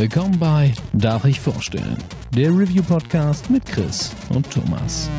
[0.00, 1.98] Willkommen bei Darf ich vorstellen?
[2.34, 5.10] Der Review-Podcast mit Chris und Thomas.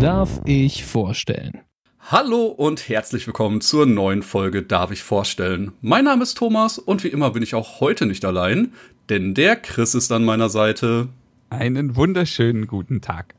[0.00, 1.60] Darf ich vorstellen?
[2.00, 5.72] Hallo und herzlich willkommen zur neuen Folge Darf ich vorstellen.
[5.82, 8.72] Mein Name ist Thomas und wie immer bin ich auch heute nicht allein,
[9.10, 11.10] denn der Chris ist an meiner Seite.
[11.50, 13.34] Einen wunderschönen guten Tag.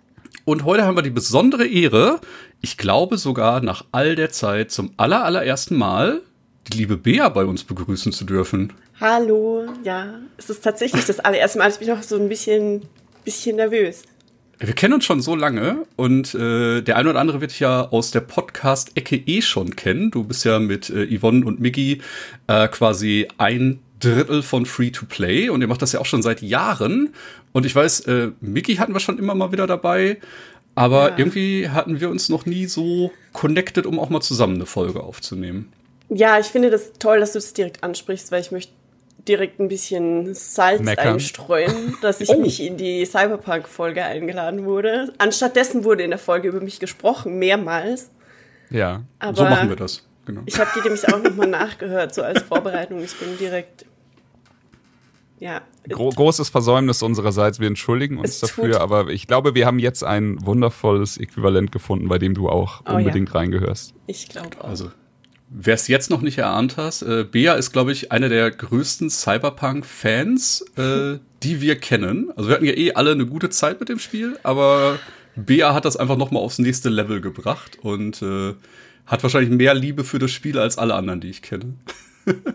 [0.46, 2.22] Und heute haben wir die besondere Ehre,
[2.62, 6.22] ich glaube sogar nach all der Zeit zum allerallerersten Mal
[6.68, 8.74] die liebe Bea bei uns begrüßen zu dürfen.
[9.00, 11.70] Hallo, ja, es ist tatsächlich das allererste Mal.
[11.70, 12.84] Ich bin noch so ein bisschen,
[13.24, 14.04] bisschen nervös.
[14.58, 17.90] Wir kennen uns schon so lange und äh, der eine oder andere wird dich ja
[17.90, 20.12] aus der Podcast-Ecke eh schon kennen.
[20.12, 22.02] Du bist ja mit äh, Yvonne und Miggy
[22.48, 23.82] äh, quasi ein
[24.14, 27.14] Drittel von Free to Play und ihr macht das ja auch schon seit Jahren.
[27.52, 30.18] Und ich weiß, äh, Miggy hatten wir schon immer mal wieder dabei,
[30.76, 31.18] aber ja.
[31.18, 35.72] irgendwie hatten wir uns noch nie so connected, um auch mal zusammen eine Folge aufzunehmen.
[36.10, 38.74] Ja, ich finde das toll, dass du es direkt ansprichst, weil ich möchte
[39.28, 41.14] direkt ein bisschen Salz Meckern.
[41.14, 42.40] einstreuen, dass ich oh.
[42.40, 45.14] nicht in die Cyberpunk-Folge eingeladen wurde.
[45.18, 48.12] Anstattdessen wurde in der Folge über mich gesprochen, mehrmals.
[48.70, 50.04] Ja, Aber so machen wir das.
[50.26, 50.42] Genau.
[50.46, 53.04] Ich habe die nämlich auch nochmal nachgehört, so als Vorbereitung.
[53.04, 53.86] Ich bin direkt.
[55.46, 55.62] Ja.
[55.88, 57.60] Gro großes Versäumnis unsererseits.
[57.60, 62.18] Wir entschuldigen uns dafür, aber ich glaube, wir haben jetzt ein wundervolles Äquivalent gefunden, bei
[62.18, 63.36] dem du auch oh, unbedingt ja.
[63.36, 63.94] reingehörst.
[64.08, 64.70] Ich glaube auch.
[64.70, 64.90] Also,
[65.48, 69.12] Wer es jetzt noch nicht erahnt hast, äh, Bea ist, glaube ich, einer der größten
[69.12, 72.32] Cyberpunk-Fans, äh, die wir kennen.
[72.36, 74.98] Also wir hatten ja eh alle eine gute Zeit mit dem Spiel, aber
[75.36, 78.56] Bea hat das einfach noch mal aufs nächste Level gebracht und äh,
[79.06, 81.76] hat wahrscheinlich mehr Liebe für das Spiel als alle anderen, die ich kenne.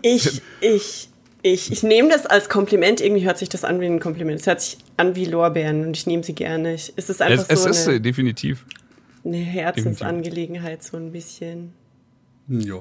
[0.01, 1.10] Ich, ich,
[1.43, 3.01] ich, ich nehme das als Kompliment.
[3.01, 4.39] Irgendwie hört sich das an wie ein Kompliment.
[4.39, 6.75] Es hört sich an wie Lorbeeren und ich nehme sie gerne.
[6.75, 8.65] Ich, es ist einfach es, so es ist eine, definitiv
[9.23, 11.73] eine Herzensangelegenheit so ein bisschen.
[12.47, 12.79] Ja.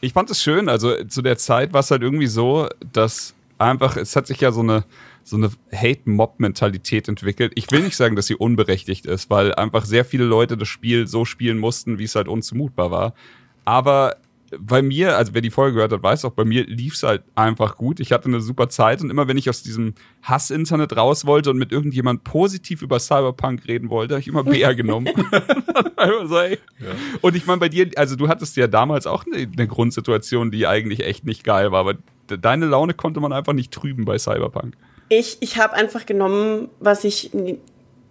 [0.00, 3.96] Ich fand es schön, also zu der Zeit war es halt irgendwie so, dass einfach,
[3.96, 4.84] es hat sich ja so eine,
[5.22, 7.52] so eine Hate-Mob-Mentalität entwickelt.
[7.54, 11.06] Ich will nicht sagen, dass sie unberechtigt ist, weil einfach sehr viele Leute das Spiel
[11.06, 13.14] so spielen mussten, wie es halt unzumutbar war.
[13.64, 14.16] Aber
[14.58, 17.22] bei mir, also wer die Folge gehört hat, weiß auch, bei mir lief es halt
[17.34, 18.00] einfach gut.
[18.00, 21.58] Ich hatte eine super Zeit und immer wenn ich aus diesem Hass-Internet raus wollte und
[21.58, 25.08] mit irgendjemand positiv über Cyberpunk reden wollte, habe ich immer Bea genommen.
[26.26, 26.56] so, ja.
[27.20, 30.66] Und ich meine, bei dir, also du hattest ja damals auch eine, eine, Grundsituation, die
[30.66, 31.94] eigentlich echt nicht geil war, aber
[32.26, 34.76] deine Laune konnte man einfach nicht trüben bei Cyberpunk.
[35.08, 37.30] Ich, ich habe einfach genommen, was ich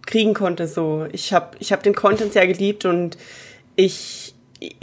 [0.06, 0.68] kriegen konnte.
[0.68, 3.18] So, ich habe ich hab den Content sehr geliebt und
[3.76, 4.31] ich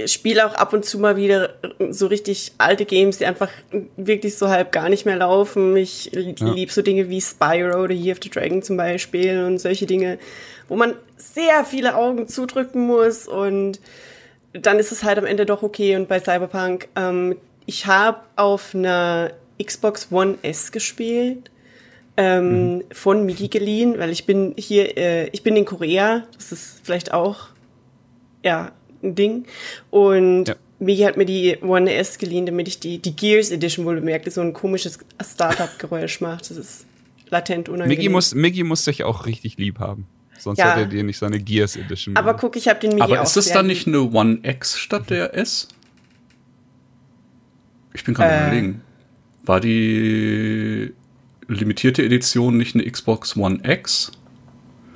[0.06, 1.50] spiele auch ab und zu mal wieder
[1.90, 3.50] so richtig alte Games, die einfach
[3.96, 5.76] wirklich so halb gar nicht mehr laufen.
[5.76, 6.52] Ich ja.
[6.52, 10.18] liebe so Dinge wie Spyro oder Year of the Dragon zum Beispiel und solche Dinge,
[10.68, 13.80] wo man sehr viele Augen zudrücken muss und
[14.52, 15.94] dann ist es halt am Ende doch okay.
[15.94, 19.30] Und bei Cyberpunk, ähm, ich habe auf einer
[19.62, 21.50] Xbox One S gespielt.
[22.20, 22.84] Ähm, mhm.
[22.90, 27.14] von Migi geliehen, weil ich bin hier, äh, ich bin in Korea, das ist vielleicht
[27.14, 27.50] auch
[28.42, 28.72] ja
[29.03, 29.44] Ding.
[29.91, 30.54] Und ja.
[30.78, 34.26] Migi hat mir die One S geliehen, damit ich die, die Gears Edition wohl bemerkt,
[34.26, 36.50] die so ein komisches Startup-Geräusch macht.
[36.50, 36.86] Das ist
[37.31, 37.97] latent unangenehm.
[37.97, 40.06] Miggy muss, Miggy muss sich auch richtig lieb haben.
[40.38, 40.70] Sonst ja.
[40.70, 42.16] hätte er dir nicht seine Gears Edition.
[42.16, 45.10] Aber guck, ich habe den Migi Aber ist es dann nicht eine One X statt
[45.10, 45.69] der S?
[47.92, 48.47] Ich bin gerade äh.
[48.47, 48.82] überlegen.
[49.44, 50.92] War die
[51.48, 54.12] limitierte Edition nicht eine Xbox One X?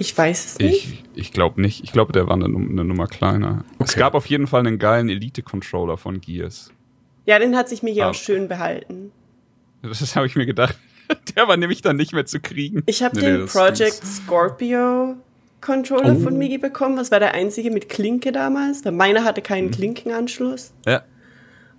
[0.03, 0.89] Ich weiß es nicht.
[0.89, 1.85] Ich, ich glaube nicht.
[1.85, 3.65] Ich glaube, der war eine, eine Nummer kleiner.
[3.75, 3.85] Okay.
[3.85, 6.73] Es gab auf jeden Fall einen geilen Elite-Controller von Gears.
[7.25, 8.11] Ja, den hat sich mir hier ah.
[8.11, 9.13] auch schön behalten.
[9.83, 10.77] Das habe ich mir gedacht.
[11.37, 12.83] Der war nämlich dann nicht mehr zu kriegen.
[12.87, 15.15] Ich habe nee, den nee, Project Scorpio
[15.61, 16.21] Controller oh.
[16.21, 16.97] von Migi bekommen.
[16.97, 18.85] Das war der einzige mit Klinke damals.
[18.85, 19.73] Meiner hatte keinen mhm.
[19.73, 20.73] Klinkenanschluss.
[20.85, 21.05] Ja.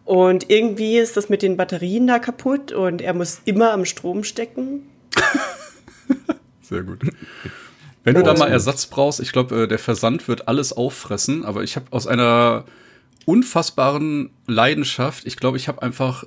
[0.06, 4.24] Und irgendwie ist das mit den Batterien da kaputt und er muss immer am Strom
[4.24, 4.88] stecken.
[6.62, 7.00] Sehr gut.
[8.04, 11.64] Wenn du da mal Ersatz brauchst, ich glaube, äh, der Versand wird alles auffressen, aber
[11.64, 12.66] ich habe aus einer
[13.26, 16.26] unfassbaren Leidenschaft, ich glaube, ich habe einfach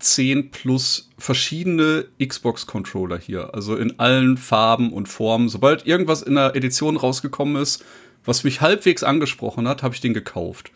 [0.00, 3.54] zehn plus verschiedene Xbox-Controller hier.
[3.54, 5.48] Also in allen Farben und Formen.
[5.48, 7.84] Sobald irgendwas in der Edition rausgekommen ist,
[8.24, 10.72] was mich halbwegs angesprochen hat, habe ich den gekauft.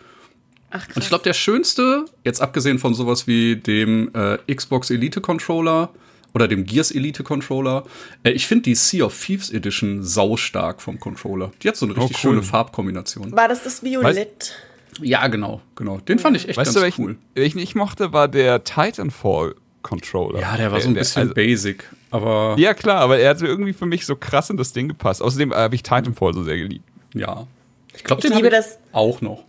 [0.70, 0.96] Ach, krass.
[0.96, 5.90] Und ich glaube, der schönste, jetzt abgesehen von sowas wie dem äh, Xbox Elite Controller,
[6.34, 7.84] oder dem Gears Elite Controller.
[8.22, 11.50] Äh, ich finde die Sea of Thieves Edition saustark vom Controller.
[11.62, 12.32] Die hat so eine richtig oh, cool.
[12.32, 13.32] schöne Farbkombination.
[13.32, 14.54] War das das Violett?
[15.00, 15.98] ja, genau, genau.
[15.98, 17.16] Den fand ich echt weißt ganz du, cool.
[17.34, 20.40] Welchen ich mochte, war der Titanfall Controller.
[20.40, 21.88] Ja, der war so ein bisschen also, basic.
[22.10, 25.22] Aber ja, klar, aber er hat irgendwie für mich so krass in das Ding gepasst.
[25.22, 26.84] Außerdem habe ich Titanfall so sehr geliebt.
[27.14, 27.46] Ja.
[27.94, 29.44] Ich glaube, ich liebe das auch noch.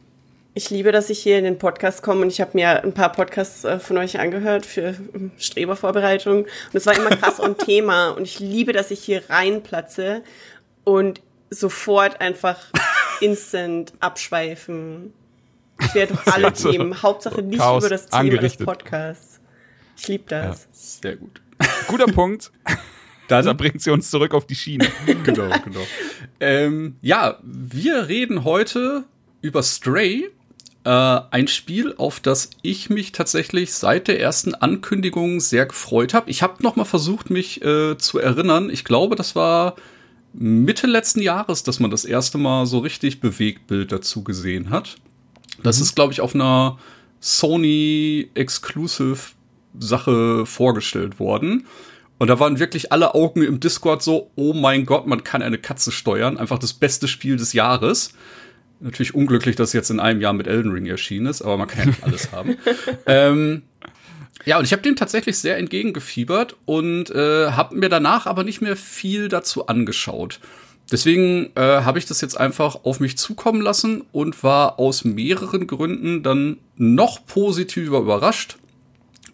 [0.56, 3.12] Ich liebe, dass ich hier in den Podcast komme und ich habe mir ein paar
[3.12, 8.10] Podcasts äh, von euch angehört für ähm, Strebervorbereitung und es war immer krass und Thema
[8.10, 10.24] und ich liebe, dass ich hier reinplatze
[10.84, 12.58] und sofort einfach
[13.22, 15.14] instant abschweifen.
[15.82, 19.40] Ich werde doch alle also, Themen, Hauptsache nicht Chaos über das Thema des Podcasts.
[19.98, 20.64] Ich liebe das.
[20.64, 21.42] Ja, sehr gut.
[21.88, 22.52] Guter Punkt.
[23.28, 24.88] Dann also bringt sie uns zurück auf die Schiene.
[25.24, 25.86] genau, genau.
[26.40, 29.06] Ähm, ja, wir reden heute
[29.42, 30.32] über Stray,
[30.84, 36.30] äh, ein Spiel, auf das ich mich tatsächlich seit der ersten Ankündigung sehr gefreut habe.
[36.30, 38.70] Ich habe noch mal versucht, mich äh, zu erinnern.
[38.70, 39.76] Ich glaube, das war
[40.34, 44.96] Mitte letzten Jahres, dass man das erste Mal so richtig Bewegtbild dazu gesehen hat.
[45.64, 45.84] Das mhm.
[45.84, 46.78] ist, glaube ich, auf einer
[47.20, 49.20] Sony Exclusive
[49.78, 51.66] Sache vorgestellt worden.
[52.18, 55.58] Und da waren wirklich alle Augen im Discord so, oh mein Gott, man kann eine
[55.58, 56.38] Katze steuern.
[56.38, 58.14] Einfach das beste Spiel des Jahres.
[58.82, 61.68] Natürlich unglücklich, dass es jetzt in einem Jahr mit Elden Ring erschienen ist, aber man
[61.68, 62.58] kann ja nicht alles haben.
[63.06, 63.64] Ähm,
[64.46, 68.62] ja, und ich habe dem tatsächlich sehr entgegengefiebert und äh, habe mir danach aber nicht
[68.62, 70.40] mehr viel dazu angeschaut.
[70.92, 75.68] Deswegen äh, habe ich das jetzt einfach auf mich zukommen lassen und war aus mehreren
[75.68, 78.58] Gründen dann noch positiver überrascht.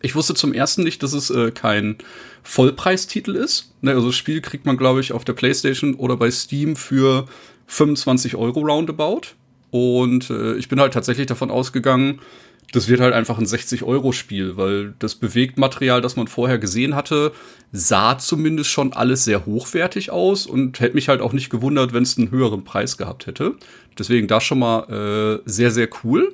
[0.01, 1.97] Ich wusste zum ersten nicht, dass es äh, kein
[2.43, 3.73] Vollpreistitel ist.
[3.81, 7.27] Ne, also das Spiel kriegt man, glaube ich, auf der PlayStation oder bei Steam für
[7.67, 9.35] 25 Euro roundabout.
[9.71, 12.21] Und äh, ich bin halt tatsächlich davon ausgegangen,
[12.71, 17.31] das wird halt einfach ein 60-Euro-Spiel, weil das Bewegtmaterial, das man vorher gesehen hatte,
[17.71, 22.03] sah zumindest schon alles sehr hochwertig aus und hätte mich halt auch nicht gewundert, wenn
[22.03, 23.55] es einen höheren Preis gehabt hätte.
[23.97, 26.33] Deswegen das schon mal äh, sehr, sehr cool.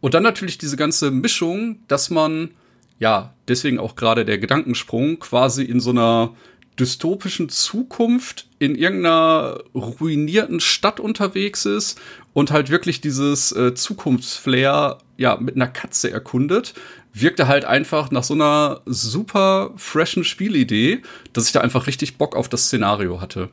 [0.00, 2.50] Und dann natürlich diese ganze Mischung, dass man,
[2.98, 6.34] ja, deswegen auch gerade der Gedankensprung, quasi in so einer
[6.78, 12.00] dystopischen Zukunft in irgendeiner ruinierten Stadt unterwegs ist
[12.32, 16.74] und halt wirklich dieses äh, Zukunftsflair ja mit einer Katze erkundet,
[17.12, 22.34] wirkte halt einfach nach so einer super freshen Spielidee, dass ich da einfach richtig Bock
[22.34, 23.50] auf das Szenario hatte.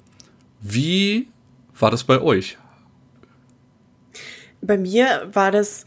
[0.61, 1.27] Wie
[1.77, 2.57] war das bei euch?
[4.61, 5.85] Bei mir war das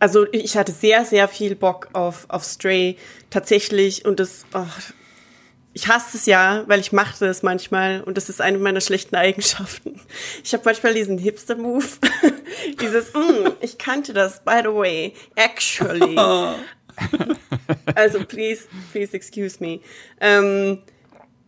[0.00, 2.96] also ich hatte sehr, sehr viel Bock auf, auf Stray
[3.28, 4.64] tatsächlich und das, oh,
[5.72, 9.14] ich hasse es ja, weil ich mache das manchmal und das ist eine meiner schlechten
[9.14, 10.00] Eigenschaften.
[10.42, 11.86] Ich habe manchmal diesen Hipster-Move,
[12.80, 16.16] dieses, mm, ich kannte das, by the way, actually.
[17.94, 19.80] also please, please excuse me.
[20.20, 20.82] Ähm,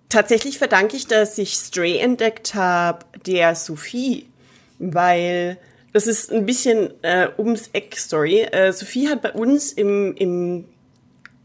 [0.08, 4.28] tatsächlich verdanke ich, dass ich Stray entdeckt habe, der Sophie,
[4.78, 5.58] weil
[5.92, 8.42] das ist ein bisschen äh, ums Eck-Story.
[8.42, 10.64] Äh, Sophie hat bei uns im, im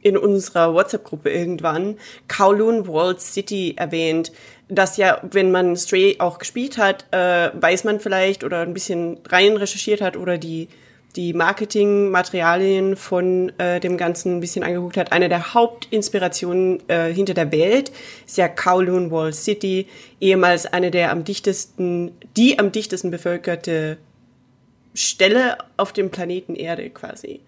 [0.08, 4.32] in unserer WhatsApp-Gruppe irgendwann Kowloon World City erwähnt,
[4.70, 9.20] dass ja, wenn man Stray auch gespielt hat, äh, weiß man vielleicht oder ein bisschen
[9.30, 10.68] rein recherchiert hat oder die
[11.16, 15.12] die Marketingmaterialien von äh, dem Ganzen ein bisschen angeguckt hat.
[15.12, 17.92] Eine der Hauptinspirationen äh, hinter der Welt
[18.26, 19.88] ist ja Kowloon Wall City,
[20.22, 23.98] ehemals eine der am dichtesten, die am dichtesten bevölkerte
[24.94, 27.42] Stelle auf dem Planeten Erde quasi.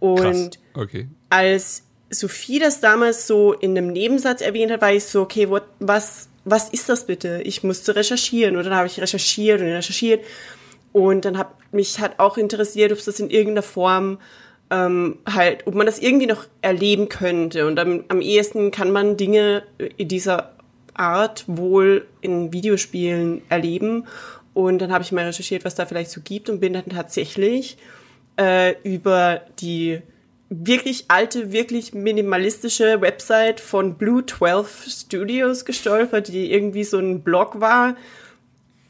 [0.00, 1.06] Und okay.
[1.28, 5.64] als Sophie das damals so in einem Nebensatz erwähnt hat, war ich so, okay, what,
[5.80, 7.40] was, was ist das bitte?
[7.44, 8.56] Ich musste recherchieren.
[8.56, 10.24] Und dann habe ich recherchiert und recherchiert.
[10.92, 14.18] Und dann hat mich hat auch interessiert, ob es das in irgendeiner Form
[14.70, 17.66] ähm, halt, ob man das irgendwie noch erleben könnte.
[17.66, 19.62] Und am, am ehesten kann man Dinge
[19.96, 20.52] in dieser
[20.94, 24.06] Art wohl in Videospielen erleben.
[24.54, 27.78] Und dann habe ich mal recherchiert, was da vielleicht so gibt und bin dann tatsächlich
[28.38, 30.02] äh, über die
[30.52, 37.60] wirklich alte, wirklich minimalistische Website von Blue 12 Studios gestolpert, die irgendwie so ein Blog
[37.60, 37.96] war,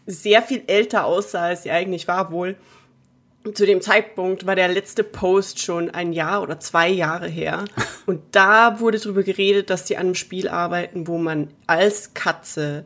[0.07, 2.57] sehr viel älter aussah, als sie eigentlich war wohl.
[3.55, 7.65] Zu dem Zeitpunkt war der letzte Post schon ein Jahr oder zwei Jahre her.
[8.07, 12.85] Und da wurde darüber geredet, dass sie an einem Spiel arbeiten, wo man als Katze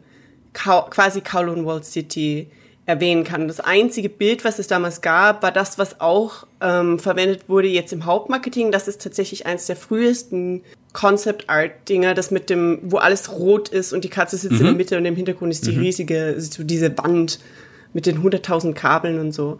[0.52, 2.50] quasi Kowloon Wall City
[2.86, 3.48] erwähnen kann.
[3.48, 7.92] Das einzige Bild, was es damals gab, war das, was auch ähm, verwendet wurde jetzt
[7.92, 8.70] im Hauptmarketing.
[8.70, 10.62] Das ist tatsächlich eines der frühesten
[10.92, 14.58] Concept Art Dinger, das mit dem, wo alles rot ist und die Katze sitzt mhm.
[14.58, 14.78] in der mhm.
[14.78, 15.82] Mitte und im Hintergrund ist die mhm.
[15.82, 17.40] riesige, so diese Wand
[17.92, 19.58] mit den 100.000 Kabeln und so.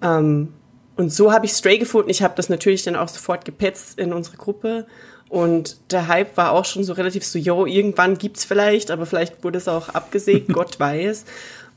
[0.00, 0.48] Ähm,
[0.94, 2.10] und so habe ich Stray gefunden.
[2.10, 4.86] Ich habe das natürlich dann auch sofort gepetzt in unsere Gruppe.
[5.28, 9.42] Und der Hype war auch schon so relativ so, yo, irgendwann gibt's vielleicht, aber vielleicht
[9.42, 11.24] wurde es auch abgesägt, Gott weiß.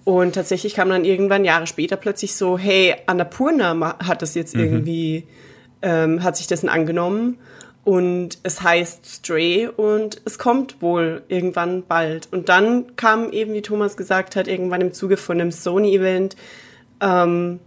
[0.05, 4.63] Und tatsächlich kam dann irgendwann Jahre später plötzlich so, hey, Annapurna hat das jetzt mhm.
[4.63, 5.27] irgendwie,
[5.81, 7.39] ähm, hat sich dessen angenommen.
[7.83, 12.27] Und es heißt Stray und es kommt wohl irgendwann bald.
[12.31, 16.35] Und dann kam eben, wie Thomas gesagt hat, irgendwann im Zuge von einem Sony-Event
[17.01, 17.59] ähm,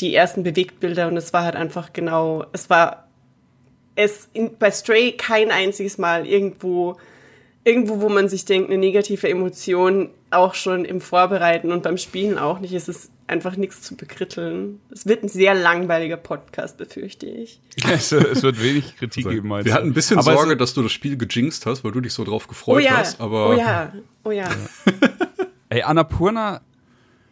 [0.00, 3.08] die ersten Bewegtbilder und es war halt einfach genau, es war
[3.96, 6.96] es in, bei Stray kein einziges Mal irgendwo,
[7.64, 12.38] irgendwo, wo man sich denkt, eine negative Emotion auch schon im Vorbereiten und beim Spielen
[12.38, 12.72] auch nicht.
[12.72, 14.80] Es ist einfach nichts zu bekritteln.
[14.90, 17.60] Es wird ein sehr langweiliger Podcast, befürchte ich.
[17.90, 19.48] es, es wird wenig Kritik Also, geben.
[19.48, 22.00] meinst wir hatten ein bisschen Aber Sorge, dass du das Spiel gejinxt hast, weil du
[22.00, 23.20] dich so drauf Oh gefreut ja, hast.
[23.20, 23.92] Aber oh ja,
[24.24, 24.48] oh ja.
[25.68, 26.60] Ey, Annapurna,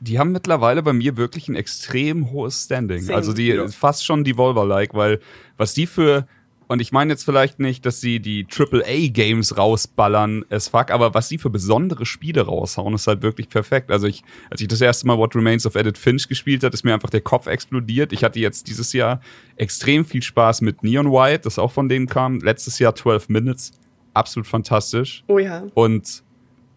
[0.01, 3.03] die haben mittlerweile bei mir wirklich ein extrem hohes Standing.
[3.03, 3.17] Same.
[3.17, 3.67] Also die Ja.
[3.69, 5.21] fast schon Devolver-like, weil
[5.57, 6.27] was die für
[6.69, 11.29] und ich meine jetzt vielleicht nicht, dass sie die AAA-Games rausballern, es fuck, aber was
[11.29, 13.91] sie für besondere Spiele raushauen, ist halt wirklich perfekt.
[13.91, 16.85] Also ich, als ich das erste Mal What Remains of Edith Finch gespielt hat, ist
[16.85, 18.13] mir einfach der Kopf explodiert.
[18.13, 19.23] Ich hatte jetzt dieses Jahr
[19.57, 22.39] extrem viel Spaß mit Neon White, das auch von denen kam.
[22.41, 23.73] Letztes Jahr 12 Minutes.
[24.13, 25.25] Absolut fantastisch.
[25.27, 25.67] Oh ja.
[25.73, 26.23] Und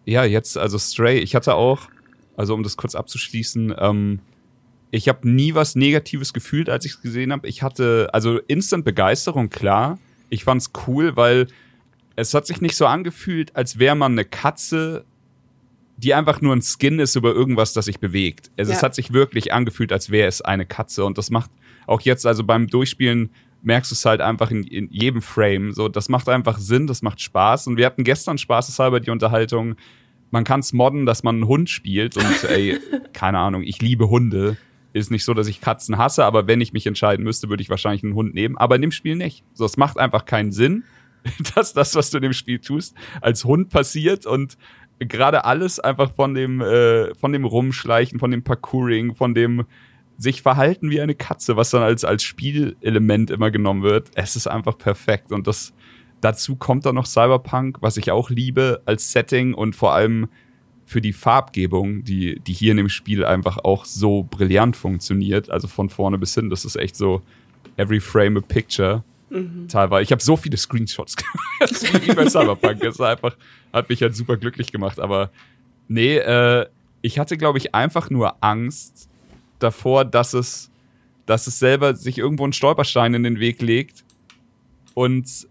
[0.06, 1.88] ja, jetzt, also Stray, ich hatte auch,
[2.34, 4.20] also um das kurz abzuschließen, ähm,
[4.92, 7.48] ich habe nie was Negatives gefühlt, als ich es gesehen habe.
[7.48, 9.98] Ich hatte, also instant Begeisterung, klar.
[10.28, 11.48] Ich fand's cool, weil
[12.14, 15.04] es hat sich nicht so angefühlt, als wäre man eine Katze,
[15.96, 18.50] die einfach nur ein Skin ist über irgendwas, das sich bewegt.
[18.58, 18.84] Also es Ja.
[18.84, 21.04] hat sich wirklich angefühlt, als wäre es eine Katze.
[21.06, 21.50] Und das macht
[21.86, 23.30] auch jetzt, also beim Durchspielen,
[23.62, 25.72] merkst du es halt einfach in, in jedem Frame.
[25.72, 27.66] So, das macht einfach Sinn, das macht Spaß.
[27.68, 29.76] Und wir hatten gestern spaßeshalber die Unterhaltung,
[30.32, 32.16] man kann es modden, dass man einen Hund spielt.
[32.16, 32.78] Und ey,
[33.14, 34.56] keine Ahnung, ich liebe Hunde.
[34.92, 37.70] Ist nicht so, dass ich Katzen hasse, aber wenn ich mich entscheiden müsste, würde ich
[37.70, 38.58] wahrscheinlich einen Hund nehmen.
[38.58, 39.44] Aber in dem Spiel nicht.
[39.54, 40.84] So, es macht einfach keinen Sinn,
[41.54, 44.56] dass das, was du in dem Spiel tust, als Hund passiert und
[44.98, 49.64] gerade alles einfach von dem, äh, von dem Rumschleichen, von dem Parkouring, von dem
[50.18, 54.10] sich verhalten wie eine Katze, was dann als, als Spielelement immer genommen wird.
[54.14, 55.32] Es ist einfach perfekt.
[55.32, 55.74] Und das,
[56.20, 60.28] dazu kommt dann noch Cyberpunk, was ich auch liebe als Setting und vor allem
[60.92, 65.50] für die Farbgebung, die, die hier in dem Spiel einfach auch so brillant funktioniert.
[65.50, 66.50] Also von vorne bis hin.
[66.50, 67.22] Das ist echt so
[67.76, 69.02] every frame a picture.
[69.68, 70.02] Teilweise.
[70.02, 71.16] Ich habe so viele Screenshots
[71.60, 72.80] gemacht wie bei Cyberpunk.
[72.80, 73.34] Das einfach,
[73.72, 75.00] hat mich halt super glücklich gemacht.
[75.00, 75.30] Aber
[75.88, 76.66] nee, äh,
[77.00, 79.08] ich hatte, glaube ich, einfach nur Angst
[79.58, 80.70] davor, dass es,
[81.24, 84.04] dass es selber sich irgendwo einen Stolperstein in den Weg legt.
[84.92, 85.48] Und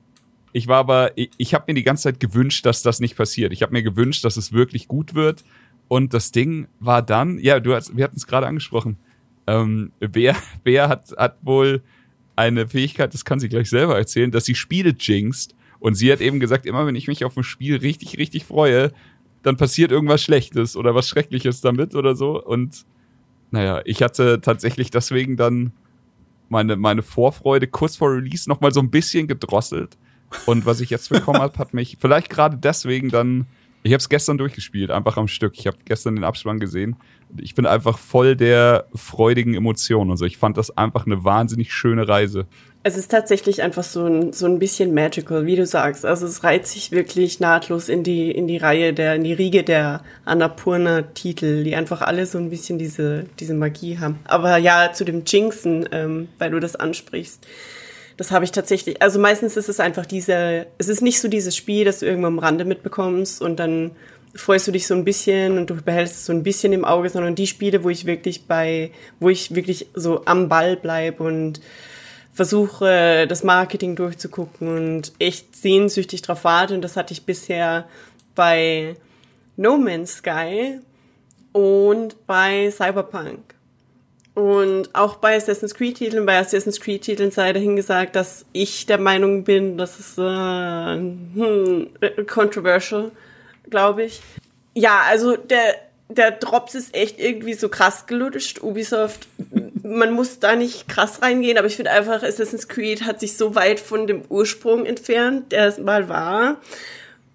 [0.53, 3.53] ich war aber, ich, ich habe mir die ganze Zeit gewünscht, dass das nicht passiert.
[3.53, 5.43] Ich habe mir gewünscht, dass es wirklich gut wird.
[5.87, 8.97] Und das Ding war dann, ja, du hast, wir hatten es gerade angesprochen.
[9.47, 11.81] Ähm, Bea, Bea hat, hat wohl
[12.35, 15.55] eine Fähigkeit, das kann sie gleich selber erzählen, dass sie Spiele jinxt.
[15.79, 18.91] Und sie hat eben gesagt, immer wenn ich mich auf ein Spiel richtig, richtig freue,
[19.41, 22.41] dann passiert irgendwas Schlechtes oder was Schreckliches damit oder so.
[22.41, 22.85] Und
[23.49, 25.73] naja, ich hatte tatsächlich deswegen dann
[26.49, 29.97] meine, meine Vorfreude kurz vor Release noch mal so ein bisschen gedrosselt.
[30.45, 33.45] Und was ich jetzt bekommen habe, hat mich vielleicht gerade deswegen dann.
[33.83, 35.53] Ich habe es gestern durchgespielt, einfach am Stück.
[35.57, 36.97] Ich habe gestern den Abspann gesehen.
[37.37, 40.25] Ich bin einfach voll der freudigen Emotionen und so.
[40.25, 42.45] Ich fand das einfach eine wahnsinnig schöne Reise.
[42.83, 46.03] Es ist tatsächlich einfach so ein, so ein bisschen magical, wie du sagst.
[46.03, 49.63] Also es reiht sich wirklich nahtlos in die, in die Reihe der, in die Riege
[49.63, 54.19] der Annapurna-Titel, die einfach alle so ein bisschen diese, diese Magie haben.
[54.25, 57.47] Aber ja, zu dem Jinxen, ähm, weil du das ansprichst.
[58.21, 59.01] Das habe ich tatsächlich.
[59.01, 62.27] Also meistens ist es einfach diese, es ist nicht so dieses Spiel, das du irgendwo
[62.27, 63.95] am Rande mitbekommst und dann
[64.35, 67.09] freust du dich so ein bisschen und du behältst es so ein bisschen im Auge,
[67.09, 71.61] sondern die Spiele, wo ich wirklich bei, wo ich wirklich so am Ball bleib und
[72.31, 76.75] versuche, das Marketing durchzugucken und echt sehnsüchtig drauf warte.
[76.75, 77.87] Und das hatte ich bisher
[78.35, 78.97] bei
[79.57, 80.77] No Man's Sky
[81.53, 83.55] und bei Cyberpunk.
[84.33, 89.43] Und auch bei Assassin's Creed-Titeln, bei Assassin's Creed-Titeln sei dahin gesagt, dass ich der Meinung
[89.43, 91.89] bin, das ist äh, hm,
[92.27, 93.11] controversial,
[93.69, 94.21] glaube ich.
[94.73, 95.75] Ja, also der,
[96.07, 98.63] der Drops ist echt irgendwie so krass gelutscht.
[98.63, 99.27] Ubisoft,
[99.83, 103.53] man muss da nicht krass reingehen, aber ich finde einfach, Assassin's Creed hat sich so
[103.55, 106.61] weit von dem Ursprung entfernt, der es mal war,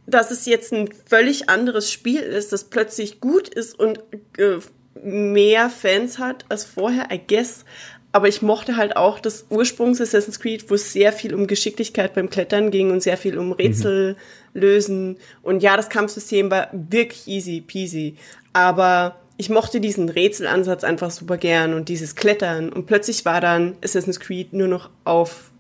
[0.07, 3.99] dass es jetzt ein völlig anderes Spiel ist, das plötzlich gut ist und
[4.39, 4.59] äh,
[5.03, 7.65] mehr Fans hat als vorher, I guess.
[8.13, 12.15] Aber ich mochte halt auch das Ursprungs Assassin's Creed, wo es sehr viel um Geschicklichkeit
[12.15, 14.17] beim Klettern ging und sehr viel um Rätsel
[14.55, 15.19] lösen.
[15.43, 18.17] Und ja, das Kampfsystem war wirklich easy peasy.
[18.55, 22.73] Aber ich mochte diesen Rätselansatz einfach super gern und dieses Klettern.
[22.73, 25.51] Und plötzlich war dann Assassin's Creed nur noch auf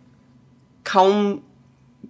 [0.84, 1.42] kaum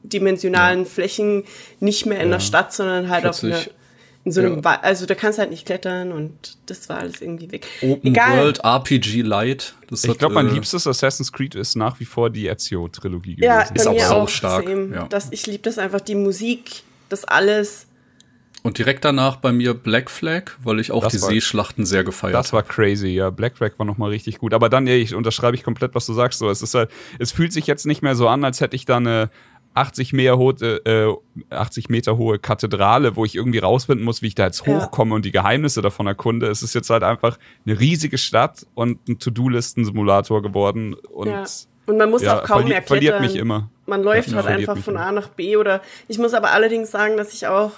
[0.05, 1.45] dimensionalen Flächen,
[1.81, 3.76] nicht mehr in der Stadt, sondern halt auf einer Plötzlich
[4.27, 4.81] in so einem, ja.
[4.83, 7.65] also da kannst du halt nicht klettern und das war alles irgendwie weg.
[7.81, 8.39] Open Egal.
[8.39, 9.77] World RPG Light.
[9.89, 13.77] ich glaube, mein äh, liebstes Assassin's Creed ist nach wie vor die Ezio-Trilogie ja, gewesen.
[13.77, 14.69] Ist auch sau stark.
[14.69, 15.07] Ja.
[15.07, 17.87] Das, ich liebe das einfach, die Musik, das alles.
[18.65, 22.03] Und direkt danach bei mir Black Flag, weil ich auch das die war, Seeschlachten sehr
[22.03, 22.43] gefeiert habe.
[22.43, 23.31] Das war crazy, ja.
[23.31, 24.53] Black Flag war nochmal richtig gut.
[24.53, 26.41] Aber dann, ey, ich unterschreibe ich komplett, was du sagst.
[26.41, 26.91] So, es ist halt,
[27.21, 29.31] es fühlt sich jetzt nicht mehr so an, als hätte ich da eine
[29.77, 31.15] 80 Meter, hohe, äh,
[31.55, 35.17] 80 Meter hohe Kathedrale, wo ich irgendwie rausfinden muss, wie ich da jetzt hochkomme ja.
[35.17, 36.47] und die Geheimnisse davon erkunde.
[36.49, 40.95] Es ist jetzt halt einfach eine riesige Stadt und ein To-Do-Listen-Simulator geworden.
[40.95, 41.45] Und, ja.
[41.87, 42.87] und man muss ja, auch kaum verli mehr klettern.
[42.87, 43.69] verliert mich immer.
[43.85, 47.35] Man läuft halt einfach von A nach B oder ich muss aber allerdings sagen, dass
[47.35, 47.73] ich auch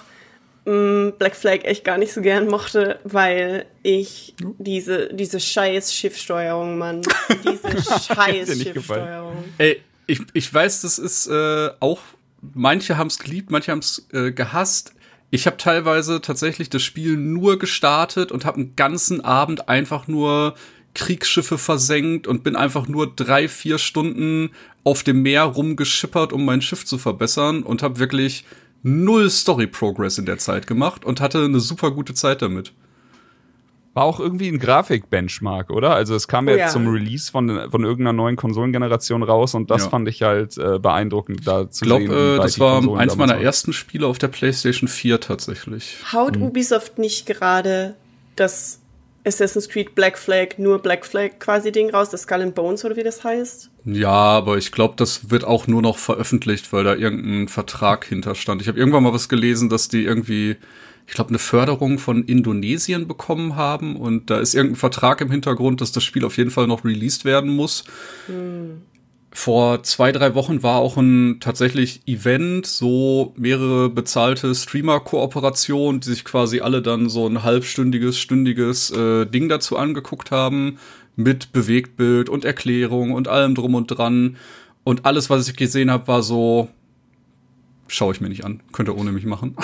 [0.65, 5.93] mh, mm, Black Flag echt gar nicht so gern mochte, weil ich diese, diese scheiß
[5.93, 7.01] Schiffssteuerung, Mann.
[7.43, 9.43] Diese scheiß Schiffssteuerung.
[9.57, 12.01] Ey, ich, ich weiß, das ist äh, auch,
[12.53, 14.93] manche haben es geliebt, manche haben es äh, gehasst.
[15.29, 20.55] Ich habe teilweise tatsächlich das Spiel nur gestartet und habe einen ganzen Abend einfach nur
[20.95, 24.49] Kriegsschiffe versenkt und bin einfach nur drei, vier Stunden
[24.83, 28.45] auf dem Meer rumgeschippert, um mein Schiff zu verbessern und habe wirklich
[28.81, 32.73] null Story Progress in der Zeit gemacht und hatte eine super gute Zeit damit.
[33.99, 35.93] War auch irgendwie ein Grafik-Benchmark, oder?
[35.93, 36.67] Also es kam oh, jetzt ja.
[36.69, 39.89] zum Release von, von irgendeiner neuen Konsolengeneration raus und das ja.
[39.89, 42.05] fand ich halt äh, beeindruckend da zu glaub, sehen.
[42.05, 45.97] Ich glaube, äh, das war eins meiner ersten Spiele auf der PlayStation 4 tatsächlich.
[46.13, 46.43] Haut mhm.
[46.43, 47.95] Ubisoft nicht gerade
[48.37, 48.79] das
[49.25, 52.95] Assassin's Creed Black Flag, nur Black Flag quasi Ding raus, das Skull and Bones oder
[52.95, 53.69] wie das heißt?
[53.83, 58.61] Ja, aber ich glaube, das wird auch nur noch veröffentlicht, weil da irgendein Vertrag hinterstand.
[58.61, 60.55] Ich habe irgendwann mal was gelesen, dass die irgendwie
[61.09, 65.81] ich glaube, eine Förderung von Indonesien bekommen haben und da ist irgendein Vertrag im Hintergrund,
[65.81, 67.83] dass das Spiel auf jeden Fall noch released werden muss.
[68.27, 68.83] Hm.
[69.31, 76.23] Vor zwei, drei Wochen war auch ein tatsächlich Event, so mehrere bezahlte Streamer-Kooperationen, die sich
[76.23, 80.77] quasi alle dann so ein halbstündiges, stündiges äh, Ding dazu angeguckt haben,
[81.15, 84.37] mit Bewegtbild und Erklärung und allem drum und dran.
[84.83, 86.69] Und alles, was ich gesehen habe, war so,
[87.89, 88.61] schaue ich mir nicht an.
[88.71, 89.55] Könnte ohne mich machen.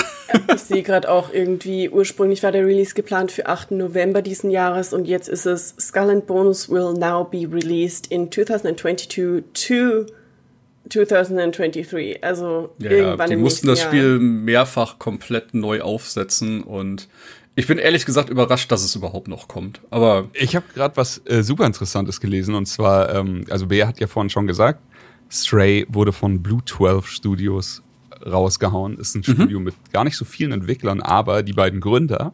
[0.53, 3.72] ich sehe gerade auch irgendwie, ursprünglich war der Release geplant für 8.
[3.72, 8.31] November diesen Jahres und jetzt ist es Skull and Bones will now be released in
[8.31, 9.07] 2022
[9.53, 10.05] to
[10.90, 12.24] 2023.
[12.24, 13.88] Also ja, irgendwann ja, Die mussten das Jahr.
[13.90, 17.07] Spiel mehrfach komplett neu aufsetzen und
[17.55, 19.79] ich bin ehrlich gesagt überrascht, dass es überhaupt noch kommt.
[19.90, 24.00] Aber ich habe gerade was äh, super Interessantes gelesen und zwar, ähm, also Bea hat
[24.00, 24.81] ja vorhin schon gesagt,
[25.31, 27.81] Stray wurde von Blue 12 Studios
[28.25, 28.98] rausgehauen.
[28.98, 29.33] Ist ein mhm.
[29.33, 32.33] Studio mit gar nicht so vielen Entwicklern, aber die beiden Gründer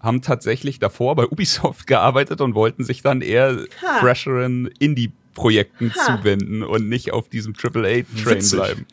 [0.00, 3.98] haben tatsächlich davor bei Ubisoft gearbeitet und wollten sich dann eher ha.
[3.98, 8.86] fresheren Indie-Projekten zuwenden und nicht auf diesem AAA-Train bleiben.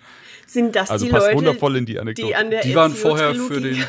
[0.45, 2.27] Sind das also die passt Leute, wundervoll in die Anekdote.
[2.27, 3.83] Die, an der die waren vorher für den,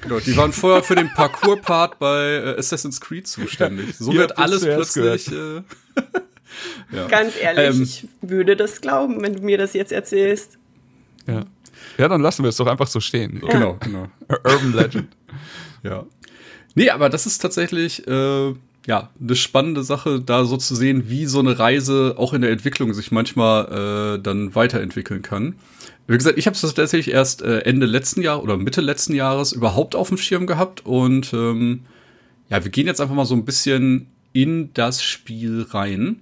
[0.00, 3.96] genau, die waren vorher für den Parcours-Part bei äh, Assassin's Creed zuständig.
[3.96, 5.30] So wird alles plötzlich.
[5.30, 5.62] Äh,
[6.92, 7.06] ja.
[7.08, 10.57] Ganz ehrlich, ähm, ich würde das glauben, wenn du mir das jetzt erzählst.
[11.28, 11.44] Ja.
[11.96, 13.40] Ja, dann lassen wir es doch einfach so stehen.
[13.42, 13.52] Ja.
[13.52, 14.06] Genau, genau.
[14.28, 15.08] Urban Legend.
[15.82, 16.04] ja.
[16.74, 18.54] Nee, aber das ist tatsächlich äh,
[18.86, 22.50] ja eine spannende Sache, da so zu sehen, wie so eine Reise auch in der
[22.50, 25.56] Entwicklung sich manchmal äh, dann weiterentwickeln kann.
[26.06, 29.52] Wie gesagt, ich habe es tatsächlich erst äh, Ende letzten Jahr oder Mitte letzten Jahres
[29.52, 31.80] überhaupt auf dem Schirm gehabt und ähm,
[32.48, 36.20] ja, wir gehen jetzt einfach mal so ein bisschen in das Spiel rein.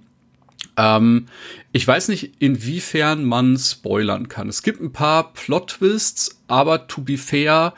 [0.77, 1.25] Ähm,
[1.71, 4.47] ich weiß nicht, inwiefern man spoilern kann.
[4.47, 7.73] Es gibt ein paar Plot-Twists, aber to be fair,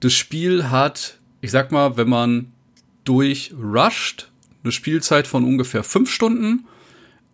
[0.00, 2.52] das Spiel hat, ich sag mal, wenn man
[3.04, 4.30] durchrusht,
[4.62, 6.66] eine Spielzeit von ungefähr fünf Stunden.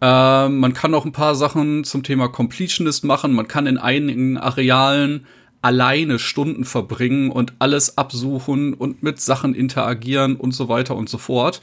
[0.00, 3.33] Äh, man kann auch ein paar Sachen zum Thema Completionist machen.
[3.33, 5.26] Man kann in einigen Arealen
[5.62, 11.18] alleine Stunden verbringen und alles absuchen und mit Sachen interagieren und so weiter und so
[11.18, 11.61] fort.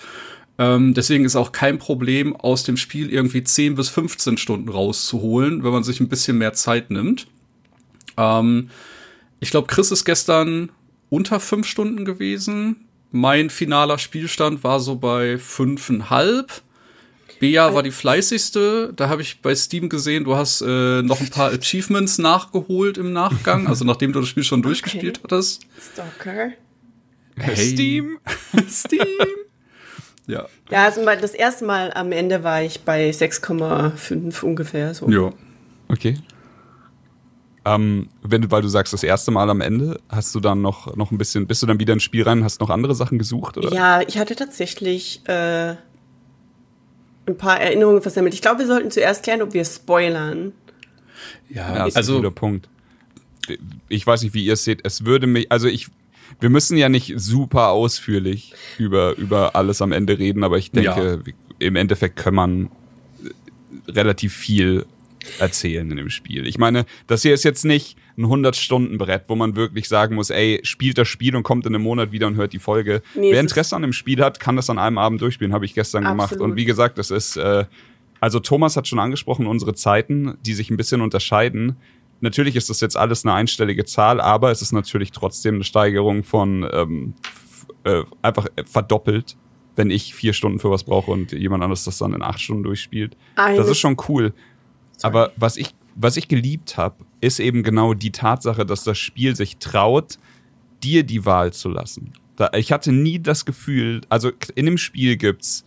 [0.59, 5.63] Ähm, deswegen ist auch kein Problem, aus dem Spiel irgendwie 10 bis 15 Stunden rauszuholen,
[5.63, 7.27] wenn man sich ein bisschen mehr Zeit nimmt.
[8.17, 8.69] Ähm,
[9.39, 10.71] ich glaube, Chris ist gestern
[11.09, 12.87] unter 5 Stunden gewesen.
[13.11, 16.61] Mein finaler Spielstand war so bei fünfeinhalb.
[17.39, 18.93] Bea war die fleißigste.
[18.95, 23.13] Da habe ich bei Steam gesehen, du hast äh, noch ein paar Achievements nachgeholt im
[23.13, 24.69] Nachgang, also nachdem du das Spiel schon okay.
[24.69, 25.61] durchgespielt hattest.
[25.93, 26.53] Stalker.
[27.37, 27.55] Hey.
[27.55, 28.17] Steam.
[28.69, 29.05] Steam.
[30.27, 30.45] Ja.
[30.69, 34.93] Ja, also das erste Mal am Ende war ich bei 6,5 ungefähr.
[34.93, 35.09] So.
[35.09, 35.31] Ja.
[35.87, 36.17] Okay.
[37.65, 40.95] Ähm, wenn du, weil du sagst, das erste Mal am Ende, hast du dann noch,
[40.95, 43.57] noch ein bisschen, bist du dann wieder ins Spiel rein, hast noch andere Sachen gesucht,
[43.57, 43.73] oder?
[43.73, 45.75] Ja, ich hatte tatsächlich äh,
[47.25, 48.33] ein paar Erinnerungen versammelt.
[48.33, 50.53] Ich glaube, wir sollten zuerst klären, ob wir spoilern.
[51.49, 52.69] Ja, ja das also, ist ein guter Punkt.
[53.89, 54.85] Ich weiß nicht, wie ihr es seht.
[54.85, 55.87] Es würde mich, also ich,
[56.39, 61.23] wir müssen ja nicht super ausführlich über, über alles am Ende reden, aber ich denke,
[61.25, 61.33] ja.
[61.59, 62.65] im Endeffekt kann man
[63.23, 64.85] äh, relativ viel
[65.39, 66.47] erzählen in dem Spiel.
[66.47, 70.59] Ich meine, das hier ist jetzt nicht ein 100-Stunden-Brett, wo man wirklich sagen muss, ey,
[70.63, 73.01] spielt das Spiel und kommt in einem Monat wieder und hört die Folge.
[73.15, 75.73] Nee, Wer Interesse an dem Spiel hat, kann das an einem Abend durchspielen, habe ich
[75.73, 76.29] gestern Absolut.
[76.29, 76.41] gemacht.
[76.41, 77.65] Und wie gesagt, das ist, äh,
[78.19, 81.75] also Thomas hat schon angesprochen, unsere Zeiten, die sich ein bisschen unterscheiden.
[82.19, 86.23] Natürlich ist das jetzt alles eine einstellige Zahl, aber es ist natürlich trotzdem eine Steigerung
[86.23, 87.13] von ähm,
[87.83, 89.37] äh, einfach verdoppelt,
[89.75, 92.63] wenn ich vier Stunden für was brauche und jemand anderes das dann in acht Stunden
[92.63, 93.15] durchspielt.
[93.35, 94.33] Ah, das ist schon cool.
[94.97, 95.13] Sorry.
[95.13, 99.35] Aber was ich was ich geliebt habe, ist eben genau die Tatsache, dass das Spiel
[99.35, 100.19] sich traut,
[100.83, 102.13] dir die Wahl zu lassen.
[102.35, 105.65] Da, ich hatte nie das Gefühl, also in dem Spiel gibt's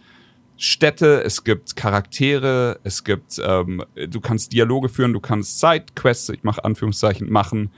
[0.63, 6.43] Städte, es gibt Charaktere, es gibt, ähm, du kannst Dialoge führen, du kannst Sidequests, ich
[6.43, 7.71] mache Anführungszeichen, machen,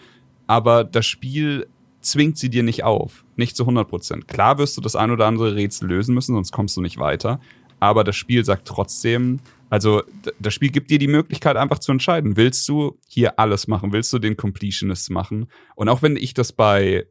[0.48, 1.68] aber das Spiel
[2.00, 4.26] zwingt sie dir nicht auf, nicht zu 100 Prozent.
[4.26, 7.38] Klar wirst du das ein oder andere Rätsel lösen müssen, sonst kommst du nicht weiter,
[7.78, 9.38] aber das Spiel sagt trotzdem,
[9.70, 10.02] also
[10.40, 14.12] das Spiel gibt dir die Möglichkeit einfach zu entscheiden, willst du hier alles machen, willst
[14.12, 15.46] du den Completionist machen?
[15.76, 17.06] Und auch wenn ich das bei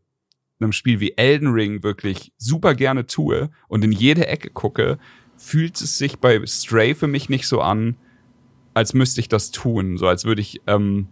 [0.59, 4.99] einem Spiel wie Elden Ring wirklich super gerne tue und in jede Ecke gucke,
[5.41, 7.95] fühlt es sich bei Stray für mich nicht so an,
[8.73, 11.07] als müsste ich das tun, so als würde ich ähm,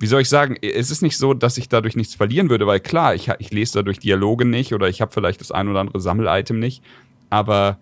[0.00, 2.80] wie soll ich sagen, es ist nicht so, dass ich dadurch nichts verlieren würde, weil
[2.80, 6.00] klar, ich, ich lese dadurch Dialoge nicht oder ich habe vielleicht das ein oder andere
[6.00, 6.82] Sammelitem nicht,
[7.28, 7.78] aber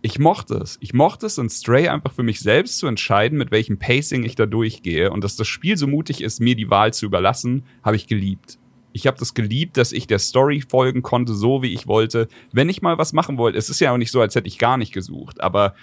[0.00, 0.78] ich mochte es.
[0.80, 4.34] Ich mochte es in Stray einfach für mich selbst zu entscheiden, mit welchem Pacing ich
[4.34, 5.10] da durchgehe.
[5.10, 8.58] Und dass das Spiel so mutig ist, mir die Wahl zu überlassen, habe ich geliebt.
[8.92, 12.28] Ich habe das geliebt, dass ich der Story folgen konnte, so wie ich wollte.
[12.52, 14.58] Wenn ich mal was machen wollte, es ist ja auch nicht so, als hätte ich
[14.58, 15.74] gar nicht gesucht, aber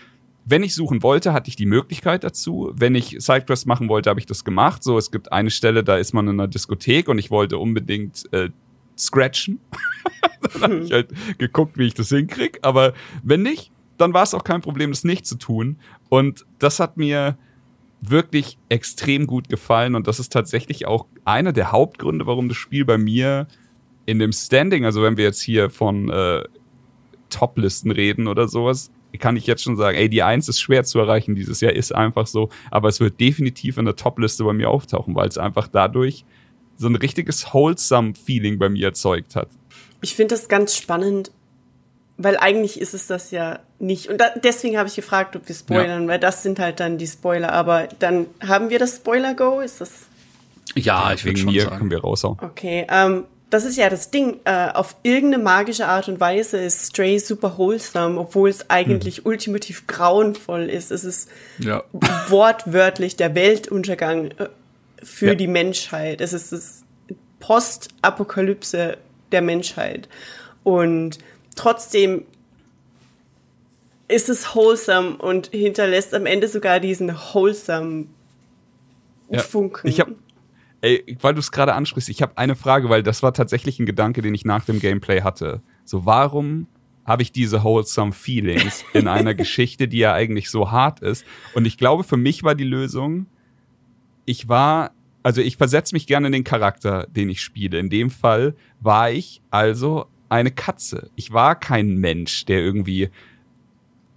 [0.48, 2.72] wenn ich suchen wollte, hatte ich die Möglichkeit dazu.
[2.76, 4.84] Wenn ich Sidequests machen wollte, habe ich das gemacht.
[4.84, 8.32] So, es gibt eine Stelle, da ist man in einer Diskothek und ich wollte unbedingt
[8.32, 8.50] äh,
[8.96, 9.60] scratchen.
[10.54, 12.60] Dann habe ich halt geguckt, wie ich das hinkrieg.
[12.62, 15.78] Aber wenn nicht, dann war es auch kein Problem, das nicht zu tun.
[16.10, 17.38] Und das hat mir
[18.10, 19.96] wirklich extrem gut gefallen.
[19.96, 23.48] Und das ist tatsächlich auch einer der Hauptgründe, warum das Spiel bei mir
[24.06, 26.44] in dem Standing, also wenn wir jetzt hier von äh,
[27.30, 31.00] Top-Listen reden oder sowas, kann ich jetzt schon sagen, ey, die Eins ist schwer zu
[31.00, 32.50] erreichen dieses Jahr, ist einfach so.
[32.70, 36.26] Aber es wird definitiv in der Top-Liste bei mir auftauchen, weil es einfach dadurch
[36.78, 39.50] so ein richtiges wholesome Feeling bei mir erzeugt hat.
[40.02, 41.32] Ich finde das ganz spannend,
[42.18, 44.10] weil eigentlich ist es das ja nicht.
[44.10, 46.08] Und da, deswegen habe ich gefragt, ob wir spoilern, ja.
[46.08, 47.52] weil das sind halt dann die Spoiler.
[47.52, 49.60] Aber dann haben wir das Spoiler-Go?
[49.60, 49.92] Ist das?
[50.76, 51.78] Ja, ich wegen mir sagen.
[51.78, 52.38] können wir raushauen.
[52.42, 54.40] Okay, ähm, das ist ja das Ding.
[54.46, 59.26] Äh, auf irgendeine magische Art und Weise ist Stray super wholesome, obwohl es eigentlich hm.
[59.26, 60.92] ultimativ grauenvoll ist.
[60.92, 61.84] Es ist ja.
[62.30, 64.48] wortwörtlich der Weltuntergang äh,
[65.04, 65.36] für ja.
[65.36, 66.22] die Menschheit.
[66.22, 66.84] Es ist das
[67.40, 68.98] Postapokalypse
[69.32, 70.08] der Menschheit.
[70.64, 71.20] Und
[71.56, 72.26] trotzdem
[74.08, 78.08] ist es wholesome und hinterlässt am Ende sogar diesen wholesome
[79.30, 79.88] ja, Funken.
[79.88, 80.10] Ich hab,
[80.82, 83.86] ey, weil du es gerade ansprichst, ich habe eine Frage, weil das war tatsächlich ein
[83.86, 85.62] Gedanke, den ich nach dem Gameplay hatte.
[85.84, 86.68] So, warum
[87.06, 91.26] habe ich diese wholesome Feelings in einer Geschichte, die ja eigentlich so hart ist?
[91.54, 93.26] Und ich glaube, für mich war die Lösung,
[94.26, 94.92] ich war,
[95.24, 97.80] also ich versetze mich gerne in den Charakter, den ich spiele.
[97.80, 101.10] In dem Fall war ich also eine Katze.
[101.16, 103.10] Ich war kein Mensch, der irgendwie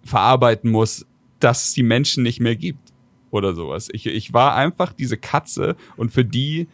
[0.04, 1.06] verarbeiten muss,
[1.40, 2.92] dass es die Menschen nicht mehr gibt
[3.30, 3.88] oder sowas.
[3.92, 6.66] Ich, ich war einfach diese Katze und für die,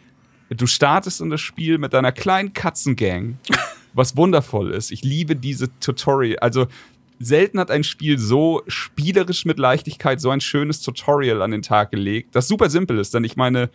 [0.49, 3.37] du startest in das Spiel mit deiner kleinen Katzengang,
[3.93, 4.91] was wundervoll ist.
[4.91, 6.39] Ich liebe diese Tutorial.
[6.39, 6.67] Also
[7.19, 11.91] selten hat ein Spiel so spielerisch mit Leichtigkeit so ein schönes Tutorial an den Tag
[11.91, 13.69] gelegt, das super simpel ist, denn ich meine,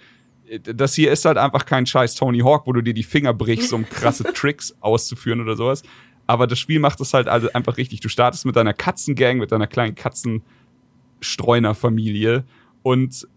[0.58, 3.72] das hier ist halt einfach kein scheiß Tony Hawk, wo du dir die Finger brichst,
[3.72, 5.82] um krasse Tricks auszuführen oder sowas.
[6.26, 8.00] Aber das Spiel macht es halt also einfach richtig.
[8.00, 12.44] Du startest mit deiner Katzengang, mit deiner kleinen Katzenstreunerfamilie
[12.82, 13.28] und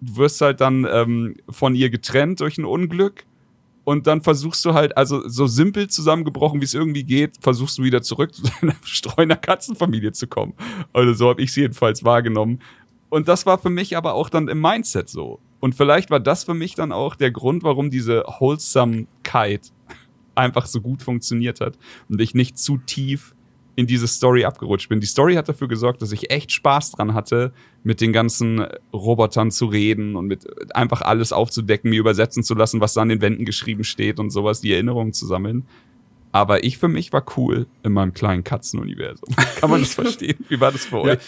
[0.00, 3.24] du wirst halt dann ähm, von ihr getrennt durch ein Unglück.
[3.84, 7.84] Und dann versuchst du halt, also so simpel zusammengebrochen, wie es irgendwie geht, versuchst du
[7.84, 10.54] wieder zurück zu deiner Streuner-Katzenfamilie zu kommen.
[10.92, 12.58] Also so habe ich sie jedenfalls wahrgenommen.
[13.10, 15.38] Und das war für mich aber auch dann im Mindset so.
[15.60, 19.72] Und vielleicht war das für mich dann auch der Grund, warum diese Wholesomekeit
[20.34, 23.34] einfach so gut funktioniert hat und ich nicht zu tief
[23.76, 25.00] in diese Story abgerutscht bin.
[25.00, 27.52] Die Story hat dafür gesorgt, dass ich echt Spaß dran hatte,
[27.84, 32.80] mit den ganzen Robotern zu reden und mit einfach alles aufzudecken, mir übersetzen zu lassen,
[32.80, 35.66] was da an den Wänden geschrieben steht und sowas, die Erinnerungen zu sammeln.
[36.32, 39.34] Aber ich für mich war cool in meinem kleinen Katzenuniversum.
[39.60, 40.44] Kann man das verstehen?
[40.48, 41.18] Wie war das für euch?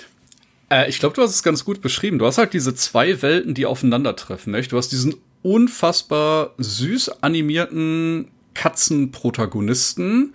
[0.70, 2.18] Äh, ich glaube, du hast es ganz gut beschrieben.
[2.18, 4.52] Du hast halt diese zwei Welten, die aufeinandertreffen.
[4.52, 4.72] Nicht?
[4.72, 10.34] Du hast diesen unfassbar süß animierten Katzenprotagonisten.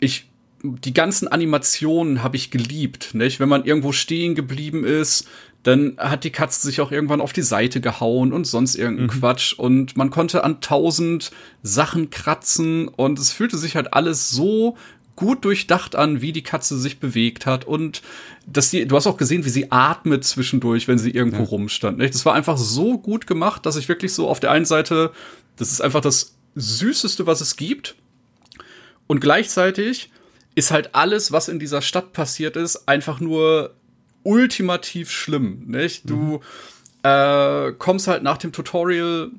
[0.00, 0.28] Ich
[0.62, 3.38] die ganzen Animationen habe ich geliebt, nicht?
[3.38, 5.28] Wenn man irgendwo stehen geblieben ist,
[5.62, 9.20] dann hat die Katze sich auch irgendwann auf die Seite gehauen und sonst irgendein mhm.
[9.20, 11.30] Quatsch und man konnte an tausend
[11.62, 14.76] Sachen kratzen und es fühlte sich halt alles so
[15.18, 18.02] gut durchdacht an, wie die Katze sich bewegt hat und
[18.46, 21.48] dass die, du hast auch gesehen, wie sie atmet zwischendurch, wenn sie irgendwo ja.
[21.48, 21.98] rumstand.
[21.98, 22.14] Nicht?
[22.14, 25.10] Das war einfach so gut gemacht, dass ich wirklich so auf der einen Seite,
[25.56, 27.96] das ist einfach das süßeste, was es gibt
[29.08, 30.12] und gleichzeitig
[30.54, 33.74] ist halt alles, was in dieser Stadt passiert ist, einfach nur
[34.22, 36.08] ultimativ schlimm, nicht?
[36.08, 36.40] Du mhm.
[37.02, 39.32] äh, kommst halt nach dem Tutorial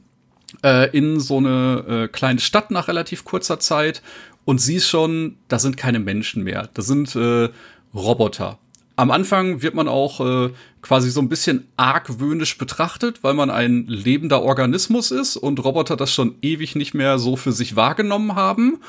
[0.62, 4.02] äh, in so eine äh, kleine Stadt nach relativ kurzer Zeit
[4.46, 6.70] und siehst schon, da sind keine Menschen mehr.
[6.74, 7.50] Das sind äh,
[7.94, 8.60] Roboter.
[8.96, 10.50] Am Anfang wird man auch äh,
[10.82, 16.14] quasi so ein bisschen argwöhnisch betrachtet, weil man ein lebender Organismus ist und Roboter das
[16.14, 18.82] schon ewig nicht mehr so für sich wahrgenommen haben.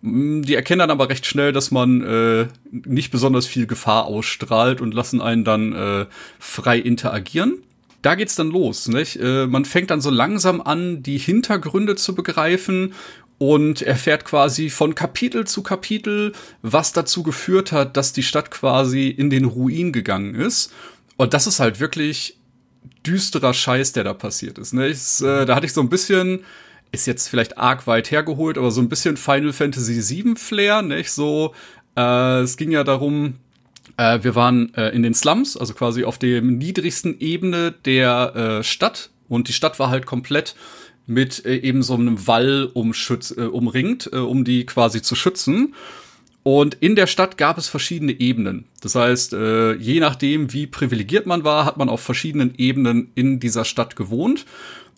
[0.00, 4.80] Mm, die erkennen dann aber recht schnell, dass man äh, nicht besonders viel Gefahr ausstrahlt
[4.80, 6.06] und lassen einen dann äh,
[6.40, 7.62] frei interagieren.
[8.02, 9.16] Da geht's dann los, nicht?
[9.20, 12.94] Äh, man fängt dann so langsam an, die Hintergründe zu begreifen
[13.42, 19.08] und erfährt quasi von Kapitel zu Kapitel, was dazu geführt hat, dass die Stadt quasi
[19.08, 20.72] in den Ruin gegangen ist.
[21.16, 22.38] Und das ist halt wirklich
[23.04, 24.74] düsterer Scheiß, der da passiert ist.
[24.74, 24.86] Ne?
[24.86, 26.44] Ich, äh, da hatte ich so ein bisschen
[26.92, 31.10] ist jetzt vielleicht arg weit hergeholt, aber so ein bisschen Final Fantasy VII Flair, nicht
[31.10, 31.52] so.
[31.96, 33.38] Äh, es ging ja darum,
[33.96, 38.62] äh, wir waren äh, in den Slums, also quasi auf dem niedrigsten Ebene der äh,
[38.62, 40.54] Stadt und die Stadt war halt komplett
[41.06, 45.74] mit äh, eben so einem Wall umschütz, äh, umringt, äh, um die quasi zu schützen.
[46.44, 48.64] Und in der Stadt gab es verschiedene Ebenen.
[48.80, 53.38] Das heißt, äh, je nachdem, wie privilegiert man war, hat man auf verschiedenen Ebenen in
[53.38, 54.44] dieser Stadt gewohnt.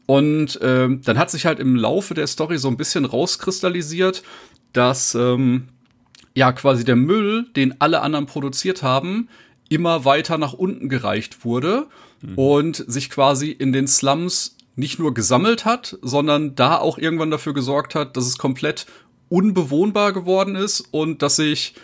[0.06, 4.22] Und ähm, dann hat sich halt im Laufe der Story so ein bisschen rauskristallisiert,
[4.72, 5.68] dass ähm,
[6.34, 9.28] ja quasi der Müll, den alle anderen produziert haben,
[9.68, 11.86] immer weiter nach unten gereicht wurde
[12.20, 12.34] mhm.
[12.36, 17.54] und sich quasi in den Slums nicht nur gesammelt hat, sondern da auch irgendwann dafür
[17.54, 18.86] gesorgt hat, dass es komplett
[19.28, 21.74] unbewohnbar geworden ist und dass sich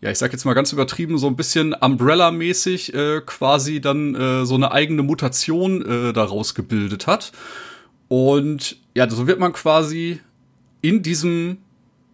[0.00, 4.46] ja, ich sag jetzt mal ganz übertrieben, so ein bisschen Umbrella-mäßig äh, quasi dann äh,
[4.46, 7.32] so eine eigene Mutation äh, daraus gebildet hat.
[8.08, 10.20] Und ja, so wird man quasi
[10.80, 11.58] in diesem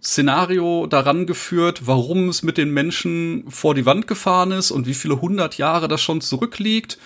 [0.02, 4.94] Szenario daran geführt, warum es mit den Menschen vor die Wand gefahren ist und wie
[4.94, 6.98] viele hundert Jahre das schon zurückliegt.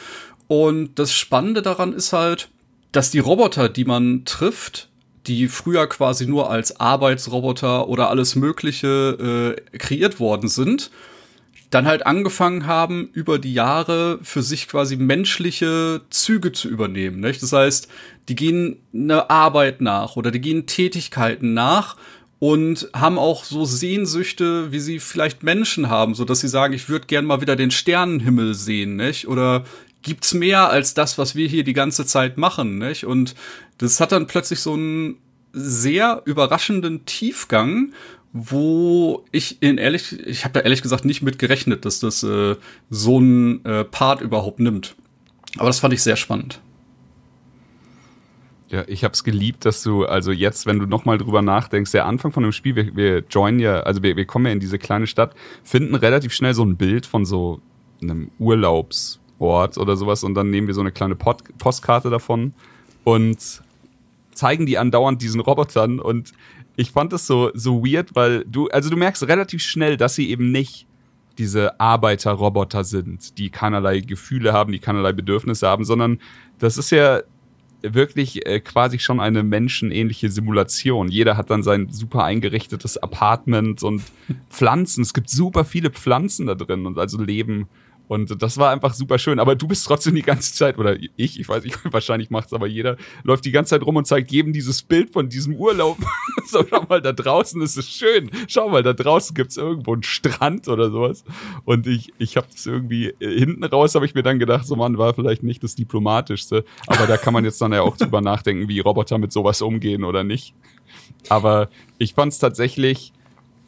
[0.48, 2.48] Und das Spannende daran ist halt,
[2.92, 4.88] dass die Roboter, die man trifft,
[5.26, 10.90] die früher quasi nur als Arbeitsroboter oder alles Mögliche äh, kreiert worden sind,
[11.70, 17.20] dann halt angefangen haben, über die Jahre für sich quasi menschliche Züge zu übernehmen.
[17.20, 17.42] Nicht?
[17.42, 17.88] Das heißt,
[18.28, 21.96] die gehen eine Arbeit nach oder die gehen Tätigkeiten nach
[22.40, 26.88] und haben auch so Sehnsüchte, wie sie vielleicht Menschen haben, so dass sie sagen, ich
[26.88, 29.28] würde gern mal wieder den Sternenhimmel sehen, nicht?
[29.28, 29.64] Oder
[30.02, 33.04] gibt's mehr als das, was wir hier die ganze Zeit machen, nicht?
[33.04, 33.34] Und
[33.78, 35.16] das hat dann plötzlich so einen
[35.52, 37.92] sehr überraschenden Tiefgang,
[38.32, 42.56] wo ich in ehrlich, ich habe da ehrlich gesagt nicht mit gerechnet, dass das äh,
[42.88, 44.94] so ein äh, Part überhaupt nimmt.
[45.56, 46.60] Aber das fand ich sehr spannend.
[48.68, 52.06] Ja, ich habe es geliebt, dass du, also jetzt, wenn du nochmal drüber nachdenkst, der
[52.06, 54.78] Anfang von dem Spiel, wir, wir joinen ja, also wir, wir kommen ja in diese
[54.78, 55.34] kleine Stadt,
[55.64, 57.60] finden relativ schnell so ein Bild von so
[58.00, 58.30] einem
[59.40, 62.52] Urlaubsort oder sowas und dann nehmen wir so eine kleine Pod Postkarte davon
[63.04, 63.62] und
[64.32, 66.32] zeigen die andauernd diesen Robotern und
[66.76, 70.30] ich fand das so, so weird, weil du, also du merkst relativ schnell, dass sie
[70.30, 70.86] eben nicht
[71.36, 76.20] diese Arbeiterroboter sind, die keinerlei Gefühle haben, die keinerlei Bedürfnisse haben, sondern
[76.58, 77.22] das ist ja
[77.82, 81.08] wirklich äh, quasi schon eine menschenähnliche Simulation.
[81.08, 84.02] Jeder hat dann sein super eingerichtetes Apartment und
[84.50, 85.02] Pflanzen.
[85.02, 87.68] Es gibt super viele Pflanzen da drin und also Leben
[88.10, 89.38] und das war einfach super schön.
[89.38, 92.66] Aber du bist trotzdem die ganze Zeit, oder ich, ich weiß nicht, wahrscheinlich macht's aber
[92.66, 95.96] jeder, läuft die ganze Zeit rum und zeigt jedem dieses Bild von diesem Urlaub.
[96.48, 98.32] so, schau mal, da draußen ist es schön.
[98.48, 101.22] Schau mal, da draußen gibt's irgendwo einen Strand oder sowas.
[101.64, 104.74] Und ich, ich habe das irgendwie, äh, hinten raus habe ich mir dann gedacht, so
[104.74, 106.64] Mann, war vielleicht nicht das Diplomatischste.
[106.88, 110.02] Aber da kann man jetzt dann ja auch drüber nachdenken, wie Roboter mit sowas umgehen
[110.02, 110.52] oder nicht.
[111.28, 111.68] Aber
[111.98, 113.12] ich fand's tatsächlich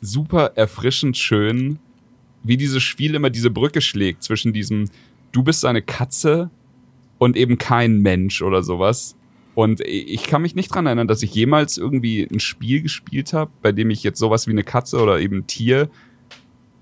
[0.00, 1.78] super erfrischend schön,
[2.44, 4.88] wie dieses Spiel immer diese Brücke schlägt zwischen diesem,
[5.32, 6.50] du bist eine Katze
[7.18, 9.16] und eben kein Mensch oder sowas.
[9.54, 13.50] Und ich kann mich nicht dran erinnern, dass ich jemals irgendwie ein Spiel gespielt habe,
[13.60, 15.90] bei dem ich jetzt sowas wie eine Katze oder eben ein Tier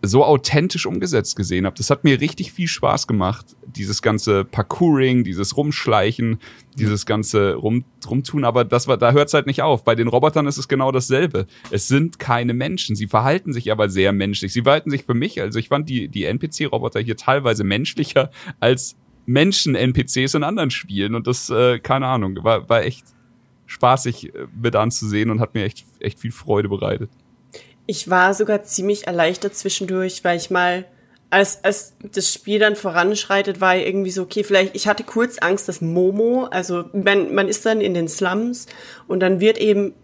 [0.03, 1.77] so authentisch umgesetzt gesehen habe.
[1.77, 3.57] Das hat mir richtig viel Spaß gemacht.
[3.67, 6.39] Dieses ganze Parkouring, dieses Rumschleichen,
[6.77, 8.45] dieses ganze Rum, Rumtun.
[8.45, 9.85] Aber das war, da hört es halt nicht auf.
[9.85, 11.47] Bei den Robotern ist es genau dasselbe.
[11.71, 12.97] Es sind keine Menschen.
[12.97, 14.53] Sie verhalten sich aber sehr menschlich.
[14.53, 18.97] Sie verhalten sich für mich, also ich fand die, die NPC-Roboter hier teilweise menschlicher als
[19.27, 21.15] Menschen-NPCs in anderen Spielen.
[21.15, 23.05] Und das, äh, keine Ahnung, war, war echt
[23.67, 27.11] spaßig äh, mit anzusehen und hat mir echt, echt viel Freude bereitet.
[27.91, 30.85] Ich war sogar ziemlich erleichtert zwischendurch, weil ich mal,
[31.29, 35.69] als, als das Spiel dann voranschreitet, war irgendwie so, okay, vielleicht, ich hatte kurz Angst,
[35.69, 38.67] dass Momo, also man, man ist dann in den Slums
[39.09, 39.95] und dann wird eben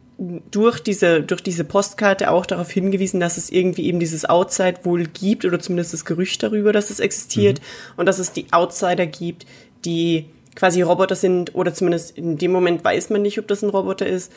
[0.51, 5.05] durch diese, durch diese Postkarte auch darauf hingewiesen, dass es irgendwie eben dieses Outside wohl
[5.05, 7.99] gibt oder zumindest das Gerücht darüber, dass es existiert mhm.
[7.99, 9.47] und dass es die Outsider gibt,
[9.85, 13.71] die quasi Roboter sind oder zumindest in dem Moment weiß man nicht, ob das ein
[13.71, 14.33] Roboter ist,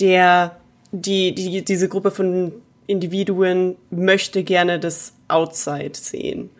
[0.00, 0.56] der
[0.90, 2.54] die, die diese Gruppe von
[2.88, 6.50] Individuen möchte gerne das Outside sehen.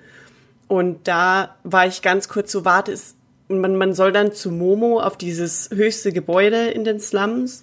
[0.69, 3.17] Und da war ich ganz kurz so, warte, ist,
[3.49, 7.63] man, man soll dann zu Momo auf dieses höchste Gebäude in den Slums.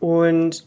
[0.00, 0.66] Und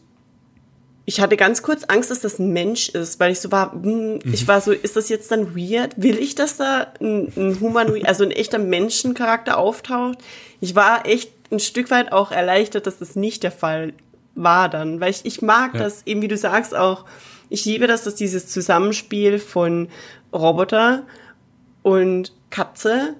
[1.04, 4.20] ich hatte ganz kurz Angst, dass das ein Mensch ist, weil ich so war, hm,
[4.24, 4.48] ich mhm.
[4.48, 6.00] war so, ist das jetzt dann weird?
[6.00, 10.18] Will ich, dass da ein, ein Humanoid, also ein echter Menschencharakter auftaucht?
[10.60, 13.92] Ich war echt ein Stück weit auch erleichtert, dass das nicht der Fall
[14.34, 15.80] war dann, weil ich, ich mag ja.
[15.80, 17.04] das eben, wie du sagst, auch,
[17.48, 19.88] ich liebe das, dass dieses Zusammenspiel von
[20.32, 21.04] Roboter
[21.82, 23.14] und Katze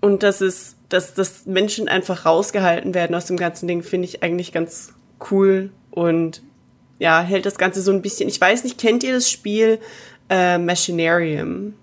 [0.00, 4.22] und dass es, dass, dass Menschen einfach rausgehalten werden aus dem ganzen Ding, finde ich
[4.22, 4.92] eigentlich ganz
[5.30, 6.42] cool und
[6.98, 9.78] ja, hält das Ganze so ein bisschen, ich weiß nicht, kennt ihr das Spiel
[10.28, 11.74] äh, Machinarium?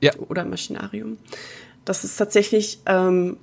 [0.00, 0.12] Ja.
[0.28, 1.18] Oder Machinarium?
[1.84, 3.36] Das ist tatsächlich ähm,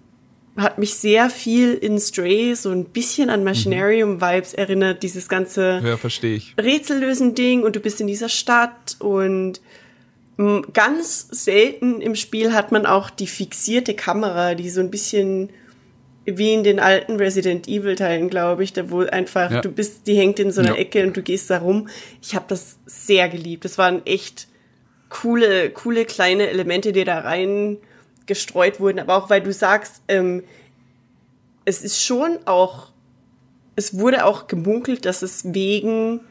[0.56, 5.98] hat mich sehr viel in Stray so ein bisschen an Machinarium-Vibes erinnert, dieses ganze ja,
[5.98, 6.54] verstehe ich.
[6.60, 9.62] Rätsellösen-Ding und du bist in dieser Stadt und
[10.74, 15.50] ganz selten im Spiel hat man auch die fixierte Kamera, die so ein bisschen
[16.26, 19.62] wie in den alten Resident Evil Teilen, glaube ich, da wo einfach ja.
[19.62, 20.78] du bist, die hängt in so einer ja.
[20.78, 21.90] Ecke und du gehst da rum.
[22.22, 23.66] Ich habe das sehr geliebt.
[23.66, 24.48] Das waren echt
[25.10, 27.78] coole, coole kleine Elemente, die da rein
[28.26, 30.44] gestreut wurden, aber auch weil du sagst, ähm,
[31.66, 32.88] es ist schon auch,
[33.76, 36.22] es wurde auch gemunkelt, dass es wegen,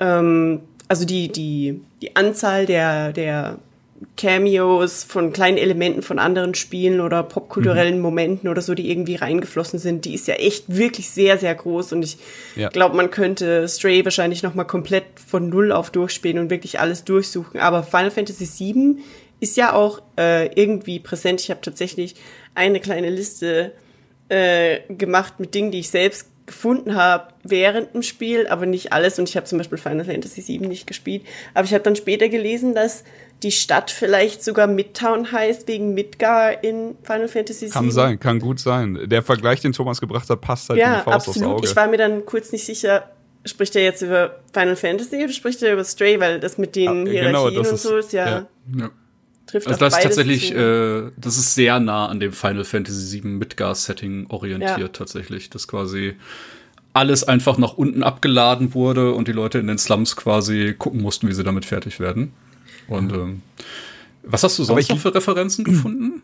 [0.00, 3.58] ähm, also die, die, die Anzahl der, der
[4.16, 8.02] Cameos von kleinen Elementen von anderen Spielen oder popkulturellen mhm.
[8.02, 11.92] Momenten oder so, die irgendwie reingeflossen sind, die ist ja echt wirklich sehr, sehr groß
[11.92, 12.18] und ich
[12.54, 12.68] ja.
[12.68, 17.60] glaube, man könnte Stray wahrscheinlich nochmal komplett von Null auf durchspielen und wirklich alles durchsuchen,
[17.60, 18.98] aber Final Fantasy VII
[19.40, 21.40] ist ja auch äh, irgendwie präsent.
[21.40, 22.14] Ich habe tatsächlich
[22.54, 23.72] eine kleine Liste
[24.28, 29.18] äh, gemacht mit Dingen, die ich selbst gefunden habe während dem Spiel, aber nicht alles.
[29.18, 31.22] Und ich habe zum Beispiel Final Fantasy VII nicht gespielt.
[31.54, 33.04] Aber ich habe dann später gelesen, dass
[33.42, 37.70] die Stadt vielleicht sogar Midtown heißt, wegen Midgar in Final Fantasy VII.
[37.70, 38.98] Kann sein, kann gut sein.
[39.06, 41.48] Der Vergleich, den Thomas gebracht hat, passt halt ja, wie die Faust absolut.
[41.48, 41.68] aufs Auge.
[41.68, 43.10] Ich war mir dann kurz nicht sicher,
[43.44, 47.06] spricht er jetzt über Final Fantasy oder spricht er über Stray, weil das mit den
[47.06, 48.46] ja, genau, Hierarchien genau, und so ist ja.
[48.76, 48.90] ja
[49.48, 53.30] trifft also das ist tatsächlich, äh, das ist sehr nah an dem Final Fantasy VII
[53.30, 54.88] Midgar-Setting orientiert ja.
[54.88, 55.50] tatsächlich.
[55.50, 56.14] Das quasi
[56.92, 61.28] alles einfach nach unten abgeladen wurde und die Leute in den Slums quasi gucken mussten,
[61.28, 62.32] wie sie damit fertig werden.
[62.88, 63.42] Und ähm,
[64.22, 66.22] was hast du sonst noch für Referenzen gefunden?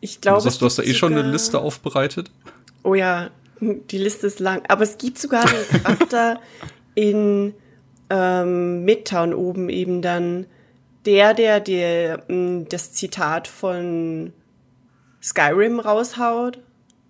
[0.00, 2.30] Ich glaube, du, sagst, du hast da eh schon eine Liste aufbereitet.
[2.82, 3.30] Oh ja,
[3.60, 4.62] die Liste ist lang.
[4.68, 6.40] Aber es gibt sogar einen Charakter
[6.94, 7.54] in
[8.10, 10.46] ähm, Midtown oben eben dann,
[11.06, 14.32] der, der, der mm, das Zitat von
[15.22, 16.58] Skyrim raushaut.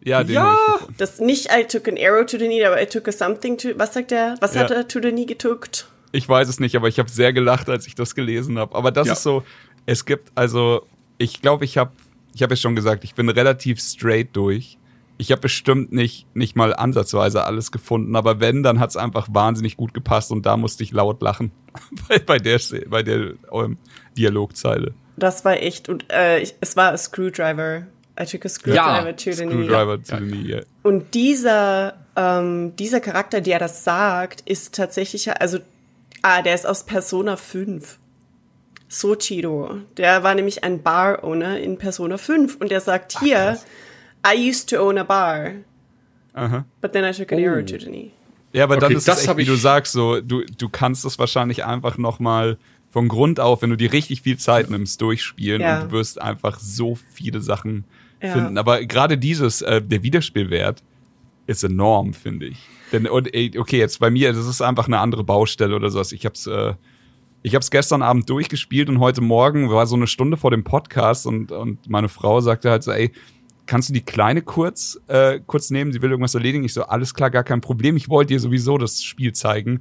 [0.05, 0.57] Ja, den ja.
[0.99, 3.69] Das nicht I took an arrow to the knee, aber I took a something to.
[3.77, 4.37] Was sagt er?
[4.41, 4.63] Was ja.
[4.63, 5.87] hat er to the knee getuckt?
[6.11, 8.75] Ich weiß es nicht, aber ich habe sehr gelacht, als ich das gelesen habe.
[8.75, 9.13] Aber das ja.
[9.15, 9.45] ist so.
[9.87, 10.87] Es gibt also,
[11.19, 11.93] ich glaube, ich habe,
[12.35, 14.79] ich habe es schon gesagt, ich bin relativ straight durch
[15.23, 19.29] ich habe bestimmt nicht, nicht mal ansatzweise alles gefunden, aber wenn, dann hat es einfach
[19.31, 21.53] wahnsinnig gut gepasst und da musste ich laut lachen
[22.09, 23.79] bei, bei der, bei der ähm,
[24.19, 24.95] Dialogzeile.
[25.17, 27.87] Das war echt, und äh, ich, es war a Screwdriver.
[28.21, 30.05] I took a screwdriver ja, to the Screwdriver knee.
[30.05, 30.63] To the knee yeah.
[30.83, 35.59] Und dieser, ähm, dieser Charakter, der das sagt, ist tatsächlich, also,
[36.23, 37.99] ah, der ist aus Persona 5.
[38.89, 39.77] Sochiro.
[39.97, 43.65] Der war nämlich ein Bar-Owner in Persona 5 und der sagt hier, Ach,
[44.25, 45.53] I used to own a bar.
[46.35, 46.65] Aha.
[46.81, 47.47] But then I took an oh.
[47.47, 48.11] arrow to the knee.
[48.53, 51.05] Ja, aber okay, dann ist das es echt, wie du sagst, so, du, du kannst
[51.05, 52.59] es wahrscheinlich einfach noch mal
[52.91, 55.81] von Grund auf, wenn du dir richtig viel Zeit nimmst, durchspielen ja.
[55.81, 57.85] und du wirst einfach so viele Sachen
[58.23, 58.33] ja.
[58.33, 58.59] finden.
[58.59, 60.83] Aber gerade dieses, äh, der Wiederspielwert
[61.47, 62.59] ist enorm, finde ich.
[62.93, 66.13] Denn, und, okay, jetzt bei mir, das ist einfach eine andere Baustelle oder sowas.
[66.13, 66.75] Ich hab's, äh,
[67.43, 70.63] ich habe es gestern Abend durchgespielt und heute Morgen war so eine Stunde vor dem
[70.63, 73.11] Podcast und, und meine Frau sagte halt so, ey,
[73.73, 75.95] kannst du die Kleine kurz, äh, kurz nehmen?
[75.95, 76.63] Sie will irgendwas erledigen.
[76.63, 77.97] Ich so, alles klar, gar kein Problem.
[77.97, 79.81] Ich wollte dir sowieso das Spiel zeigen.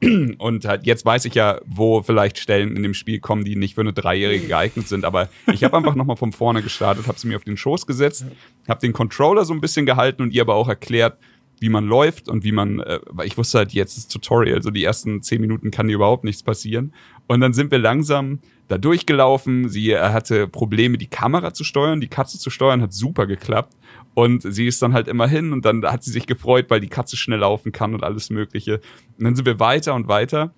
[0.38, 3.74] Und halt, jetzt weiß ich ja, wo vielleicht Stellen in dem Spiel kommen, die nicht
[3.74, 5.04] für eine Dreijährige geeignet sind.
[5.04, 8.26] Aber ich habe einfach nochmal von vorne gestartet, habe sie mir auf den Schoß gesetzt,
[8.68, 11.18] habe den Controller so ein bisschen gehalten und ihr aber auch erklärt,
[11.58, 14.70] wie man läuft und wie man, äh, weil ich wusste halt jetzt das Tutorial, so
[14.70, 16.94] die ersten zehn Minuten kann dir überhaupt nichts passieren.
[17.26, 18.38] Und dann sind wir langsam
[18.72, 19.68] da durchgelaufen.
[19.68, 23.74] Sie hatte Probleme, die Kamera zu steuern, die Katze zu steuern, hat super geklappt.
[24.14, 26.88] Und sie ist dann halt immer hin und dann hat sie sich gefreut, weil die
[26.88, 28.80] Katze schnell laufen kann und alles Mögliche.
[29.18, 30.52] Und dann sind wir weiter und weiter.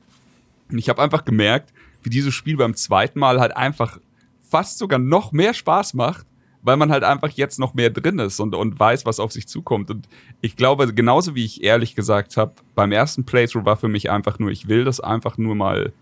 [0.71, 3.99] Und ich habe einfach gemerkt, wie dieses Spiel beim zweiten Mal halt einfach
[4.41, 6.27] fast sogar noch mehr Spaß macht,
[6.63, 9.47] weil man halt einfach jetzt noch mehr drin ist und, und weiß, was auf sich
[9.47, 9.91] zukommt.
[9.91, 10.09] Und
[10.41, 14.39] ich glaube, genauso wie ich ehrlich gesagt habe, beim ersten Playthrough war für mich einfach
[14.39, 15.93] nur, ich will das einfach nur mal,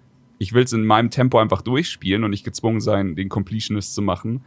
[0.42, 4.02] ich will es in meinem Tempo einfach durchspielen und nicht gezwungen sein, den Completionist zu
[4.02, 4.44] machen.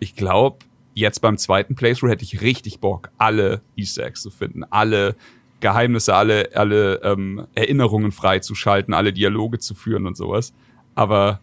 [0.00, 0.58] Ich glaube,
[0.92, 5.14] jetzt beim zweiten Playthrough hätte ich richtig Bock, alle Easter Eggs zu finden, alle
[5.60, 10.52] Geheimnisse, alle, alle ähm, Erinnerungen freizuschalten, alle Dialoge zu führen und sowas.
[10.96, 11.40] Aber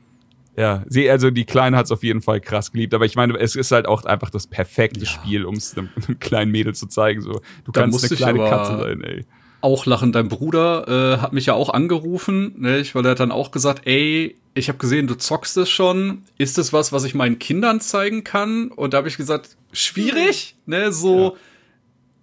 [0.58, 3.40] ja, sie, also die Kleine hat es auf jeden Fall krass geliebt, aber ich meine,
[3.40, 5.06] es ist halt auch einfach das perfekte ja.
[5.06, 7.22] Spiel, um es einem, einem, kleinen Mädel zu zeigen.
[7.22, 9.26] So, du da kannst eine kleine Katze sein, ey.
[9.64, 10.12] Auch lachen.
[10.12, 13.88] Dein Bruder äh, hat mich ja auch angerufen, ne, weil er hat dann auch gesagt,
[13.88, 16.24] ey, ich habe gesehen, du zockst es schon.
[16.38, 18.72] Ist es was, was ich meinen Kindern zeigen kann?
[18.72, 21.38] Und da habe ich gesagt, schwierig, ne, so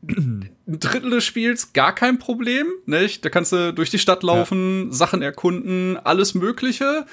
[0.07, 0.16] ja.
[0.18, 3.24] ein Drittel des Spiels gar kein Problem, nicht?
[3.24, 4.93] Da kannst du durch die Stadt laufen, ja.
[4.93, 7.07] Sachen erkunden, alles Mögliche.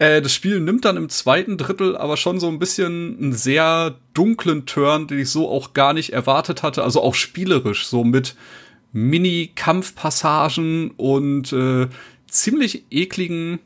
[0.00, 3.94] Äh, das Spiel nimmt dann im zweiten Drittel aber schon so ein bisschen einen sehr
[4.12, 6.82] dunklen Turn, den ich so auch gar nicht erwartet hatte.
[6.82, 8.34] Also auch spielerisch, so mit
[8.92, 11.88] Mini-Kampfpassagen und äh,
[12.26, 13.60] ziemlich ekligen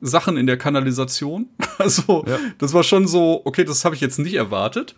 [0.00, 1.48] Sachen in der Kanalisation.
[1.78, 2.38] Also, ja.
[2.56, 4.94] das war schon so, okay, das habe ich jetzt nicht erwartet.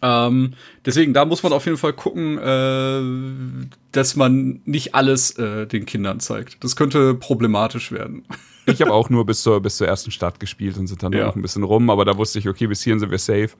[0.00, 0.54] Ähm,
[0.86, 5.84] deswegen, da muss man auf jeden Fall gucken, äh, dass man nicht alles äh, den
[5.84, 6.64] Kindern zeigt.
[6.64, 8.24] Das könnte problematisch werden.
[8.66, 11.26] Ich habe auch nur bis zur, bis zur ersten Stadt gespielt und sind dann ja.
[11.26, 13.50] noch ein bisschen rum, aber da wusste ich, okay, bis hierhin sind wir safe.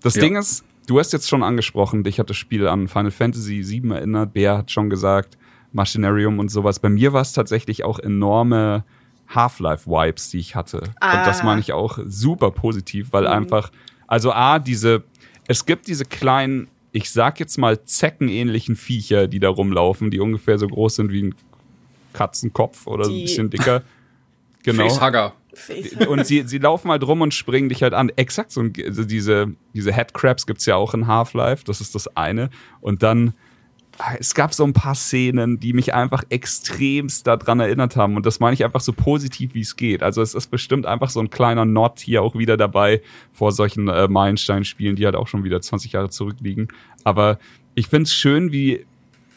[0.00, 0.20] Das ja.
[0.20, 3.90] Ding ist, du hast jetzt schon angesprochen, dich hat das Spiel an Final Fantasy VII
[3.92, 5.36] erinnert, Bär hat schon gesagt,
[5.72, 6.78] Machinarium und sowas.
[6.78, 8.84] Bei mir war es tatsächlich auch enorme
[9.28, 10.82] Half-Life-Vibes, die ich hatte.
[11.00, 11.18] Ah.
[11.18, 11.44] Und das ah.
[11.44, 13.30] meine ich auch super positiv, weil mhm.
[13.30, 13.70] einfach,
[14.06, 15.04] also A, diese,
[15.46, 20.58] es gibt diese kleinen, ich sag jetzt mal zeckenähnlichen Viecher, die da rumlaufen, die ungefähr
[20.58, 21.34] so groß sind wie ein
[22.12, 23.20] Katzenkopf oder die.
[23.20, 23.82] ein bisschen dicker.
[24.62, 24.90] Genau.
[24.90, 25.32] Facehugger.
[26.08, 28.10] Und sie, sie laufen halt rum und springen dich halt an.
[28.16, 32.50] Exakt so also diese, diese Headcrabs gibt's ja auch in Half-Life, das ist das eine.
[32.80, 33.34] Und dann
[34.18, 38.16] es gab so ein paar Szenen, die mich einfach extremst daran erinnert haben.
[38.16, 40.02] Und das meine ich einfach so positiv, wie es geht.
[40.02, 43.02] Also es ist bestimmt einfach so ein kleiner Not hier auch wieder dabei
[43.32, 46.68] vor solchen äh, Meilenstein-Spielen, die halt auch schon wieder 20 Jahre zurückliegen.
[47.04, 47.38] Aber
[47.74, 48.86] ich finde es schön, wie,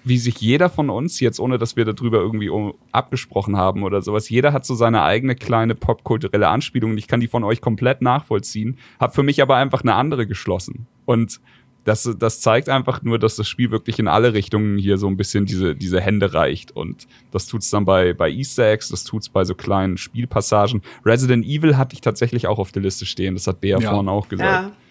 [0.03, 2.51] wie sich jeder von uns jetzt, ohne dass wir darüber irgendwie
[2.91, 7.19] abgesprochen haben oder sowas, jeder hat so seine eigene kleine popkulturelle Anspielung und ich kann
[7.19, 10.87] die von euch komplett nachvollziehen, hab für mich aber einfach eine andere geschlossen.
[11.05, 11.39] Und
[11.83, 15.17] das, das zeigt einfach nur, dass das Spiel wirklich in alle Richtungen hier so ein
[15.17, 16.71] bisschen diese, diese Hände reicht.
[16.71, 20.81] Und das tut's dann bei, bei Easter Eggs, das tut's bei so kleinen Spielpassagen.
[21.05, 23.89] Resident Evil hatte ich tatsächlich auch auf der Liste stehen, das hat Bea ja.
[23.89, 24.71] vorhin auch gesagt.
[24.71, 24.82] Ja.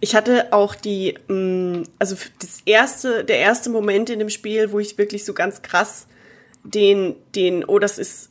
[0.00, 4.78] Ich hatte auch die, mm, also das erste, der erste Moment in dem Spiel, wo
[4.78, 6.06] ich wirklich so ganz krass
[6.64, 8.30] den, den, oh, das ist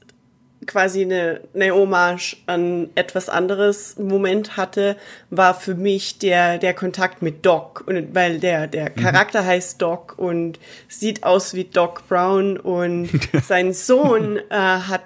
[0.66, 4.98] quasi eine, eine Hommage an etwas anderes Moment hatte,
[5.30, 7.84] war für mich der, der Kontakt mit Doc.
[7.88, 8.96] Und weil der, der mhm.
[8.96, 9.48] Charakter mhm.
[9.48, 13.10] heißt Doc und sieht aus wie Doc Brown und
[13.44, 15.04] sein Sohn äh, hat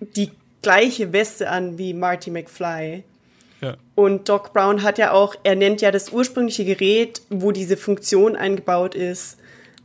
[0.00, 0.30] die
[0.62, 3.04] gleiche Weste an wie Marty McFly.
[3.60, 3.76] Ja.
[3.94, 8.36] Und Doc Brown hat ja auch, er nennt ja das ursprüngliche Gerät, wo diese Funktion
[8.36, 9.38] eingebaut ist,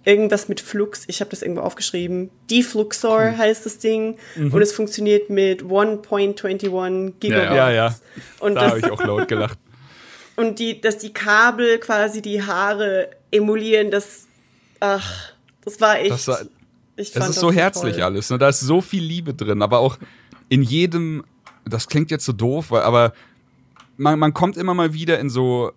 [0.06, 2.30] irgendwas mit Flux, ich habe das irgendwo aufgeschrieben.
[2.52, 3.38] Defluxor mhm.
[3.38, 4.54] heißt das Ding mhm.
[4.54, 7.56] und es funktioniert mit 1.21 Gigahertz.
[7.56, 7.72] Ja, ja.
[7.72, 7.96] ja.
[8.40, 9.58] Und da habe ich auch laut gelacht.
[10.36, 14.26] Und die, dass die Kabel quasi die Haare emulieren, das,
[14.80, 15.32] ach,
[15.64, 16.10] das war echt.
[16.10, 16.42] Das, war,
[16.96, 18.04] ich fand das ist das so herzlich toll.
[18.04, 18.32] alles.
[18.32, 18.40] Ne?
[18.40, 20.00] Da ist so viel Liebe drin, aber auch
[20.50, 21.24] in jedem,
[21.66, 23.14] das klingt jetzt so doof, aber
[24.04, 25.72] man, man kommt immer mal wieder in so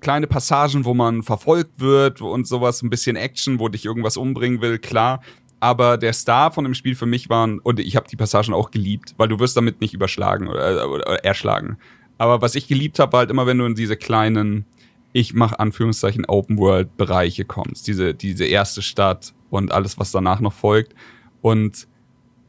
[0.00, 4.60] kleine Passagen, wo man verfolgt wird und sowas, ein bisschen Action, wo dich irgendwas umbringen
[4.60, 5.20] will, klar.
[5.58, 8.70] Aber der Star von dem Spiel für mich waren, und ich habe die Passagen auch
[8.70, 11.78] geliebt, weil du wirst damit nicht überschlagen oder, oder erschlagen.
[12.18, 14.66] Aber was ich geliebt habe, war halt immer, wenn du in diese kleinen,
[15.12, 20.40] ich mache Anführungszeichen Open World Bereiche kommst, diese diese erste Stadt und alles, was danach
[20.40, 20.94] noch folgt.
[21.40, 21.88] Und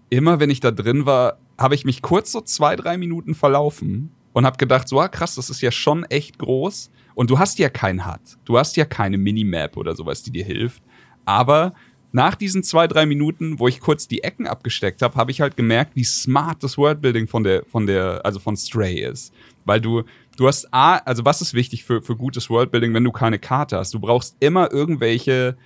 [0.10, 4.12] immer wenn ich da drin war, habe ich mich kurz so zwei, drei Minuten verlaufen
[4.38, 6.92] und habe gedacht, so ah, krass, das ist ja schon echt groß.
[7.16, 8.38] Und du hast ja kein HUD.
[8.46, 10.84] Du hast ja keine Minimap oder sowas, die dir hilft.
[11.26, 11.74] Aber
[12.12, 15.58] nach diesen zwei, drei Minuten, wo ich kurz die Ecken abgesteckt habe, habe ich halt
[15.58, 19.34] gemerkt, wie smart das Worldbuilding von der, von der, also von Stray ist.
[19.66, 20.04] Weil du,
[20.36, 23.78] du hast A, also was ist wichtig für, für gutes Worldbuilding, wenn du keine Karte
[23.78, 23.96] hast?
[23.96, 25.58] Du brauchst immer irgendwelche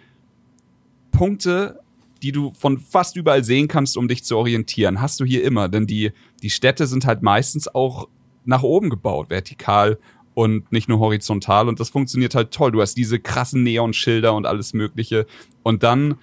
[1.11, 1.82] Punkte,
[2.24, 5.01] die du von fast überall sehen kannst, um dich zu orientieren.
[5.01, 8.07] Hast du hier immer, denn die, die Städte sind halt meistens auch
[8.46, 9.98] nach oben gebaut, vertikal
[10.34, 12.72] und nicht nur horizontal und das funktioniert halt toll.
[12.72, 15.26] Du hast diese krassen Neonschilder und alles Mögliche
[15.64, 16.16] und dann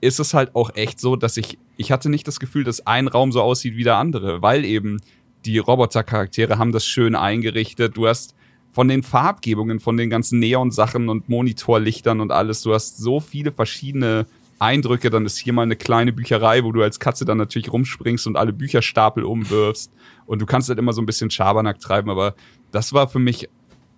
[0.00, 3.08] ist es halt auch echt so, dass ich, ich hatte nicht das Gefühl, dass ein
[3.08, 5.00] Raum so aussieht wie der andere, weil eben
[5.44, 7.96] die Robotercharaktere haben das schön eingerichtet.
[7.96, 8.34] Du hast
[8.70, 13.52] von den Farbgebungen, von den ganzen Neon-Sachen und Monitorlichtern und alles, du hast so viele
[13.52, 14.26] verschiedene
[14.58, 15.10] Eindrücke.
[15.10, 18.36] Dann ist hier mal eine kleine Bücherei, wo du als Katze dann natürlich rumspringst und
[18.36, 19.90] alle Bücherstapel umwirfst.
[20.26, 22.34] Und du kannst halt immer so ein bisschen Schabernack treiben, aber
[22.72, 23.48] das war für mich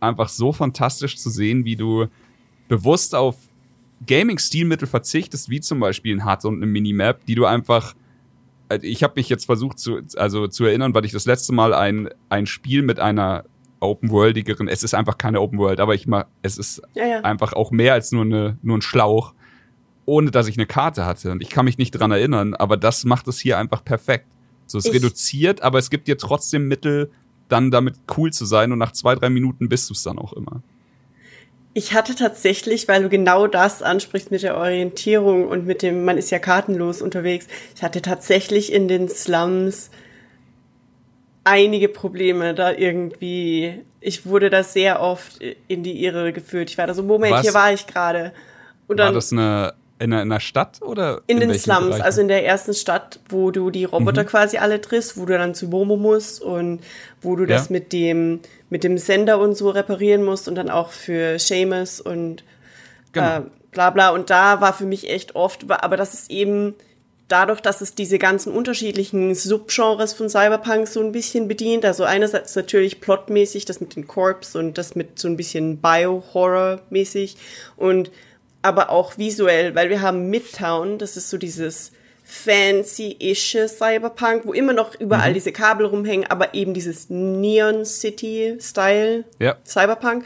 [0.01, 2.07] einfach so fantastisch zu sehen, wie du
[2.69, 3.37] bewusst auf
[4.07, 7.95] Gaming-Stilmittel verzichtest, wie zum Beispiel ein HUD und eine Minimap, die du einfach
[8.69, 11.75] äh, ich habe mich jetzt versucht zu, also zu erinnern, weil ich das letzte Mal
[11.75, 13.45] ein, ein Spiel mit einer
[13.81, 17.21] Open-Worldigeren, es ist einfach keine Open World, aber ich mal, es ist ja, ja.
[17.21, 19.35] einfach auch mehr als nur, eine, nur ein Schlauch,
[20.09, 21.31] ohne dass ich eine Karte hatte.
[21.31, 24.27] Und ich kann mich nicht dran erinnern, aber das macht es hier einfach perfekt.
[24.67, 27.11] So, es ich reduziert, aber es gibt dir trotzdem Mittel,
[27.49, 30.33] dann damit cool zu sein und nach zwei, drei Minuten bist du es dann auch
[30.33, 30.63] immer.
[31.75, 36.19] Ich hatte tatsächlich, weil du genau das ansprichst mit der Orientierung und mit dem, man
[36.19, 37.47] ist ja kartenlos unterwegs,
[37.77, 39.91] ich hatte tatsächlich in den Slums
[41.45, 43.85] einige Probleme da irgendwie.
[44.01, 46.71] Ich wurde da sehr oft in die Irre geführt.
[46.71, 47.43] Ich war da so, Moment, Was?
[47.43, 48.33] hier war ich gerade.
[48.89, 51.23] War das eine in einer Stadt oder?
[51.27, 52.03] In, in den Slums, Bereichen?
[52.03, 54.29] also in der ersten Stadt, wo du die Roboter mhm.
[54.29, 56.81] quasi alle triffst, wo du dann zu Momo musst und
[57.21, 57.57] wo du ja.
[57.57, 58.41] das mit dem,
[58.71, 62.45] mit dem Sender und so reparieren musst und dann auch für Seamus und
[63.13, 63.39] genau.
[63.39, 63.43] äh,
[63.73, 64.11] bla bla.
[64.11, 66.75] Und da war für mich echt oft, aber das ist eben
[67.29, 71.85] dadurch, dass es diese ganzen unterschiedlichen Subgenres von Cyberpunk so ein bisschen bedient.
[71.85, 77.37] Also einerseits natürlich plotmäßig, das mit den Corps und das mit so ein bisschen Bio-Horror-mäßig
[77.77, 78.11] und
[78.63, 81.93] aber auch visuell, weil wir haben Midtown, das ist so dieses
[82.25, 85.35] fancy-ische Cyberpunk, wo immer noch überall mhm.
[85.35, 89.57] diese Kabel rumhängen, aber eben dieses Neon City-Style ja.
[89.65, 90.25] Cyberpunk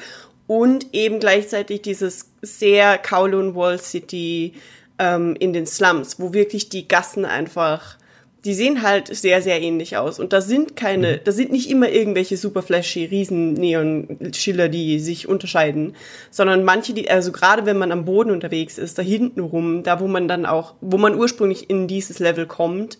[0.48, 4.54] und eben gleichzeitig dieses sehr Kowloon Wall City
[4.98, 7.96] ähm, in den Slums, wo wirklich die Gassen einfach
[8.45, 10.18] die sehen halt sehr, sehr ähnlich aus.
[10.18, 11.20] Und da sind keine, mhm.
[11.24, 15.95] da sind nicht immer irgendwelche super flashy Riesen-Neon-Schiller, die sich unterscheiden,
[16.30, 20.01] sondern manche, die, also gerade wenn man am Boden unterwegs ist, da hinten rum, da
[20.01, 22.99] wo man dann auch, wo man ursprünglich in dieses Level kommt,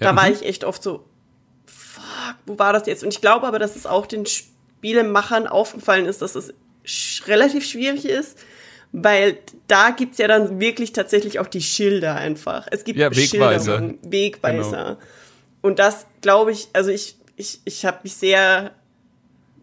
[0.00, 0.08] ja.
[0.08, 0.34] da war mhm.
[0.34, 1.04] ich echt oft so,
[1.66, 3.04] fuck, wo war das jetzt?
[3.04, 6.54] Und ich glaube aber, dass es auch den Spielemachern aufgefallen ist, dass es
[7.26, 8.38] relativ schwierig ist,
[8.92, 9.38] weil
[9.68, 12.66] da gibt's ja dann wirklich tatsächlich auch die Schilder einfach.
[12.70, 13.94] Es gibt ja, Wegweiser.
[14.02, 14.84] Wegweiser.
[14.84, 14.98] Genau.
[15.62, 18.72] Und das glaube ich, also ich, ich, ich habe mich sehr,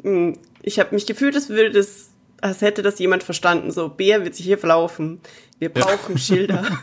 [0.01, 2.11] hm, ich habe mich gefühlt, als würde das,
[2.41, 3.71] als hätte das jemand verstanden.
[3.71, 5.19] So, Bär wird sich hier verlaufen.
[5.59, 6.17] Wir brauchen ja.
[6.17, 6.65] Schilder.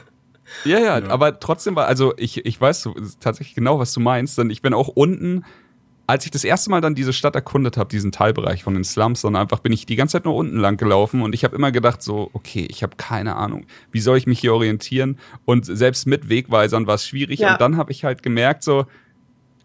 [0.65, 2.89] Ja, ja, ja, aber trotzdem war, also ich, ich weiß
[3.19, 5.45] tatsächlich genau, was du meinst, denn ich bin auch unten
[6.07, 9.23] als ich das erste Mal dann diese Stadt erkundet habe, diesen Teilbereich von den Slums,
[9.23, 11.73] sondern einfach bin ich die ganze Zeit nur unten lang gelaufen und ich habe immer
[11.73, 15.19] gedacht so, okay, ich habe keine Ahnung, wie soll ich mich hier orientieren?
[15.45, 17.53] Und selbst mit Wegweisern war es schwierig ja.
[17.53, 18.87] und dann habe ich halt gemerkt so,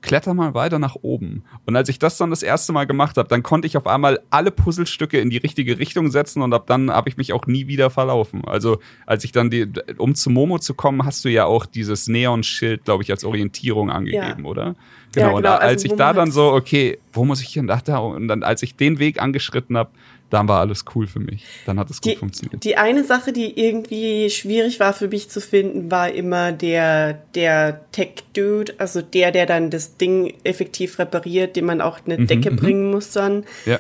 [0.02, 1.44] kletter mal weiter nach oben.
[1.66, 4.22] Und als ich das dann das erste Mal gemacht habe, dann konnte ich auf einmal
[4.30, 7.68] alle Puzzlestücke in die richtige Richtung setzen und ab dann habe ich mich auch nie
[7.68, 8.46] wieder verlaufen.
[8.46, 9.68] Also als ich dann die,
[9.98, 13.92] um zu Momo zu kommen, hast du ja auch dieses Neon-Schild, glaube ich, als Orientierung
[13.92, 14.50] angegeben, ja.
[14.50, 14.76] oder?
[15.14, 15.28] Genau.
[15.28, 15.38] Ja, genau.
[15.38, 17.70] Und als also, ich da dann so, okay, wo muss ich hin?
[17.70, 19.90] Und dann, als ich den Weg angeschritten habe,
[20.30, 21.44] dann war alles cool für mich.
[21.66, 22.64] Dann hat es gut die, funktioniert.
[22.64, 27.82] Die eine Sache, die irgendwie schwierig war für mich zu finden, war immer der, der
[27.92, 32.52] Tech-Dude, also der, der dann das Ding effektiv repariert, dem man auch eine mhm, Decke
[32.52, 32.56] mhm.
[32.58, 33.46] bringen muss dann.
[33.66, 33.80] Ja.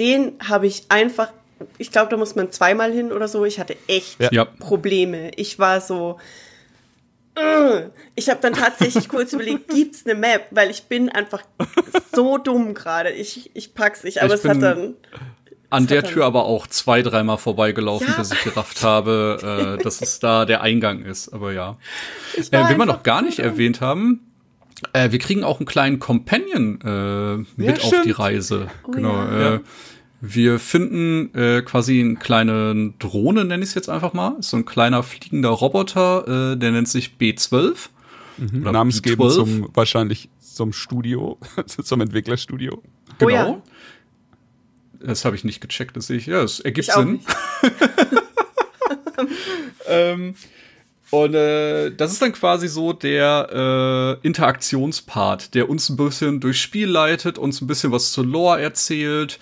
[0.00, 1.28] Den habe ich einfach,
[1.78, 3.44] ich glaube, da muss man zweimal hin oder so.
[3.44, 4.44] Ich hatte echt ja.
[4.44, 5.30] Probleme.
[5.36, 6.18] Ich war so,
[8.14, 11.42] ich habe dann tatsächlich kurz überlegt, gibt's eine Map, weil ich bin einfach
[12.12, 13.10] so dumm gerade.
[13.10, 14.94] Ich, ich pack's nicht, aber ich es hat dann
[15.70, 18.14] an der Tür aber auch zwei, dreimal vorbeigelaufen, ja.
[18.16, 21.30] bis ich gerafft habe, äh, dass es da der Eingang ist.
[21.30, 21.78] Aber ja.
[22.36, 24.20] Äh, wie wir noch gar nicht erwähnt haben,
[24.92, 28.68] äh, wir kriegen auch einen kleinen Companion äh, mit ja, auf die Reise.
[28.86, 29.14] Oh, genau.
[29.14, 29.60] Ja.
[30.26, 34.36] Wir finden äh, quasi einen kleinen Drohne, nenne ich es jetzt einfach mal.
[34.38, 37.74] Ist so ein kleiner fliegender Roboter, äh, der nennt sich B12.
[38.38, 38.62] Mhm.
[38.62, 42.82] Namensgebend zum wahrscheinlich zum Studio, zum Entwicklerstudio.
[43.18, 43.26] Genau.
[43.26, 43.62] Oh ja.
[45.00, 46.26] Das habe ich nicht gecheckt, das sehe ich.
[46.26, 47.20] Ja, das ergibt ich Sinn.
[49.86, 50.34] ähm,
[51.10, 56.60] und äh, das ist dann quasi so der äh, Interaktionspart, der uns ein bisschen durchs
[56.60, 59.38] Spiel leitet, uns ein bisschen was zur Lore erzählt.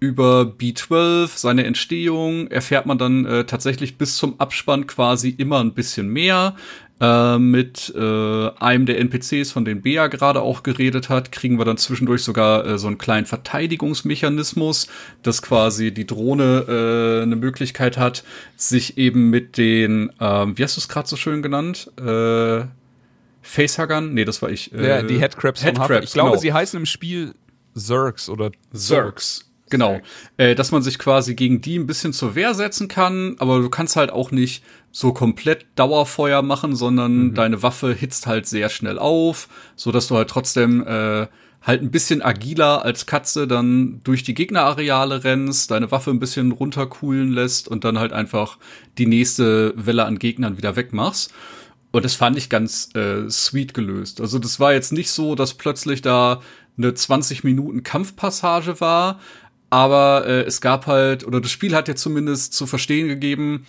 [0.00, 5.74] Über B12, seine Entstehung, erfährt man dann äh, tatsächlich bis zum Abspann quasi immer ein
[5.74, 6.56] bisschen mehr.
[7.00, 11.64] Äh, mit äh, einem der NPCs, von denen Bea gerade auch geredet hat, kriegen wir
[11.64, 14.86] dann zwischendurch sogar äh, so einen kleinen Verteidigungsmechanismus,
[15.22, 18.22] dass quasi die Drohne äh, eine Möglichkeit hat,
[18.56, 21.90] sich eben mit den, äh, wie hast du es gerade so schön genannt?
[21.98, 22.64] Äh,
[23.40, 24.12] Facehuggern?
[24.12, 24.70] Nee, das war ich.
[24.74, 26.40] Äh, ja, die Headcrabs Headcrabs, Ich glaube, genau.
[26.40, 27.34] sie heißen im Spiel
[27.74, 29.49] Zergs oder Zergs.
[29.70, 30.00] Genau.
[30.36, 33.70] Äh, dass man sich quasi gegen die ein bisschen zur Wehr setzen kann, aber du
[33.70, 34.62] kannst halt auch nicht
[34.92, 37.34] so komplett Dauerfeuer machen, sondern mhm.
[37.34, 41.28] deine Waffe hitzt halt sehr schnell auf, so dass du halt trotzdem äh,
[41.62, 46.52] halt ein bisschen agiler als Katze dann durch die Gegnerareale rennst, deine Waffe ein bisschen
[46.52, 48.58] runterkühlen lässt und dann halt einfach
[48.98, 51.32] die nächste Welle an Gegnern wieder wegmachst.
[51.92, 54.20] Und das fand ich ganz äh, sweet gelöst.
[54.20, 56.40] Also das war jetzt nicht so, dass plötzlich da
[56.78, 59.20] eine 20 Minuten Kampfpassage war,
[59.70, 63.66] aber äh, es gab halt, oder das Spiel hat ja zumindest zu verstehen gegeben,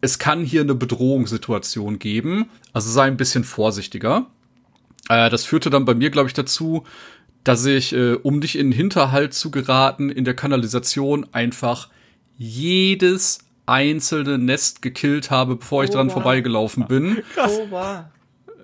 [0.00, 2.50] es kann hier eine Bedrohungssituation geben.
[2.72, 4.26] Also sei ein bisschen vorsichtiger.
[5.08, 6.84] Äh, das führte dann bei mir, glaube ich, dazu,
[7.44, 11.88] dass ich, äh, um dich in den Hinterhalt zu geraten, in der Kanalisation einfach
[12.36, 16.14] jedes einzelne Nest gekillt habe, bevor ich oh, dran wow.
[16.14, 17.22] vorbeigelaufen bin.
[17.34, 17.52] Krass.
[17.54, 18.04] Oh, wow.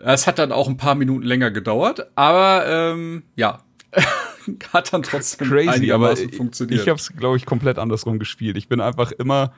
[0.04, 3.60] Es hat dann auch ein paar Minuten länger gedauert, aber ähm, ja,
[4.72, 6.80] hat dann trotzdem Crazy, aber funktioniert.
[6.80, 8.56] Ich habe es, glaube ich, komplett andersrum gespielt.
[8.56, 9.52] Ich bin einfach immer,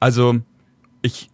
[0.00, 0.40] also
[1.02, 1.30] ich,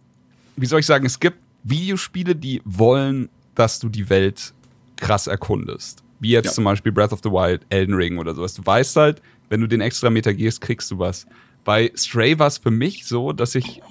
[0.55, 4.53] wie soll ich sagen, es gibt Videospiele, die wollen, dass du die Welt
[4.95, 6.03] krass erkundest.
[6.19, 6.51] Wie jetzt ja.
[6.53, 8.53] zum Beispiel Breath of the Wild, Elden Ring oder sowas.
[8.53, 11.25] Du weißt halt, wenn du den extra Meter gehst, kriegst du was.
[11.63, 13.81] Bei Stray war es für mich so, dass ich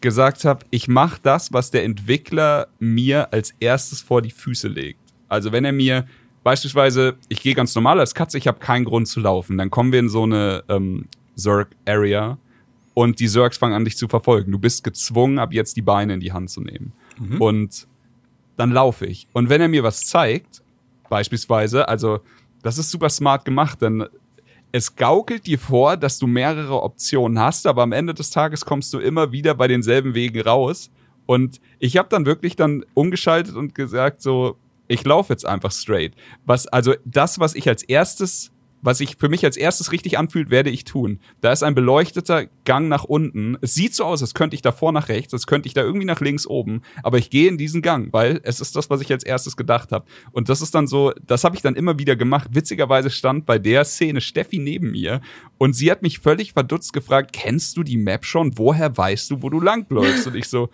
[0.00, 4.98] gesagt habe, ich mache das, was der Entwickler mir als erstes vor die Füße legt.
[5.28, 6.06] Also wenn er mir
[6.42, 9.92] beispielsweise, ich gehe ganz normal als Katze, ich habe keinen Grund zu laufen, dann kommen
[9.92, 12.38] wir in so eine ähm, Zerg-Area
[12.94, 14.52] und die Zergs fangen an, dich zu verfolgen.
[14.52, 16.92] Du bist gezwungen, ab jetzt die Beine in die Hand zu nehmen.
[17.18, 17.40] Mhm.
[17.40, 17.86] Und
[18.56, 19.28] dann laufe ich.
[19.32, 20.62] Und wenn er mir was zeigt,
[21.08, 22.20] beispielsweise, also
[22.62, 24.04] das ist super smart gemacht, denn
[24.72, 28.92] es gaukelt dir vor, dass du mehrere Optionen hast, aber am Ende des Tages kommst
[28.94, 30.90] du immer wieder bei denselben Wegen raus.
[31.26, 34.56] Und ich habe dann wirklich dann umgeschaltet und gesagt so,
[34.92, 36.14] ich laufe jetzt einfach straight.
[36.44, 40.50] Was also das, was ich als erstes was sich für mich als erstes richtig anfühlt,
[40.50, 41.20] werde ich tun.
[41.40, 43.56] Da ist ein beleuchteter Gang nach unten.
[43.60, 45.82] Es sieht so aus, als könnte ich da vor nach rechts, als könnte ich da
[45.82, 49.00] irgendwie nach links oben, aber ich gehe in diesen Gang, weil es ist das, was
[49.00, 50.04] ich als erstes gedacht habe.
[50.32, 52.48] Und das ist dann so, das habe ich dann immer wieder gemacht.
[52.52, 55.20] Witzigerweise stand bei der Szene Steffi neben mir
[55.58, 58.58] und sie hat mich völlig verdutzt gefragt, kennst du die Map schon?
[58.58, 60.26] Woher weißt du, wo du langläufst?
[60.26, 60.70] Und ich so,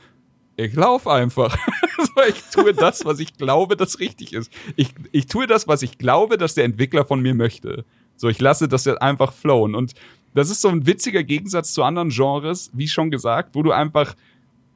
[0.59, 1.57] ich laufe einfach.
[2.29, 4.53] ich tue das, was ich glaube, das richtig ist.
[4.77, 7.85] Ich, ich tue das, was ich glaube, dass der Entwickler von mir möchte.
[8.17, 9.77] So, ich lasse das jetzt einfach flowen.
[9.77, 9.95] Und
[10.35, 14.17] das ist so ein witziger Gegensatz zu anderen Genres, wie schon gesagt, wo du einfach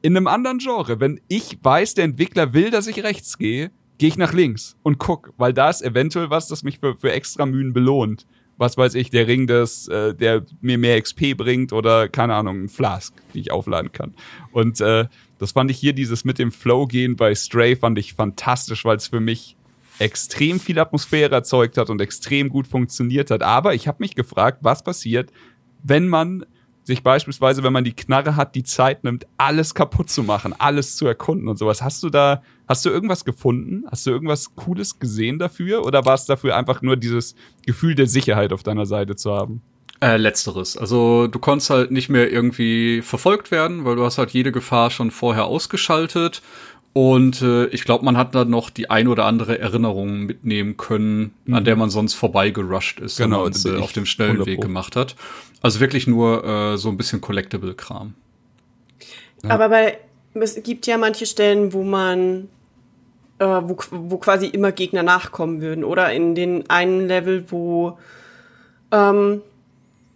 [0.01, 4.09] in einem anderen Genre, wenn ich weiß, der Entwickler will, dass ich rechts gehe, gehe
[4.09, 7.45] ich nach links und guck, weil da ist eventuell was, das mich für, für extra
[7.45, 8.25] Mühen belohnt.
[8.57, 12.63] Was weiß ich, der Ring, des, äh, der mir mehr XP bringt oder keine Ahnung,
[12.63, 14.13] ein Flask, die ich aufladen kann.
[14.51, 15.07] Und äh,
[15.43, 18.97] das fand ich hier, dieses mit dem Flow gehen bei Stray, fand ich fantastisch, weil
[18.97, 19.57] es für mich
[19.99, 23.43] extrem viel Atmosphäre erzeugt hat und extrem gut funktioniert hat.
[23.43, 25.31] Aber ich habe mich gefragt, was passiert,
[25.83, 26.45] wenn man
[26.83, 30.95] sich beispielsweise, wenn man die Knarre hat, die Zeit nimmt, alles kaputt zu machen, alles
[30.97, 31.81] zu erkunden und sowas.
[31.81, 33.85] Hast du da, hast du irgendwas gefunden?
[33.89, 35.85] Hast du irgendwas Cooles gesehen dafür?
[35.85, 37.35] Oder war es dafür einfach nur dieses
[37.65, 39.61] Gefühl der Sicherheit auf deiner Seite zu haben?
[40.03, 40.75] Äh, letzteres.
[40.75, 44.91] Also du konntest halt nicht mehr irgendwie verfolgt werden, weil du hast halt jede Gefahr
[44.91, 46.41] schon vorher ausgeschaltet
[46.91, 51.33] und äh, ich glaube, man hat da noch die ein oder andere Erinnerung mitnehmen können,
[51.45, 51.53] mhm.
[51.53, 54.97] an der man sonst vorbeigerusht ist, genau, wenn man äh, auf dem schnellen Weg gemacht
[54.97, 55.15] hat.
[55.61, 58.13] Also wirklich nur äh, so ein bisschen Collectible-Kram.
[59.43, 59.51] Ja.
[59.51, 59.99] Aber bei,
[60.33, 62.49] es gibt ja manche Stellen, wo man,
[63.39, 65.85] äh, wo, wo quasi immer Gegner nachkommen würden.
[65.85, 67.97] Oder in den einen Level, wo
[68.91, 69.41] ähm,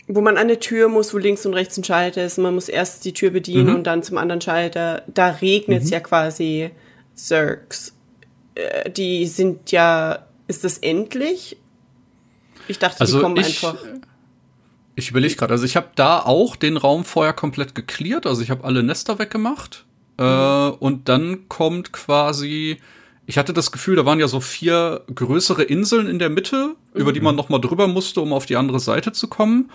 [0.07, 2.37] wo man an der Tür muss, wo links und rechts ein Schalter ist.
[2.37, 3.75] Man muss erst die Tür bedienen mhm.
[3.75, 5.03] und dann zum anderen Schalter.
[5.07, 5.93] Da regnet es mhm.
[5.93, 6.71] ja quasi
[7.13, 7.93] Zergs.
[8.55, 11.57] Äh, die sind ja, ist das endlich?
[12.67, 13.77] Ich dachte, also die kommen ich, einfach.
[14.95, 18.49] Ich überlege gerade, also ich habe da auch den Raum vorher komplett geklärt, also ich
[18.49, 19.85] habe alle Nester weggemacht.
[20.17, 20.25] Mhm.
[20.25, 22.77] Äh, und dann kommt quasi
[23.27, 27.01] ich hatte das Gefühl, da waren ja so vier größere Inseln in der Mitte, mhm.
[27.01, 29.69] über die man noch mal drüber musste, um auf die andere Seite zu kommen.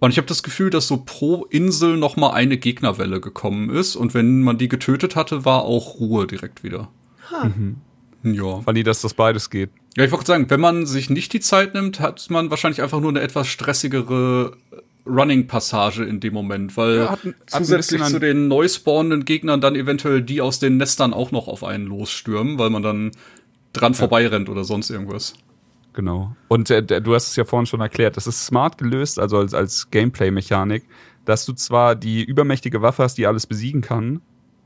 [0.00, 3.96] Und ich habe das Gefühl, dass so pro Insel noch mal eine Gegnerwelle gekommen ist.
[3.96, 6.88] Und wenn man die getötet hatte, war auch Ruhe direkt wieder.
[7.42, 7.76] Mhm.
[8.24, 8.60] Ja.
[8.62, 9.70] Fand die, dass das beides geht.
[9.96, 13.00] Ja, ich wollte sagen, wenn man sich nicht die Zeit nimmt, hat man wahrscheinlich einfach
[13.00, 14.56] nur eine etwas stressigere
[15.08, 19.74] Running-Passage in dem Moment, weil ja, hat, zusätzlich hat zu den neu spawnenden Gegnern dann
[19.74, 23.12] eventuell die aus den Nestern auch noch auf einen losstürmen, weil man dann
[23.72, 23.98] dran ja.
[23.98, 25.34] vorbeirennt oder sonst irgendwas.
[25.92, 26.36] Genau.
[26.48, 29.54] Und äh, du hast es ja vorhin schon erklärt, das ist smart gelöst, also als,
[29.54, 30.84] als Gameplay-Mechanik,
[31.24, 34.20] dass du zwar die übermächtige Waffe hast, die alles besiegen kann,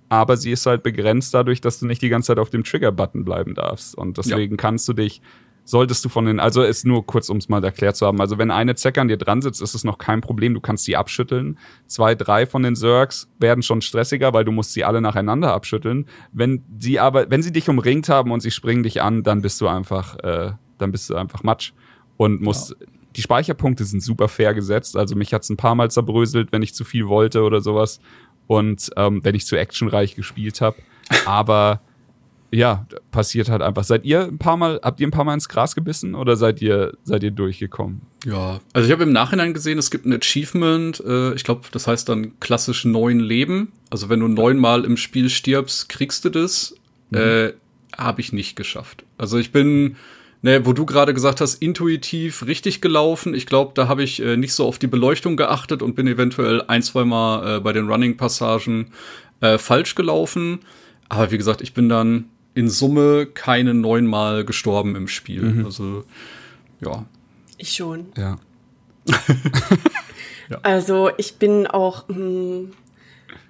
[0.09, 3.25] aber sie ist halt begrenzt dadurch, dass du nicht die ganze Zeit auf dem Trigger-Button
[3.25, 3.97] bleiben darfst.
[3.97, 4.57] Und deswegen ja.
[4.59, 5.23] kannst du dich
[5.65, 8.21] solltest du von den, also ist nur kurz, um es mal erklärt zu haben.
[8.21, 10.55] Also wenn eine Zecke an dir dran sitzt, ist es noch kein Problem.
[10.55, 11.59] Du kannst sie abschütteln.
[11.87, 16.07] Zwei, drei von den Zergs werden schon stressiger, weil du musst sie alle nacheinander abschütteln.
[16.33, 19.61] Wenn sie aber, wenn sie dich umringt haben und sie springen dich an, dann bist
[19.61, 21.73] du einfach, äh, dann bist du einfach Matsch
[22.17, 22.71] und musst.
[22.71, 22.87] Ja.
[23.15, 24.97] Die Speicherpunkte sind super fair gesetzt.
[24.97, 28.01] Also mich hat's ein paar Mal zerbröselt, wenn ich zu viel wollte oder sowas.
[28.47, 30.77] Und ähm, wenn ich zu actionreich gespielt habe.
[31.27, 31.83] Aber
[32.53, 33.83] ja, passiert halt einfach.
[33.83, 36.61] Seid ihr ein paar Mal, habt ihr ein paar Mal ins Gras gebissen oder seid
[36.61, 38.03] ihr, seid ihr durchgekommen?
[38.27, 41.87] Ja, also ich habe im Nachhinein gesehen, es gibt ein Achievement, äh, ich glaube, das
[41.87, 43.73] heißt dann klassisch neun Leben.
[43.89, 46.75] Also wenn du neunmal im Spiel stirbst, kriegst du das.
[47.11, 47.19] Mhm.
[47.19, 47.53] Äh,
[47.97, 49.05] habe ich nicht geschafft.
[49.19, 49.97] Also ich bin,
[50.43, 53.35] ne, wo du gerade gesagt hast, intuitiv richtig gelaufen.
[53.35, 56.63] Ich glaube, da habe ich äh, nicht so auf die Beleuchtung geachtet und bin eventuell
[56.63, 58.93] ein, zwei Mal äh, bei den Running-Passagen
[59.41, 60.61] äh, falsch gelaufen.
[61.09, 65.43] Aber wie gesagt, ich bin dann in Summe keine neunmal gestorben im Spiel.
[65.43, 65.65] Mhm.
[65.65, 66.05] Also,
[66.81, 67.05] ja.
[67.59, 68.07] Ich schon.
[68.17, 68.39] Ja.
[70.51, 70.59] ja.
[70.63, 72.09] Also, ich bin auch.
[72.09, 72.73] Mh, hm,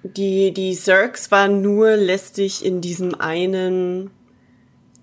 [0.03, 4.11] die, die Zergs waren nur lästig in diesem einen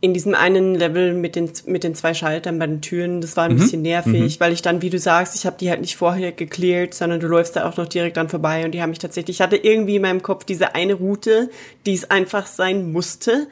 [0.03, 3.45] in diesem einen Level mit den, mit den zwei Schaltern bei den Türen, das war
[3.45, 3.59] ein mhm.
[3.59, 4.41] bisschen nervig, mhm.
[4.41, 7.27] weil ich dann, wie du sagst, ich habe die halt nicht vorher geklärt, sondern du
[7.27, 9.97] läufst da auch noch direkt dann vorbei und die haben mich tatsächlich, ich hatte irgendwie
[9.97, 11.51] in meinem Kopf diese eine Route,
[11.85, 13.47] die es einfach sein musste.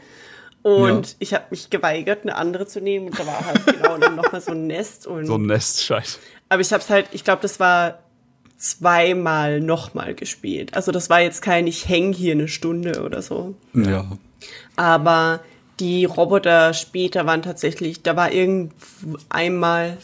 [0.63, 1.15] Und ja.
[1.19, 3.07] ich habe mich geweigert, eine andere zu nehmen.
[3.07, 5.07] Und da war halt genau dann nochmal so ein Nest.
[5.07, 6.19] Und so ein Nest, scheiße.
[6.49, 8.01] Aber ich habe es halt, ich glaube, das war
[8.57, 10.75] zweimal nochmal gespielt.
[10.75, 13.55] Also das war jetzt kein, ich häng hier eine Stunde oder so.
[13.73, 14.11] Ja.
[14.77, 15.41] Aber
[15.79, 18.73] die Roboter später waren tatsächlich, da war irgend
[19.29, 19.97] einmal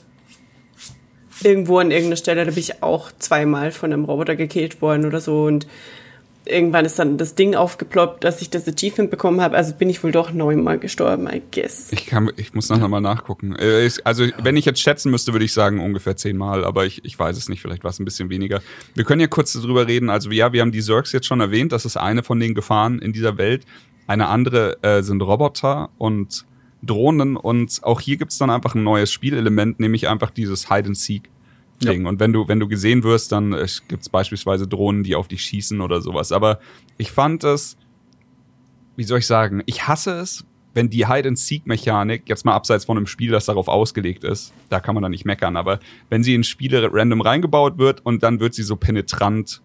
[1.43, 5.21] irgendwo an irgendeiner Stelle, da bin ich auch zweimal von einem Roboter gekillt worden oder
[5.21, 5.67] so und
[6.47, 9.57] irgendwann ist dann das Ding aufgeploppt, dass ich das Achievement bekommen habe.
[9.57, 11.93] Also bin ich wohl doch neunmal gestorben, I guess.
[11.93, 13.57] Ich kann, ich muss noch mal nachgucken.
[13.57, 17.19] Äh, also wenn ich jetzt schätzen müsste, würde ich sagen ungefähr zehnmal, aber ich, ich
[17.19, 17.63] weiß es nicht.
[17.63, 18.61] Vielleicht war es ein bisschen weniger.
[18.95, 20.11] Wir können ja kurz darüber reden.
[20.11, 21.73] Also ja, wir haben die Zergs jetzt schon erwähnt.
[21.73, 23.65] Das ist eine von den Gefahren in dieser Welt.
[24.07, 26.45] Eine andere äh, sind Roboter und
[26.83, 30.97] Drohnen und auch hier gibt's dann einfach ein neues Spielelement, nämlich einfach dieses Hide and
[30.99, 31.31] Seek.
[31.83, 32.03] Ding.
[32.03, 32.09] Ja.
[32.09, 35.43] Und wenn du, wenn du gesehen wirst, dann äh, gibt's beispielsweise Drohnen, die auf dich
[35.43, 36.33] schießen oder sowas.
[36.33, 36.61] Aber
[36.99, 37.77] ich fand es,
[38.97, 40.45] wie soll ich sagen, ich hasse es,
[40.75, 44.95] wenn die Hide-and-Seek-Mechanik, jetzt mal abseits von einem Spiel, das darauf ausgelegt ist, da kann
[44.95, 45.79] man dann nicht meckern, aber
[46.11, 49.63] wenn sie in Spiele random reingebaut wird und dann wird sie so penetrant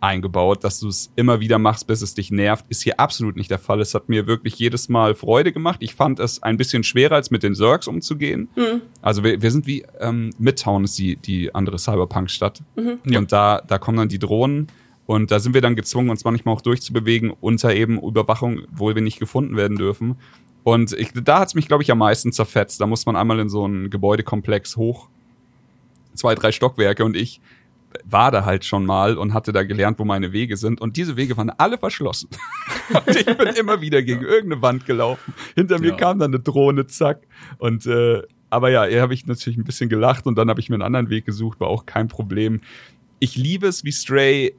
[0.00, 3.50] eingebaut, dass du es immer wieder machst, bis es dich nervt, ist hier absolut nicht
[3.50, 3.80] der Fall.
[3.80, 5.78] Es hat mir wirklich jedes Mal Freude gemacht.
[5.80, 8.48] Ich fand es ein bisschen schwerer, als mit den Zergs umzugehen.
[8.56, 8.82] Mhm.
[9.02, 12.62] Also wir, wir sind wie ähm, Midtown ist die, die andere Cyberpunk-Stadt.
[12.76, 13.16] Mhm.
[13.16, 14.68] Und da, da kommen dann die Drohnen
[15.06, 19.02] und da sind wir dann gezwungen, uns manchmal auch durchzubewegen unter eben Überwachung, wo wir
[19.02, 20.16] nicht gefunden werden dürfen.
[20.62, 22.80] Und ich, da hat's mich, glaube ich, am meisten zerfetzt.
[22.80, 25.08] Da muss man einmal in so einen Gebäudekomplex hoch,
[26.14, 27.40] zwei, drei Stockwerke und ich
[28.04, 30.80] war da halt schon mal und hatte da gelernt, wo meine Wege sind.
[30.80, 32.28] Und diese Wege waren alle verschlossen.
[33.06, 35.34] und ich bin immer wieder gegen irgendeine Wand gelaufen.
[35.54, 35.96] Hinter mir ja.
[35.96, 37.26] kam dann eine Drohne, zack.
[37.58, 40.68] Und äh, aber ja, hier habe ich natürlich ein bisschen gelacht und dann habe ich
[40.68, 42.60] mir einen anderen Weg gesucht, war auch kein Problem.
[43.20, 44.54] Ich liebe es, wie Stray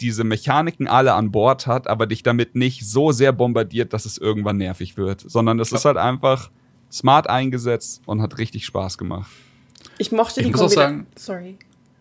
[0.00, 4.18] diese Mechaniken alle an Bord hat, aber dich damit nicht so sehr bombardiert, dass es
[4.18, 6.50] irgendwann nervig wird, sondern es ist halt einfach
[6.92, 9.30] smart eingesetzt und hat richtig Spaß gemacht.
[9.98, 11.06] Ich mochte ich die Kombination.
[11.16, 11.56] Sorry.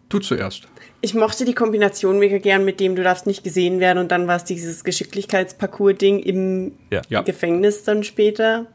[0.09, 0.67] Du zuerst.
[1.01, 4.27] Ich mochte die Kombination mega gern mit dem, du darfst nicht gesehen werden und dann
[4.27, 6.73] war es dieses Geschicklichkeitsparcours-Ding im
[7.09, 7.21] ja.
[7.21, 8.67] Gefängnis dann später.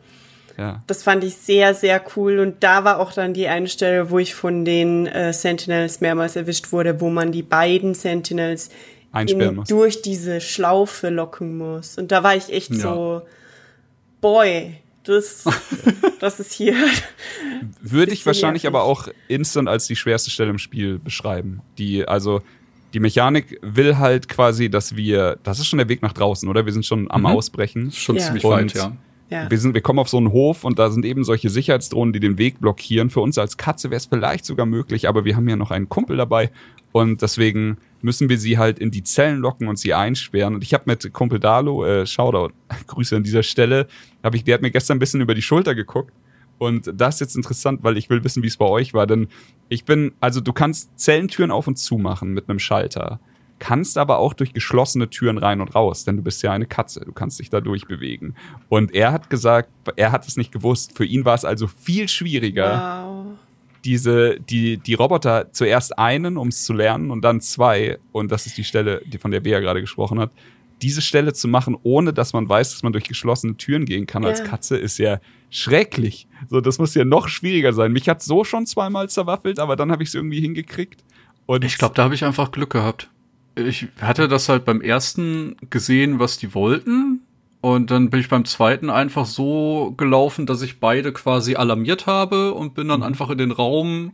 [0.57, 0.83] Ja.
[0.87, 4.19] Das fand ich sehr, sehr cool und da war auch dann die eine Stelle, wo
[4.19, 8.71] ich von den äh, Sentinels mehrmals erwischt wurde, wo man die beiden Sentinels
[9.27, 11.97] in, durch diese Schlaufe locken muss.
[11.97, 12.79] Und da war ich echt ja.
[12.79, 13.23] so,
[14.21, 15.45] boy, das,
[16.21, 16.75] das ist hier.
[17.81, 18.77] Würde ich wahrscheinlich nervig.
[18.77, 21.63] aber auch instant als die schwerste Stelle im Spiel beschreiben.
[21.79, 22.43] Die, also,
[22.93, 26.67] die Mechanik will halt quasi, dass wir, das ist schon der Weg nach draußen, oder?
[26.67, 27.27] Wir sind schon am mhm.
[27.29, 27.93] Ausbrechen.
[27.93, 28.23] Schon ja.
[28.23, 28.97] ziemlich weit, ja.
[29.31, 29.51] ja.
[29.51, 32.21] wir sind, wir kommen auf so einen Hof und da sind eben solche Sicherheitsdrohnen, die
[32.21, 33.11] den Weg blockieren.
[33.11, 35.89] Für uns als Katze wäre es vielleicht sogar möglich, aber wir haben ja noch einen
[35.89, 36.51] Kumpel dabei
[36.93, 40.55] und deswegen müssen wir sie halt in die Zellen locken und sie einsperren.
[40.55, 42.53] Und ich habe mit Kumpel Dalo, äh, Shoutout,
[42.87, 43.87] Grüße an dieser Stelle,
[44.23, 46.13] hab ich, der hat mir gestern ein bisschen über die Schulter geguckt.
[46.59, 49.07] Und das ist jetzt interessant, weil ich will wissen, wie es bei euch war.
[49.07, 49.29] Denn
[49.71, 53.21] ich bin, also du kannst Zellentüren auf und zu machen mit einem Schalter
[53.61, 57.01] kannst aber auch durch geschlossene Türen rein und raus, denn du bist ja eine Katze,
[57.05, 58.35] du kannst dich da durchbewegen.
[58.69, 60.97] Und er hat gesagt, er hat es nicht gewusst.
[60.97, 63.27] Für ihn war es also viel schwieriger, wow.
[63.85, 68.47] Diese, die, die Roboter zuerst einen, um es zu lernen, und dann zwei, und das
[68.47, 70.31] ist die Stelle, die von der Bea gerade gesprochen hat,
[70.83, 74.23] diese Stelle zu machen, ohne dass man weiß, dass man durch geschlossene Türen gehen kann
[74.23, 74.31] ja.
[74.31, 75.21] als Katze, ist ja
[75.51, 76.27] schrecklich.
[76.49, 77.93] So, das muss ja noch schwieriger sein.
[77.93, 81.05] Mich hat so schon zweimal zerwaffelt, aber dann habe ich es irgendwie hingekriegt.
[81.45, 83.11] Und ich glaube, da habe ich einfach Glück gehabt
[83.57, 87.20] ich hatte das halt beim ersten gesehen, was die wollten.
[87.61, 92.55] Und dann bin ich beim zweiten einfach so gelaufen, dass ich beide quasi alarmiert habe
[92.55, 93.07] und bin dann mhm.
[93.07, 94.13] einfach in den Raum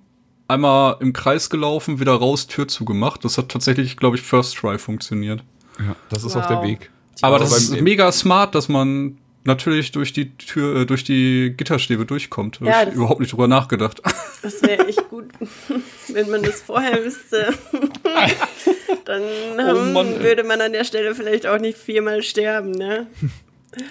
[0.49, 3.24] einmal im Kreis gelaufen, wieder raus, Tür zugemacht.
[3.24, 5.44] Das hat tatsächlich, glaube ich, First Try funktioniert.
[5.78, 6.42] Ja, das ist wow.
[6.42, 6.90] auch der Weg.
[7.22, 12.07] Aber das ist mega smart, dass man natürlich durch die Tür, äh, durch die Gitterstäbe
[12.07, 12.61] durchkommt.
[12.62, 14.03] Ja, Habe ich überhaupt nicht drüber nachgedacht.
[14.42, 15.24] Das wäre echt gut,
[16.09, 17.53] wenn man das vorher wüsste.
[19.05, 19.22] Dann
[19.59, 23.09] oh Mann, würde man an der Stelle vielleicht auch nicht viermal sterben, ne?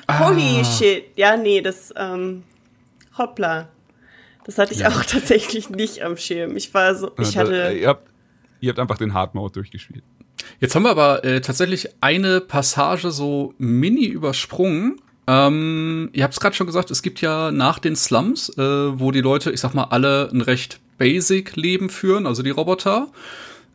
[0.07, 0.29] Ah.
[0.29, 1.05] Holy shit.
[1.17, 2.43] Ja, nee, das, ähm,
[3.17, 3.67] hoppla.
[4.45, 4.89] Das hatte ich ja.
[4.89, 6.55] auch tatsächlich nicht am Schirm.
[6.55, 7.69] Ich war so, ich hatte.
[7.69, 8.07] Äh, ihr, habt,
[8.61, 10.03] ihr habt einfach den Hard Mode durchgespielt.
[10.59, 15.01] Jetzt haben wir aber äh, tatsächlich eine Passage so mini übersprungen.
[15.27, 19.11] Ähm, ihr habt es gerade schon gesagt, es gibt ja nach den Slums, äh, wo
[19.11, 23.07] die Leute, ich sag mal, alle ein recht basic Leben führen, also die Roboter,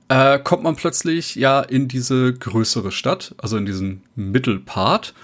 [0.08, 5.14] äh, kommt man plötzlich ja in diese größere Stadt, also in diesen Mittelpart.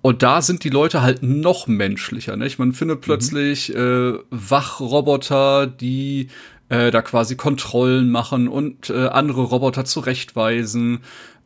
[0.00, 2.36] Und da sind die Leute halt noch menschlicher.
[2.36, 2.58] Nicht?
[2.58, 3.02] Man findet mhm.
[3.02, 3.76] plötzlich mhm.
[3.76, 6.28] äh, Wachroboter, die
[6.68, 11.00] äh, da quasi Kontrollen machen und äh, andere Roboter zurechtweisen.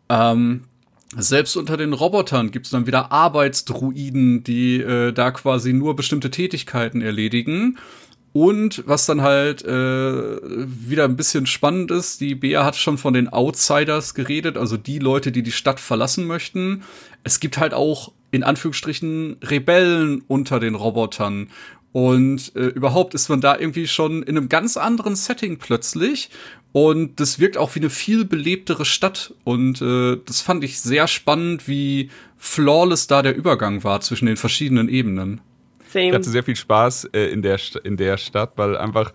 [0.08, 0.64] Ähm,
[1.16, 6.30] selbst unter den Robotern gibt es dann wieder Arbeitsdruiden, die äh, da quasi nur bestimmte
[6.30, 7.78] Tätigkeiten erledigen.
[8.34, 13.14] Und was dann halt äh, wieder ein bisschen spannend ist, die Bea hat schon von
[13.14, 16.82] den Outsiders geredet, also die Leute, die die Stadt verlassen möchten.
[17.24, 21.48] Es gibt halt auch in Anführungsstrichen Rebellen unter den Robotern.
[21.92, 26.30] Und äh, überhaupt ist man da irgendwie schon in einem ganz anderen Setting plötzlich.
[26.72, 29.34] Und das wirkt auch wie eine viel belebtere Stadt.
[29.44, 34.36] Und äh, das fand ich sehr spannend, wie flawless da der Übergang war zwischen den
[34.36, 35.40] verschiedenen Ebenen.
[35.88, 36.08] Same.
[36.08, 39.12] Ich hatte sehr viel Spaß äh, in, der, in der Stadt, weil einfach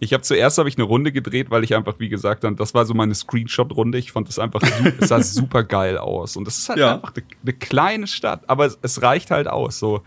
[0.00, 2.72] ich habe zuerst habe ich eine Runde gedreht, weil ich einfach, wie gesagt, dann, das
[2.72, 3.98] war so meine Screenshot-Runde.
[3.98, 4.62] Ich fand das einfach,
[5.00, 6.36] es sah super geil aus.
[6.36, 6.94] Und das ist halt ja.
[6.94, 9.78] einfach eine, eine, kleine Stadt, aber es, es, reicht halt aus.
[9.78, 10.02] So,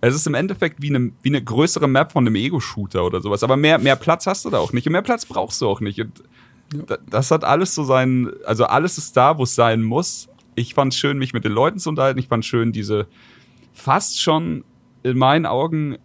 [0.00, 3.42] es ist im Endeffekt wie eine, wie eine größere Map von einem Ego-Shooter oder sowas.
[3.42, 4.86] Aber mehr, mehr Platz hast du da auch nicht.
[4.86, 6.00] Und mehr Platz brauchst du auch nicht.
[6.00, 6.22] Und
[6.72, 6.98] ja.
[7.10, 10.28] das hat alles so sein, also alles ist da, wo es sein muss.
[10.54, 12.18] Ich fand es schön, mich mit den Leuten zu unterhalten.
[12.18, 13.06] Ich fand schön, diese
[13.72, 14.64] fast schon
[15.02, 15.98] in meinen Augen,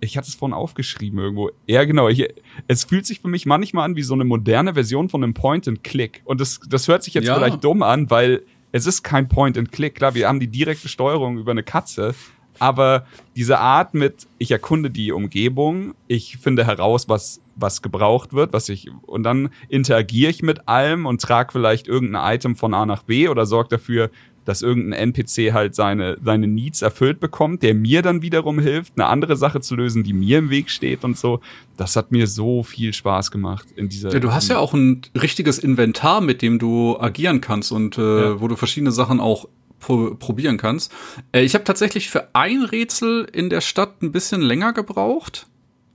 [0.00, 1.50] ich hatte es vorhin aufgeschrieben irgendwo.
[1.66, 2.08] Ja, genau.
[2.08, 2.26] Ich,
[2.66, 6.22] es fühlt sich für mich manchmal an wie so eine moderne Version von einem Point-and-Click.
[6.24, 7.36] Und das, das hört sich jetzt ja.
[7.36, 9.94] vielleicht dumm an, weil es ist kein Point-and-Click.
[9.94, 12.14] Klar, wir haben die direkte Steuerung über eine Katze.
[12.62, 18.52] Aber diese Art mit, ich erkunde die Umgebung, ich finde heraus, was, was gebraucht wird,
[18.52, 22.86] was ich, und dann interagiere ich mit allem und trage vielleicht irgendein Item von A
[22.86, 24.10] nach B oder sorge dafür,
[24.44, 29.06] dass irgendein NPC halt seine, seine Needs erfüllt bekommt, der mir dann wiederum hilft, eine
[29.06, 31.40] andere Sache zu lösen, die mir im Weg steht und so.
[31.76, 34.12] Das hat mir so viel Spaß gemacht in dieser.
[34.12, 38.20] Ja, du hast ja auch ein richtiges Inventar, mit dem du agieren kannst und äh,
[38.20, 38.40] ja.
[38.40, 39.48] wo du verschiedene Sachen auch
[39.82, 40.90] pro probieren kannst.
[41.32, 45.46] Äh, ich habe tatsächlich für ein Rätsel in der Stadt ein bisschen länger gebraucht.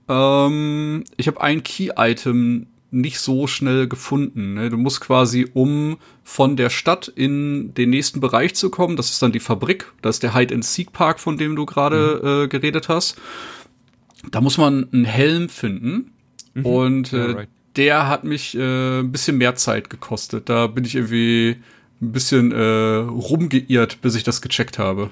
[0.08, 4.54] Ähm, ich habe ein Key-Item nicht so schnell gefunden.
[4.54, 4.70] Ne?
[4.70, 9.22] Du musst quasi, um von der Stadt in den nächsten Bereich zu kommen, das ist
[9.22, 12.44] dann die Fabrik, das ist der Hide-and-Seek-Park, von dem du gerade mhm.
[12.44, 13.18] äh, geredet hast.
[14.30, 16.12] Da muss man einen Helm finden.
[16.54, 16.66] Mhm.
[16.66, 20.48] Und äh, der hat mich äh, ein bisschen mehr Zeit gekostet.
[20.48, 21.56] Da bin ich irgendwie
[22.00, 25.10] ein bisschen äh, rumgeirrt, bis ich das gecheckt habe.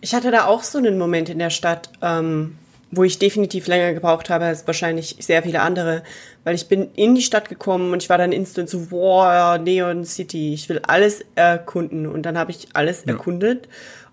[0.00, 2.56] Ich hatte da auch so einen Moment in der Stadt, ähm,
[2.90, 6.02] wo ich definitiv länger gebraucht habe als wahrscheinlich sehr viele andere,
[6.44, 10.04] weil ich bin in die Stadt gekommen und ich war dann instant so, wow, Neon
[10.04, 13.12] City, ich will alles erkunden und dann habe ich alles ja.
[13.12, 13.68] erkundet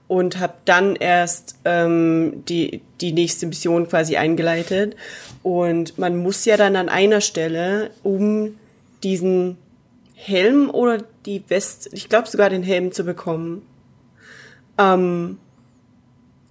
[0.08, 4.96] und habe dann erst ähm, die, die nächste Mission quasi eingeleitet
[5.44, 8.56] und man muss ja dann an einer Stelle, um
[9.04, 9.58] diesen
[10.16, 13.66] Helm oder die West, ich glaube sogar den Helm zu bekommen,
[14.78, 15.38] ähm,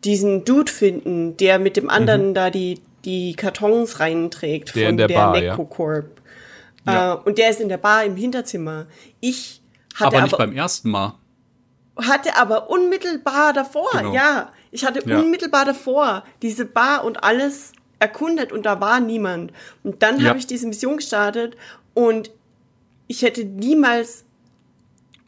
[0.05, 2.35] diesen Dude finden, der mit dem anderen mhm.
[2.35, 6.21] da die, die Kartons reinträgt der von der, der Necrocorp.
[6.87, 7.15] Ja.
[7.15, 8.87] Äh, und der ist in der Bar im Hinterzimmer.
[9.21, 9.61] Ich
[9.95, 11.15] hatte aber nicht aber, beim ersten Mal.
[11.97, 14.15] Hatte aber unmittelbar davor, genau.
[14.15, 14.53] ja.
[14.71, 15.19] Ich hatte ja.
[15.19, 19.53] unmittelbar davor diese Bar und alles erkundet und da war niemand.
[19.85, 20.31] Und dann ja.
[20.31, 21.57] habe ich diese Mission gestartet
[21.95, 22.31] und
[23.07, 24.25] ich hätte niemals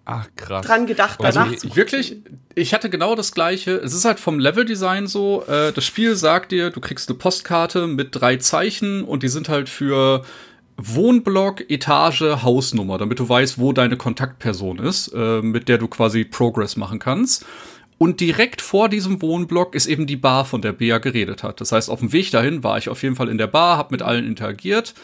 [0.07, 0.67] Ach, krass.
[0.67, 2.17] dran gedacht, also danach ich, Wirklich,
[2.55, 3.73] ich hatte genau das gleiche.
[3.77, 7.87] Es ist halt vom Leveldesign so, äh, das Spiel sagt dir, du kriegst eine Postkarte
[7.87, 10.25] mit drei Zeichen und die sind halt für
[10.77, 16.25] Wohnblock, Etage, Hausnummer, damit du weißt, wo deine Kontaktperson ist, äh, mit der du quasi
[16.25, 17.47] Progress machen kannst.
[17.97, 21.61] Und direkt vor diesem Wohnblock ist eben die Bar, von der Bea geredet hat.
[21.61, 23.91] Das heißt, auf dem Weg dahin war ich auf jeden Fall in der Bar, hab
[23.91, 24.95] mit allen interagiert,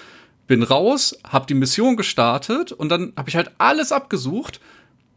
[0.48, 4.60] bin raus, hab die Mission gestartet und dann habe ich halt alles abgesucht,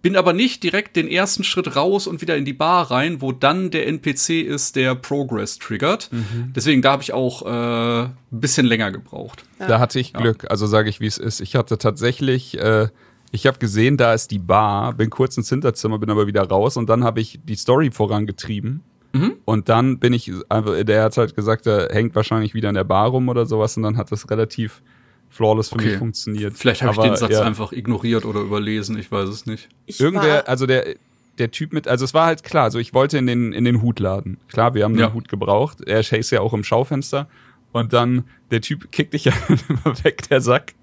[0.04, 3.32] bin aber nicht direkt den ersten Schritt raus und wieder in die Bar rein, wo
[3.32, 6.12] dann der NPC ist, der Progress triggert.
[6.12, 6.54] Mhm.
[6.56, 9.46] Deswegen da habe ich auch äh, ein bisschen länger gebraucht.
[9.60, 9.68] Ja.
[9.68, 11.40] Da hatte ich Glück, also sage ich, wie es ist.
[11.40, 12.90] Ich hatte tatsächlich äh,
[13.32, 16.78] ich habe gesehen, da ist die Bar, bin kurz ins Hinterzimmer, bin aber wieder raus
[16.78, 18.84] und dann habe ich die Story vorangetrieben.
[19.14, 19.38] Mhm.
[19.46, 23.10] Und dann bin ich, der hat halt gesagt, er hängt wahrscheinlich wieder in der Bar
[23.10, 24.84] rum oder sowas und dann hat das relativ
[25.34, 25.90] flawless für okay.
[25.90, 26.58] mich funktioniert.
[26.58, 27.42] Vielleicht habe ich den Satz ja.
[27.42, 29.70] einfach ignoriert oder überlesen, ich weiß es nicht.
[29.86, 30.96] Ich Irgendwer, also der,
[31.38, 33.82] der Typ mit, also es war halt klar, so ich wollte in den, in den
[33.82, 34.38] Hut laden.
[34.48, 35.08] Klar, wir haben ja.
[35.08, 35.82] den Hut gebraucht.
[35.82, 37.28] Er chase ja auch im Schaufenster.
[37.72, 39.34] Und dann, der Typ kickt dich ja
[39.68, 40.74] immer weg, der Sack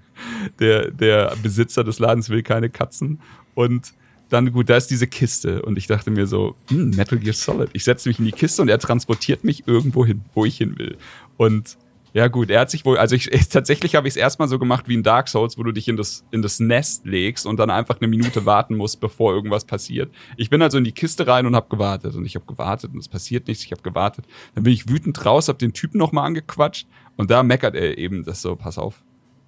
[0.59, 3.21] der, der Besitzer des Ladens will keine Katzen.
[3.55, 3.93] Und
[4.29, 5.63] dann, gut, da ist diese Kiste.
[5.63, 7.71] Und ich dachte mir so, hm, Metal Gear Solid.
[7.73, 10.79] Ich setze mich in die Kiste und er transportiert mich irgendwo hin, wo ich hin
[10.79, 10.97] will.
[11.37, 11.77] Und
[12.13, 14.59] ja, gut, er hat sich wohl, also ich, ich tatsächlich habe ich es erstmal so
[14.59, 17.59] gemacht wie in Dark Souls, wo du dich in das, in das Nest legst und
[17.59, 20.11] dann einfach eine Minute warten musst, bevor irgendwas passiert.
[20.37, 22.99] Ich bin also in die Kiste rein und habe gewartet und ich habe gewartet und
[22.99, 24.25] es passiert nichts, ich habe gewartet.
[24.55, 26.87] Dann bin ich wütend raus, habe den Typen nochmal angequatscht
[27.17, 29.03] und da meckert er eben das so, pass auf,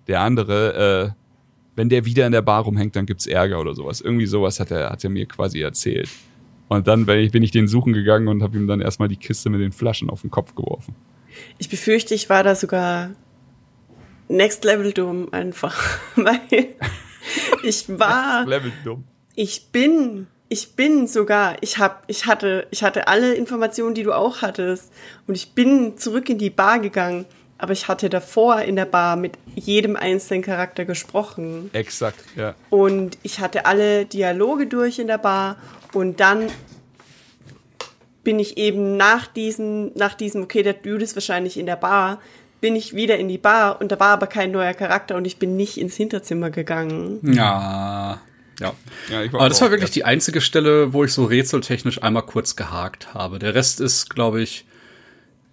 [0.07, 1.23] der andere, äh,
[1.75, 4.01] wenn der wieder in der Bar rumhängt, dann gibt's Ärger oder sowas.
[4.01, 6.11] Irgendwie sowas hat er, hat er mir quasi erzählt.
[6.69, 9.17] Und dann bin ich, bin ich den suchen gegangen und habe ihm dann erstmal die
[9.17, 10.95] Kiste mit den Flaschen auf den Kopf geworfen.
[11.59, 13.11] Ich befürchte, ich war da sogar
[14.29, 15.83] next level dumm einfach,
[16.17, 16.41] weil
[17.63, 19.05] ich war next level dumm.
[19.35, 24.13] Ich bin ich bin sogar, ich hab, ich hatte, ich hatte alle Informationen, die du
[24.13, 24.93] auch hattest
[25.27, 27.25] und ich bin zurück in die Bar gegangen
[27.63, 31.71] aber ich hatte davor in der Bar mit jedem einzelnen Charakter gesprochen.
[31.73, 32.57] Exakt, ja.
[32.71, 35.57] Und ich hatte alle Dialoge durch in der Bar
[35.93, 36.49] und dann
[38.25, 42.21] bin ich eben nach diesem, nach diesem, okay, der Dude ist wahrscheinlich in der Bar,
[42.61, 45.39] bin ich wieder in die Bar und da war aber kein neuer Charakter und ich
[45.39, 47.19] bin nicht ins Hinterzimmer gegangen.
[47.35, 48.21] Ja.
[48.61, 48.73] Ja.
[49.11, 53.15] ja aber das war wirklich die einzige Stelle, wo ich so rätseltechnisch einmal kurz gehakt
[53.15, 53.41] habe.
[53.41, 54.65] Der Rest ist, glaube ich,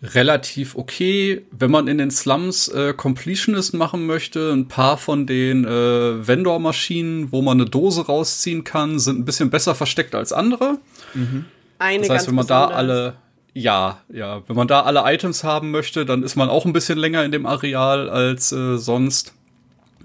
[0.04, 1.46] relativ okay.
[1.52, 7.32] Wenn man in den Slums äh, Completionist machen möchte, ein paar von den äh, Vendor-Maschinen,
[7.32, 10.78] wo man eine Dose rausziehen kann, sind ein bisschen besser versteckt als andere.
[11.14, 11.46] Mhm.
[11.80, 13.16] Eine das heißt, wenn man da alle
[13.54, 16.98] ja, ja, wenn man da alle Items haben möchte, dann ist man auch ein bisschen
[16.98, 19.34] länger in dem Areal als äh, sonst.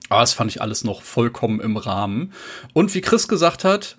[0.09, 2.33] Aber das fand ich alles noch vollkommen im Rahmen.
[2.73, 3.97] Und wie Chris gesagt hat,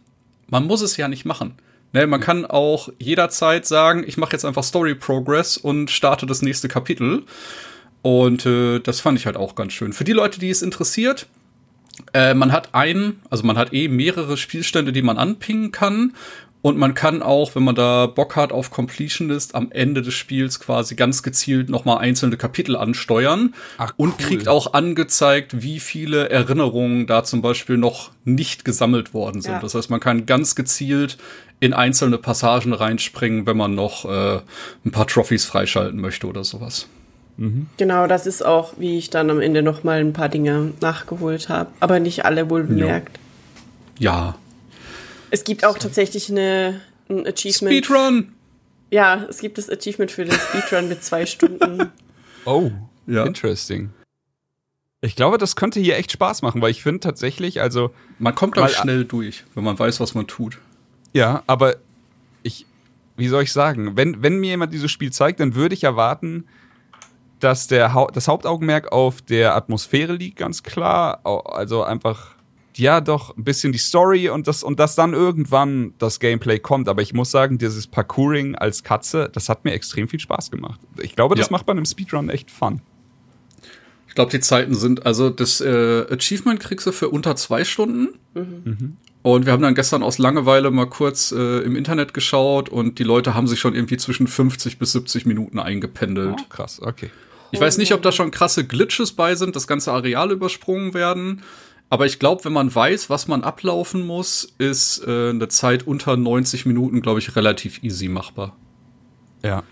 [0.47, 1.55] man muss es ja nicht machen.
[1.93, 6.41] Ne, man kann auch jederzeit sagen, ich mache jetzt einfach Story Progress und starte das
[6.41, 7.23] nächste Kapitel.
[8.01, 9.93] Und äh, das fand ich halt auch ganz schön.
[9.93, 11.27] Für die Leute, die es interessiert,
[12.13, 16.13] äh, man hat einen, also man hat eh mehrere Spielstände, die man anpingen kann.
[16.65, 20.59] Und man kann auch, wenn man da Bock hat auf Completionist, am Ende des Spiels
[20.59, 23.53] quasi ganz gezielt nochmal einzelne Kapitel ansteuern.
[23.77, 24.07] Ach, cool.
[24.07, 29.51] Und kriegt auch angezeigt, wie viele Erinnerungen da zum Beispiel noch nicht gesammelt worden sind.
[29.51, 29.59] Ja.
[29.59, 31.19] Das heißt, man kann ganz gezielt
[31.59, 34.39] in einzelne Passagen reinspringen, wenn man noch äh,
[34.85, 36.87] ein paar Trophys freischalten möchte oder sowas.
[37.37, 37.67] Mhm.
[37.77, 41.47] Genau, das ist auch, wie ich dann am Ende noch mal ein paar Dinge nachgeholt
[41.47, 43.19] habe, aber nicht alle wohl bemerkt.
[43.99, 44.33] Ja.
[45.31, 47.85] Es gibt auch tatsächlich eine, ein Achievement.
[47.85, 48.33] Speedrun!
[48.91, 51.91] Ja, es gibt das Achievement für den Speedrun mit zwei Stunden.
[52.47, 52.69] Oh,
[53.07, 53.25] ja.
[53.25, 53.89] interesting.
[55.01, 57.89] Ich glaube, das könnte hier echt Spaß machen, weil ich finde tatsächlich, also.
[58.19, 60.59] Man kommt auch schnell durch, wenn man weiß, was man tut.
[61.11, 61.77] Ja, aber
[62.43, 62.67] ich,
[63.17, 66.45] wie soll ich sagen, wenn, wenn mir jemand dieses Spiel zeigt, dann würde ich erwarten,
[67.39, 71.25] dass der das Hauptaugenmerk auf der Atmosphäre liegt, ganz klar.
[71.25, 72.34] Also einfach,
[72.77, 76.87] ja, doch ein bisschen die Story und das, und dass dann irgendwann das Gameplay kommt.
[76.87, 80.79] Aber ich muss sagen, dieses Parkouring als Katze, das hat mir extrem viel Spaß gemacht.
[81.01, 81.51] Ich glaube, das ja.
[81.51, 82.81] macht bei einem Speedrun echt Fun.
[84.07, 88.17] Ich glaube, die Zeiten sind, also das äh, Achievement kriegst du für unter zwei Stunden.
[88.33, 88.97] Mhm.
[89.23, 93.03] Und wir haben dann gestern aus Langeweile mal kurz äh, im Internet geschaut und die
[93.03, 96.41] Leute haben sich schon irgendwie zwischen 50 bis 70 Minuten eingependelt.
[96.41, 97.09] Oh, krass, okay.
[97.51, 101.41] Ich weiß nicht, ob da schon krasse Glitches bei sind, das ganze Areal übersprungen werden.
[101.95, 106.17] Aber ich glaube, wenn man weiß, was man ablaufen muss, ist äh, eine Zeit unter
[106.17, 108.53] 90 Minuten, glaube ich, relativ easy machbar.
[109.41, 109.63] Ja.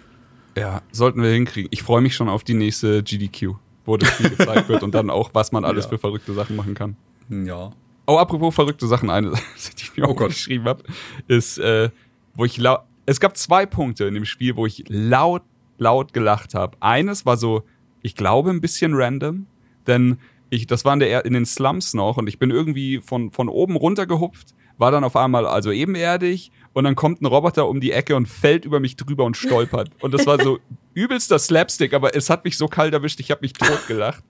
[0.56, 1.68] Ja, sollten wir hinkriegen.
[1.74, 5.10] Ich freue mich schon auf die nächste GDQ, wo das Spiel gezeigt wird und dann
[5.10, 5.90] auch, was man alles ja.
[5.90, 6.96] für verrückte Sachen machen kann.
[7.30, 7.74] Ja.
[8.08, 9.44] Oh, apropos verrückte Sachen, eine Sache,
[9.78, 10.84] die ich mir oh auch geschrieben habe,
[11.28, 11.90] ist, äh,
[12.36, 12.84] wo ich laut.
[13.06, 15.42] Es gab zwei Punkte in dem Spiel, wo ich laut,
[15.78, 16.78] laut gelacht habe.
[16.80, 17.64] Eines war so,
[18.02, 19.46] ich glaube, ein bisschen random,
[19.88, 20.20] denn
[20.54, 23.50] ich, das war in, der, in den Slums noch und ich bin irgendwie von, von
[23.50, 27.80] oben runter gehupft, war dann auf einmal also ebenerdig und dann kommt ein Roboter um
[27.80, 29.90] die Ecke und fällt über mich drüber und stolpert.
[30.02, 30.60] Und das war so
[30.94, 34.24] übelster Slapstick, aber es hat mich so kalt erwischt, ich habe mich totgelacht.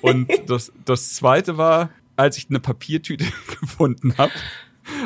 [0.00, 3.26] Und das, das zweite war, als ich eine Papiertüte
[3.60, 4.32] gefunden habe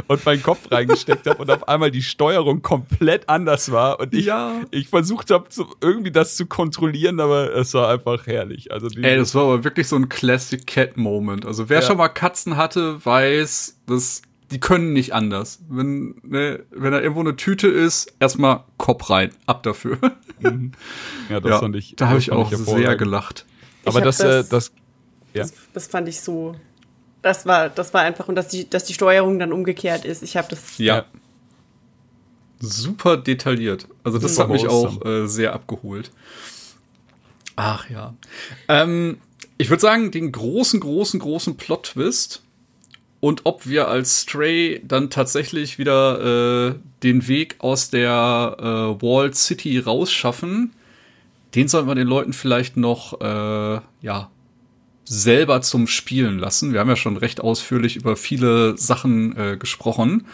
[0.06, 4.26] und meinen Kopf reingesteckt habe und auf einmal die Steuerung komplett anders war und ich,
[4.26, 4.62] ja.
[4.70, 5.46] ich versucht habe,
[5.80, 8.72] irgendwie das zu kontrollieren, aber es war einfach herrlich.
[8.72, 11.46] Also Ey, das war aber wirklich so ein Classic Cat Moment.
[11.46, 11.86] Also wer ja.
[11.86, 15.60] schon mal Katzen hatte, weiß, dass die können nicht anders.
[15.68, 19.98] Wenn, ne, wenn da irgendwo eine Tüte ist, erstmal Kopf rein, ab dafür.
[20.40, 20.72] Mhm.
[21.28, 21.94] Ja, das ja, fand ich.
[21.96, 23.46] Da habe ich auch sehr gelacht.
[23.84, 24.72] Aber das, das, äh, das,
[25.34, 25.42] ja.
[25.42, 26.56] das, das fand ich so
[27.22, 30.22] das war, das war einfach, und dass die, dass die Steuerung dann umgekehrt ist.
[30.22, 30.78] Ich habe das.
[30.78, 31.04] Ja.
[32.60, 33.86] Super detailliert.
[34.04, 36.10] Also, das hat mich auch äh, sehr abgeholt.
[37.56, 38.14] Ach ja.
[38.68, 39.18] Ähm,
[39.56, 42.42] ich würde sagen, den großen, großen, großen Plot-Twist
[43.20, 49.36] und ob wir als Stray dann tatsächlich wieder äh, den Weg aus der äh, Walled
[49.36, 50.72] City rausschaffen,
[51.54, 54.30] den sollten wir den Leuten vielleicht noch äh, ja
[55.10, 56.72] selber zum Spielen lassen.
[56.72, 60.24] Wir haben ja schon recht ausführlich über viele Sachen äh, gesprochen.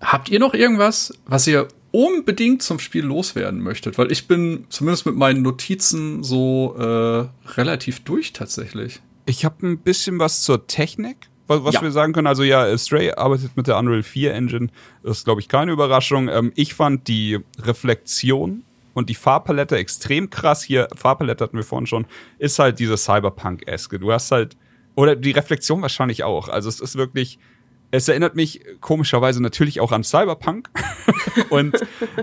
[0.00, 3.98] Habt ihr noch irgendwas, was ihr unbedingt zum Spiel loswerden möchtet?
[3.98, 9.00] Weil ich bin zumindest mit meinen Notizen so äh, relativ durch tatsächlich.
[9.26, 11.82] Ich habe ein bisschen was zur Technik, was, ja.
[11.82, 12.26] wir sagen können.
[12.26, 14.70] Also ja, Stray arbeitet mit der Unreal 4 Engine.
[15.04, 16.28] Das ist, glaube ich, keine Überraschung.
[16.28, 18.64] Ähm, ich fand die Reflexion
[18.94, 20.62] und die Farbpalette extrem krass.
[20.62, 22.06] Hier, Farbpalette hatten wir vorhin schon,
[22.38, 23.98] ist halt diese Cyberpunk-eske.
[23.98, 24.56] Du hast halt,
[24.94, 26.48] oder die Reflexion wahrscheinlich auch.
[26.48, 27.38] Also es ist wirklich,
[27.90, 30.70] es erinnert mich komischerweise natürlich auch an Cyberpunk.
[31.50, 31.76] und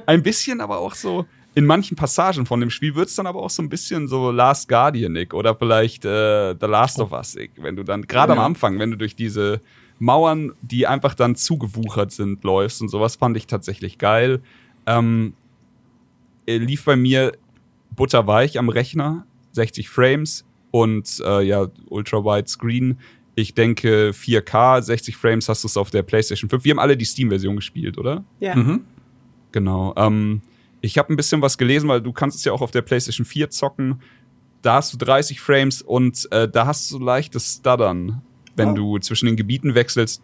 [0.05, 3.41] ein bisschen aber auch so, in manchen Passagen von dem Spiel wird es dann aber
[3.41, 7.75] auch so ein bisschen so Last Guardianik oder vielleicht äh, The Last of Us, wenn
[7.75, 8.39] du dann gerade ja.
[8.39, 9.61] am Anfang, wenn du durch diese
[9.97, 14.41] Mauern, die einfach dann zugewuchert sind, läufst und sowas fand ich tatsächlich geil.
[14.85, 15.46] Ähm, äh,
[16.47, 17.33] lief bei mir
[17.95, 22.99] butterweich am Rechner, 60 Frames und äh, ja, ultra-wide Screen.
[23.35, 26.63] Ich denke 4K, 60 Frames hast du es auf der PlayStation 5.
[26.63, 28.23] Wir haben alle die Steam-Version gespielt, oder?
[28.39, 28.55] Ja.
[28.55, 28.85] Mhm.
[29.51, 29.93] Genau.
[29.95, 30.41] Ähm,
[30.81, 33.25] ich habe ein bisschen was gelesen, weil du kannst es ja auch auf der PlayStation
[33.25, 34.01] 4 zocken.
[34.61, 38.21] Da hast du 30 Frames und äh, da hast du leichtes Stuttern,
[38.55, 38.73] wenn oh.
[38.73, 40.21] du zwischen den Gebieten wechselst.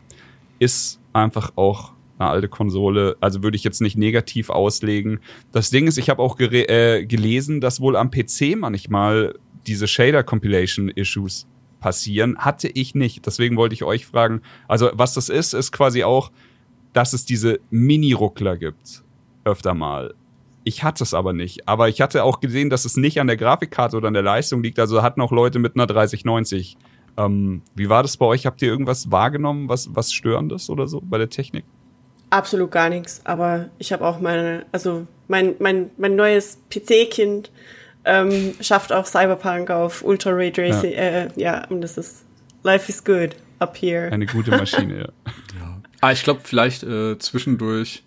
[0.59, 1.93] Ist einfach auch
[2.23, 3.17] eine alte Konsole.
[3.19, 5.19] Also würde ich jetzt nicht negativ auslegen.
[5.51, 9.35] Das Ding ist, ich habe auch äh, gelesen, dass wohl am PC manchmal
[9.67, 11.47] diese Shader-Compilation-Issues
[11.79, 12.37] passieren.
[12.37, 13.25] Hatte ich nicht.
[13.25, 14.41] Deswegen wollte ich euch fragen.
[14.67, 16.31] Also, was das ist, ist quasi auch,
[16.93, 19.03] dass es diese Mini-Ruckler gibt.
[19.43, 20.13] Öfter mal.
[20.63, 21.67] Ich hatte es aber nicht.
[21.67, 24.63] Aber ich hatte auch gesehen, dass es nicht an der Grafikkarte oder an der Leistung
[24.63, 24.79] liegt.
[24.79, 26.77] Also hatten auch Leute mit einer 3090.
[27.17, 28.45] Ähm, wie war das bei euch?
[28.45, 31.65] Habt ihr irgendwas wahrgenommen, was, was Störendes oder so bei der Technik?
[32.33, 33.21] Absolut gar nichts.
[33.25, 37.51] Aber ich habe auch meine, also mein, mein, mein neues PC-Kind
[38.05, 40.93] ähm, schafft auch Cyberpunk auf Ultra Ray Tracing.
[40.93, 40.97] Ja.
[40.97, 42.25] Äh, ja, und das ist
[42.63, 44.11] Life is good up here.
[44.11, 45.01] Eine gute Maschine, ja.
[45.59, 45.81] ja.
[46.01, 48.03] Ah, ich glaube, vielleicht äh, zwischendurch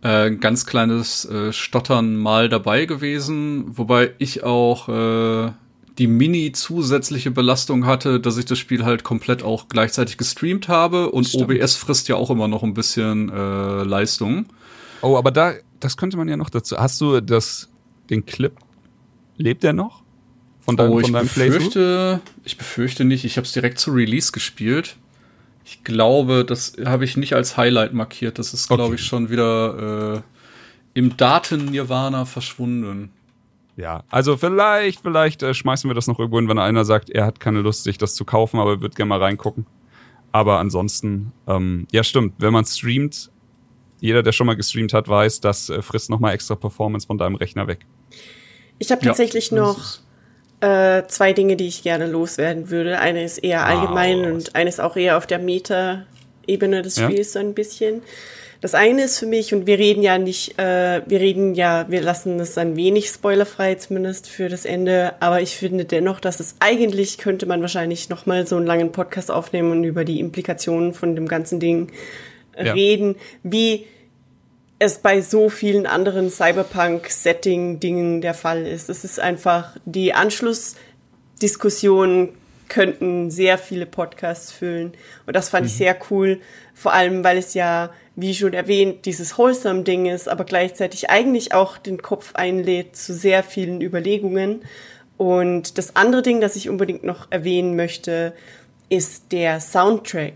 [0.00, 5.50] äh, ein ganz kleines äh, Stottern mal dabei gewesen, wobei ich auch äh,
[5.98, 11.10] die Mini zusätzliche Belastung hatte, dass ich das Spiel halt komplett auch gleichzeitig gestreamt habe
[11.10, 11.50] und Stimmt.
[11.50, 14.46] OBS frisst ja auch immer noch ein bisschen äh, Leistung.
[15.00, 16.76] Oh, aber da, das könnte man ja noch dazu.
[16.76, 17.70] Hast du das,
[18.10, 18.52] den Clip?
[19.36, 20.02] Lebt der noch?
[20.60, 23.24] Von, dein, oh, von deinem befürchte, Ich befürchte nicht.
[23.24, 24.96] Ich habe es direkt zu Release gespielt.
[25.64, 28.38] Ich glaube, das habe ich nicht als Highlight markiert.
[28.38, 28.76] Das ist, okay.
[28.76, 33.10] glaube ich, schon wieder äh, im Daten-Nirvana verschwunden.
[33.76, 37.26] Ja, also vielleicht, vielleicht äh, schmeißen wir das noch irgendwo hin, wenn einer sagt, er
[37.26, 39.66] hat keine Lust, sich das zu kaufen, aber wird gerne mal reingucken.
[40.32, 43.30] Aber ansonsten, ähm, ja stimmt, wenn man streamt,
[44.00, 47.36] jeder, der schon mal gestreamt hat, weiß, das äh, frisst nochmal extra Performance von deinem
[47.36, 47.86] Rechner weg.
[48.78, 49.98] Ich habe tatsächlich ja, noch
[50.60, 52.98] äh, zwei Dinge, die ich gerne loswerden würde.
[52.98, 54.32] Eine ist eher allgemein wow.
[54.32, 56.04] und eine ist auch eher auf der Meta
[56.46, 58.02] Ebene des Spiels so ein bisschen.
[58.60, 62.00] Das eine ist für mich, und wir reden ja nicht, äh, wir reden ja, wir
[62.00, 66.56] lassen es ein wenig spoilerfrei zumindest für das Ende, aber ich finde dennoch, dass es
[66.60, 71.14] eigentlich könnte man wahrscheinlich nochmal so einen langen Podcast aufnehmen und über die Implikationen von
[71.14, 71.92] dem ganzen Ding
[72.58, 72.72] ja.
[72.72, 73.86] reden, wie
[74.78, 78.90] es bei so vielen anderen Cyberpunk-Setting-Dingen der Fall ist.
[78.90, 82.30] Es ist einfach, die Anschlussdiskussionen
[82.68, 84.92] könnten sehr viele Podcasts füllen.
[85.26, 85.68] Und das fand mhm.
[85.68, 86.40] ich sehr cool.
[86.76, 91.78] Vor allem, weil es ja, wie schon erwähnt, dieses Wholesome-Ding ist, aber gleichzeitig eigentlich auch
[91.78, 94.60] den Kopf einlädt zu sehr vielen Überlegungen.
[95.16, 98.34] Und das andere Ding, das ich unbedingt noch erwähnen möchte,
[98.90, 100.34] ist der Soundtrack.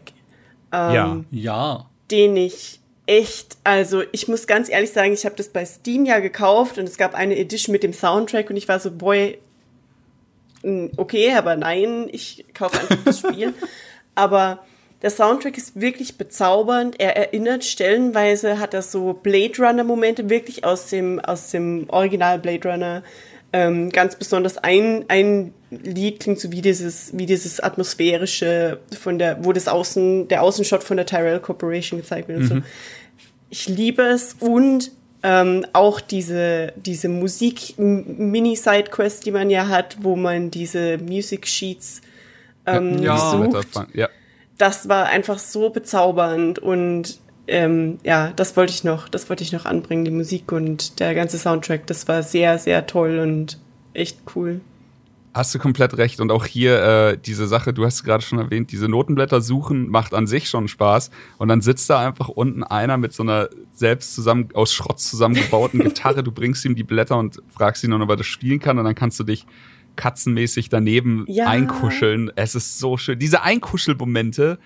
[0.73, 1.25] Ähm, ja.
[1.31, 1.87] Ja.
[2.11, 6.21] Den ich echt, also ich muss ganz ehrlich sagen, ich habe das bei Steam ja
[6.21, 9.39] gekauft und es gab eine Edition mit dem Soundtrack und ich war so, boy,
[10.63, 13.53] hm, okay, aber nein, ich kaufe einfach das Spiel.
[14.15, 14.65] aber
[15.03, 17.01] der Soundtrack ist wirklich bezaubernd.
[17.01, 22.39] Er erinnert stellenweise, hat er so Blade Runner Momente wirklich aus dem, aus dem Original
[22.39, 23.03] Blade Runner.
[23.53, 29.45] Ähm, ganz besonders ein, ein Lied klingt so wie dieses, wie dieses atmosphärische von der,
[29.45, 32.49] wo das Außen, der Außenshot von der Tyrell Corporation gezeigt wird und mhm.
[32.49, 32.63] so
[33.51, 40.51] ich liebe es und ähm, auch diese, diese Musik-Mini-Side-Quest, die man ja hat, wo man
[40.51, 42.01] diese Music Sheets
[42.65, 43.67] ähm, ja, sucht.
[43.93, 44.09] Ja.
[44.61, 49.53] Das war einfach so bezaubernd und ähm, ja, das wollte ich noch, das wollte ich
[49.53, 53.59] noch anbringen, die Musik und der ganze Soundtrack, das war sehr, sehr toll und
[53.95, 54.61] echt cool.
[55.33, 56.21] Hast du komplett recht.
[56.21, 60.13] Und auch hier äh, diese Sache, du hast gerade schon erwähnt, diese Notenblätter suchen macht
[60.13, 61.11] an sich schon Spaß.
[61.39, 65.81] Und dann sitzt da einfach unten einer mit so einer selbst zusammen aus Schrott zusammengebauten
[65.85, 66.23] Gitarre.
[66.23, 68.79] Du bringst ihm die Blätter und fragst ihn, ob er das spielen kann.
[68.79, 69.47] Und dann kannst du dich
[70.01, 71.47] katzenmäßig daneben ja.
[71.47, 72.33] einkuscheln.
[72.35, 73.19] Es ist so schön.
[73.19, 74.59] Diese Einkuschelmomente,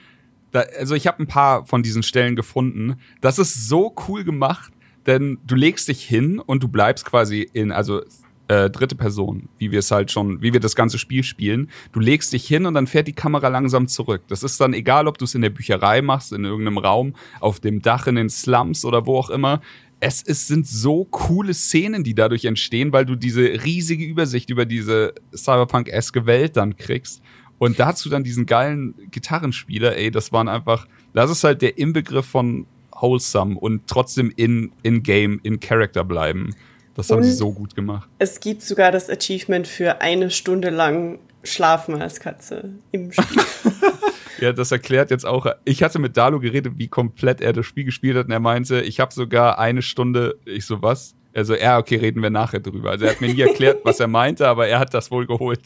[0.53, 3.01] da, also ich habe ein paar von diesen Stellen gefunden.
[3.21, 4.73] Das ist so cool gemacht,
[5.07, 8.03] denn du legst dich hin und du bleibst quasi in, also
[8.47, 11.69] äh, dritte Person, wie wir es halt schon, wie wir das ganze Spiel spielen.
[11.91, 14.23] Du legst dich hin und dann fährt die Kamera langsam zurück.
[14.29, 17.59] Das ist dann egal, ob du es in der Bücherei machst, in irgendeinem Raum, auf
[17.59, 19.63] dem Dach, in den Slums oder wo auch immer.
[20.07, 24.67] Es ist, sind so coole Szenen, die dadurch entstehen, weil du diese riesige Übersicht über
[24.67, 27.23] diese Cyberpunk-eske Welt dann kriegst.
[27.57, 32.27] Und dazu dann diesen geilen Gitarrenspieler, ey, das waren einfach, das ist halt der Inbegriff
[32.27, 36.55] von wholesome und trotzdem in, in Game, in Character bleiben.
[36.95, 38.07] Das haben Und sie so gut gemacht.
[38.19, 43.43] Es gibt sogar das Achievement für eine Stunde lang Schlafen als Katze im Spiel.
[44.41, 45.47] ja, das erklärt jetzt auch.
[45.65, 48.27] Ich hatte mit Dalu geredet, wie komplett er das Spiel gespielt hat.
[48.27, 50.39] Und er meinte, ich habe sogar eine Stunde.
[50.45, 51.15] Ich so, was?
[51.35, 52.91] Also, ja, okay, reden wir nachher drüber.
[52.91, 55.61] Also, er hat mir nie erklärt, was er meinte, aber er hat das wohl geholt.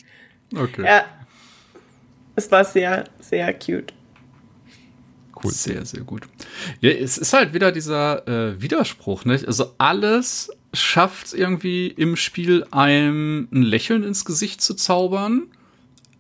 [0.54, 0.84] Okay.
[0.84, 1.04] Ja.
[2.34, 3.92] Es war sehr, sehr cute.
[5.42, 5.52] Cool.
[5.52, 6.22] Sehr, sehr gut.
[6.80, 9.46] Ja, es ist halt wieder dieser äh, Widerspruch, nicht?
[9.46, 15.48] Also alles schafft es irgendwie im Spiel einem ein Lächeln ins Gesicht zu zaubern.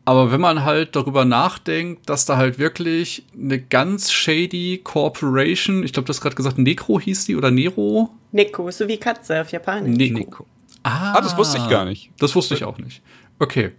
[0.08, 5.92] Aber wenn man halt darüber nachdenkt, dass da halt wirklich eine ganz shady Corporation, ich
[5.92, 8.08] glaube, du hast gerade gesagt, Necro hieß die oder Nero?
[8.32, 9.98] Neko, so wie Katze auf Japanisch.
[9.98, 10.18] Neko.
[10.18, 10.46] Neko.
[10.82, 12.10] Ah, ah, das wusste ich gar nicht.
[12.18, 13.02] Das wusste ich auch nicht.
[13.38, 13.72] Okay.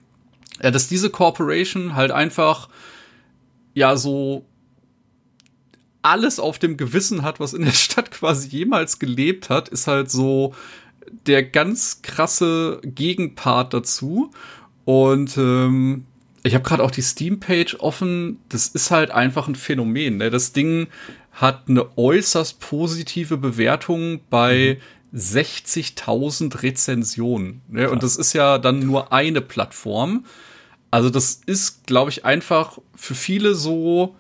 [0.62, 2.70] Ja, dass diese Corporation halt einfach
[3.74, 4.46] ja so
[6.04, 10.12] alles auf dem Gewissen hat, was in der Stadt quasi jemals gelebt hat, ist halt
[10.12, 10.54] so
[11.26, 14.30] der ganz krasse Gegenpart dazu.
[14.86, 16.06] Und ähm,
[16.44, 18.40] ich habe gerade auch die Steam-Page offen.
[18.50, 20.18] Das ist halt einfach ein Phänomen.
[20.18, 20.30] Ne?
[20.30, 20.88] Das Ding
[21.34, 24.80] hat eine äußerst positive Bewertung bei
[25.14, 25.20] mhm.
[25.20, 27.62] 60.000 Rezensionen.
[27.68, 27.90] Ne?
[27.90, 30.26] Und das ist ja dann nur eine Plattform.
[30.92, 34.16] Also das ist, glaube ich, einfach für viele so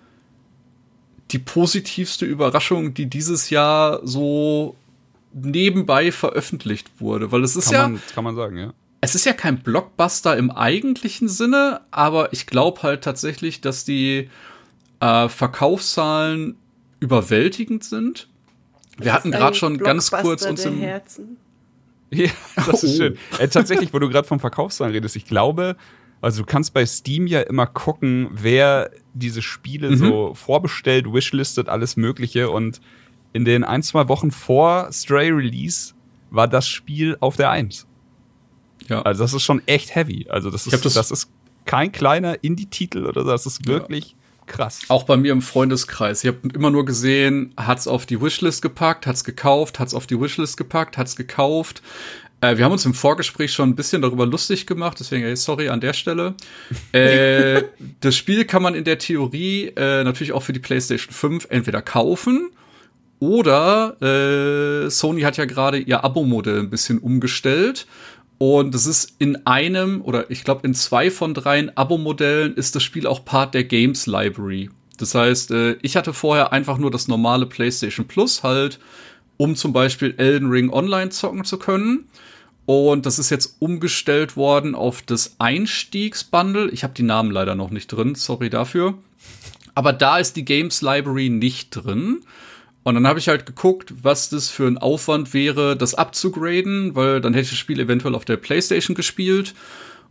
[1.31, 4.75] die positivste Überraschung, die dieses Jahr so
[5.33, 8.73] nebenbei veröffentlicht wurde, weil es ist kann ja man, kann man sagen, ja.
[9.01, 14.29] Es ist ja kein Blockbuster im eigentlichen Sinne, aber ich glaube halt tatsächlich, dass die
[14.99, 16.57] äh, Verkaufszahlen
[16.99, 18.27] überwältigend sind.
[18.97, 21.37] Wir das hatten gerade schon ganz kurz uns im Herzen.
[22.11, 22.97] Ja, das ist oh.
[22.97, 23.17] schön.
[23.37, 25.75] Äh, tatsächlich, wo du gerade vom Verkaufszahlen redest, ich glaube,
[26.21, 29.97] also du kannst bei Steam ja immer gucken, wer diese Spiele mhm.
[29.97, 32.49] so vorbestellt, wishlistet, alles Mögliche.
[32.49, 32.81] Und
[33.31, 35.93] in den ein, zwei Wochen vor Stray Release
[36.31, 37.85] war das Spiel auf der Eins.
[38.89, 39.01] Ja.
[39.03, 40.27] Also das ist schon echt heavy.
[40.29, 41.29] Also das ist, das, das, ist
[41.65, 44.53] kein kleiner Indie-Titel oder so, das ist wirklich ja.
[44.53, 44.81] krass.
[44.87, 46.23] Auch bei mir im Freundeskreis.
[46.23, 50.19] Ich habe immer nur gesehen, hat's auf die Wishlist gepackt, hat's gekauft, hat's auf die
[50.19, 51.81] Wishlist gepackt, hat's gekauft.
[52.41, 55.69] Äh, wir haben uns im Vorgespräch schon ein bisschen darüber lustig gemacht, deswegen ey, sorry
[55.69, 56.33] an der Stelle.
[56.91, 57.63] äh,
[57.99, 61.81] das Spiel kann man in der Theorie äh, natürlich auch für die PlayStation 5 entweder
[61.81, 62.49] kaufen
[63.19, 67.85] oder äh, Sony hat ja gerade ihr Abo-Modell ein bisschen umgestellt.
[68.39, 72.83] Und es ist in einem oder ich glaube in zwei von dreien Abo-Modellen ist das
[72.83, 74.69] Spiel auch Part der Games Library.
[74.97, 78.79] Das heißt, äh, ich hatte vorher einfach nur das normale PlayStation Plus halt,
[79.35, 82.05] um zum Beispiel Elden Ring online zocken zu können.
[82.65, 86.69] Und das ist jetzt umgestellt worden auf das Einstiegsbundle.
[86.69, 88.93] Ich habe die Namen leider noch nicht drin, sorry dafür.
[89.75, 92.21] Aber da ist die Games Library nicht drin.
[92.89, 97.21] Und dann habe ich halt geguckt, was das für ein Aufwand wäre, das abzugraden, weil
[97.21, 99.53] dann hätte ich das Spiel eventuell auf der PlayStation gespielt.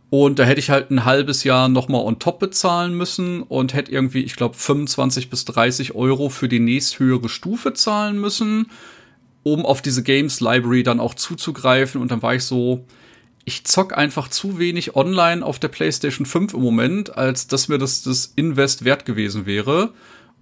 [0.09, 3.91] Und da hätte ich halt ein halbes Jahr nochmal on top bezahlen müssen und hätte
[3.91, 8.71] irgendwie, ich glaube, 25 bis 30 Euro für die nächsthöhere Stufe zahlen müssen,
[9.43, 12.01] um auf diese Games Library dann auch zuzugreifen.
[12.01, 12.85] Und dann war ich so,
[13.43, 17.77] ich zock einfach zu wenig online auf der PlayStation 5 im Moment, als dass mir
[17.77, 19.91] das das Invest wert gewesen wäre.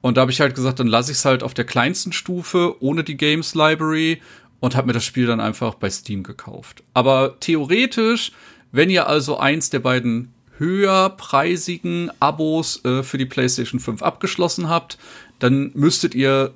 [0.01, 2.75] Und da habe ich halt gesagt, dann lasse ich es halt auf der kleinsten Stufe
[2.81, 4.21] ohne die Games Library
[4.59, 6.83] und habe mir das Spiel dann einfach bei Steam gekauft.
[6.93, 8.31] Aber theoretisch,
[8.71, 14.97] wenn ihr also eins der beiden höherpreisigen Abos äh, für die PlayStation 5 abgeschlossen habt,
[15.39, 16.53] dann müsstet ihr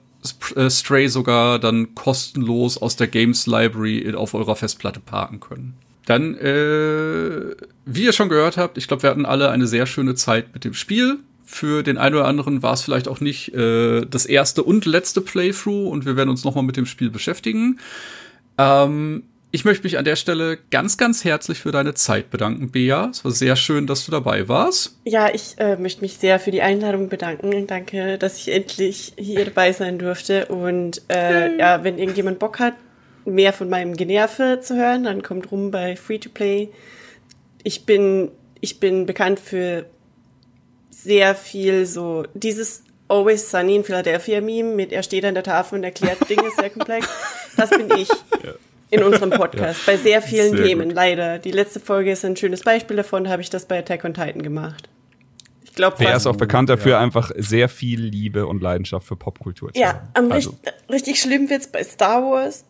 [0.55, 5.75] äh, Stray sogar dann kostenlos aus der Games Library auf eurer Festplatte parken können.
[6.05, 7.55] Dann, äh,
[7.85, 10.63] wie ihr schon gehört habt, ich glaube, wir hatten alle eine sehr schöne Zeit mit
[10.63, 11.19] dem Spiel
[11.51, 15.21] für den einen oder anderen war es vielleicht auch nicht äh, das erste und letzte
[15.21, 17.79] Playthrough und wir werden uns nochmal mit dem Spiel beschäftigen.
[18.57, 19.23] Ähm,
[19.53, 23.09] ich möchte mich an der Stelle ganz, ganz herzlich für deine Zeit bedanken, Bea.
[23.11, 24.97] Es war sehr schön, dass du dabei warst.
[25.03, 27.67] Ja, ich äh, möchte mich sehr für die Einladung bedanken.
[27.67, 30.45] Danke, dass ich endlich hier dabei sein durfte.
[30.45, 32.75] Und äh, ja, wenn irgendjemand Bock hat,
[33.25, 36.69] mehr von meinem Generve zu hören, dann kommt rum bei Free to Play.
[37.63, 39.85] Ich bin, ich bin bekannt für
[41.03, 45.79] sehr viel so dieses Always Sunny in Philadelphia Meme mit er steht an der Tafel
[45.79, 47.07] und erklärt Dinge sehr komplex.
[47.57, 48.53] Das bin ich ja.
[48.91, 49.91] in unserem Podcast ja.
[49.91, 50.95] bei sehr vielen sehr Themen, gut.
[50.95, 51.37] leider.
[51.37, 54.13] Die letzte Folge ist ein schönes Beispiel davon, da habe ich das bei Attack on
[54.13, 54.87] Titan gemacht.
[55.65, 56.99] Ich glaube, er ist auch bekannt dafür, ja.
[56.99, 59.95] einfach sehr viel Liebe und Leidenschaft für Popkultur zu haben.
[59.97, 60.51] Ja, am also.
[60.51, 62.63] richtig, richtig schlimm wird's bei Star Wars.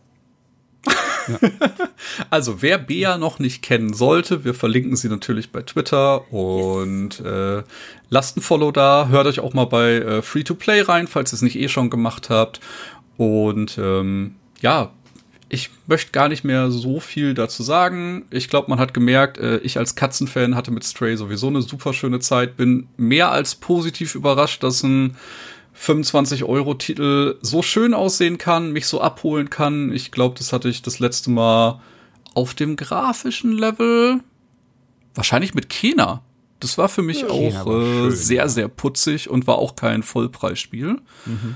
[2.29, 7.25] Also, wer Bea noch nicht kennen sollte, wir verlinken sie natürlich bei Twitter und yes.
[7.25, 7.63] äh,
[8.09, 9.07] lasst ein Follow da.
[9.09, 11.67] Hört euch auch mal bei äh, Free to Play rein, falls ihr es nicht eh
[11.67, 12.59] schon gemacht habt.
[13.17, 14.91] Und ähm, ja,
[15.49, 18.25] ich möchte gar nicht mehr so viel dazu sagen.
[18.31, 21.93] Ich glaube, man hat gemerkt, äh, ich als Katzenfan hatte mit Stray sowieso eine super
[21.93, 22.55] schöne Zeit.
[22.55, 25.17] Bin mehr als positiv überrascht, dass ein
[25.81, 29.91] 25-Euro-Titel so schön aussehen kann, mich so abholen kann.
[29.91, 31.81] Ich glaube, das hatte ich das letzte Mal
[32.33, 34.19] auf dem grafischen Level.
[35.15, 36.21] Wahrscheinlich mit Kena.
[36.59, 40.03] Das war für mich ja, auch äh, schön, sehr, sehr putzig und war auch kein
[40.03, 40.97] Vollpreisspiel.
[41.25, 41.55] Mhm.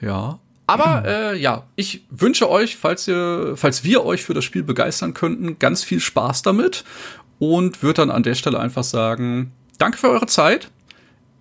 [0.00, 0.38] Ja.
[0.66, 5.14] Aber äh, ja, ich wünsche euch, falls ihr, falls wir euch für das Spiel begeistern
[5.14, 6.84] könnten, ganz viel Spaß damit
[7.38, 10.70] und würde dann an der Stelle einfach sagen, danke für eure Zeit.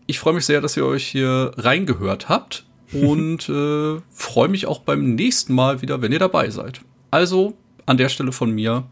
[0.05, 4.79] Ich freue mich sehr, dass ihr euch hier reingehört habt und äh, freue mich auch
[4.79, 6.81] beim nächsten Mal wieder, wenn ihr dabei seid.
[7.11, 7.53] Also
[7.85, 8.85] an der Stelle von mir,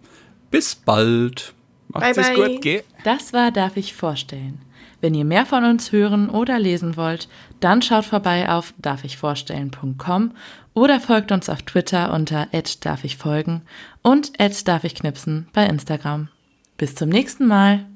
[0.50, 1.54] bis bald.
[1.90, 2.50] Macht's bye, bye.
[2.50, 2.84] gut, geh.
[3.04, 4.62] Das war Darf ich vorstellen.
[5.02, 7.28] Wenn ihr mehr von uns hören oder lesen wollt,
[7.60, 10.32] dann schaut vorbei auf darfichvorstellen.com
[10.74, 12.48] oder folgt uns auf Twitter unter
[12.82, 13.64] darf ich folgen
[14.04, 14.34] und
[14.66, 16.30] darf ich knipsen bei Instagram.
[16.78, 17.91] Bis zum nächsten Mal.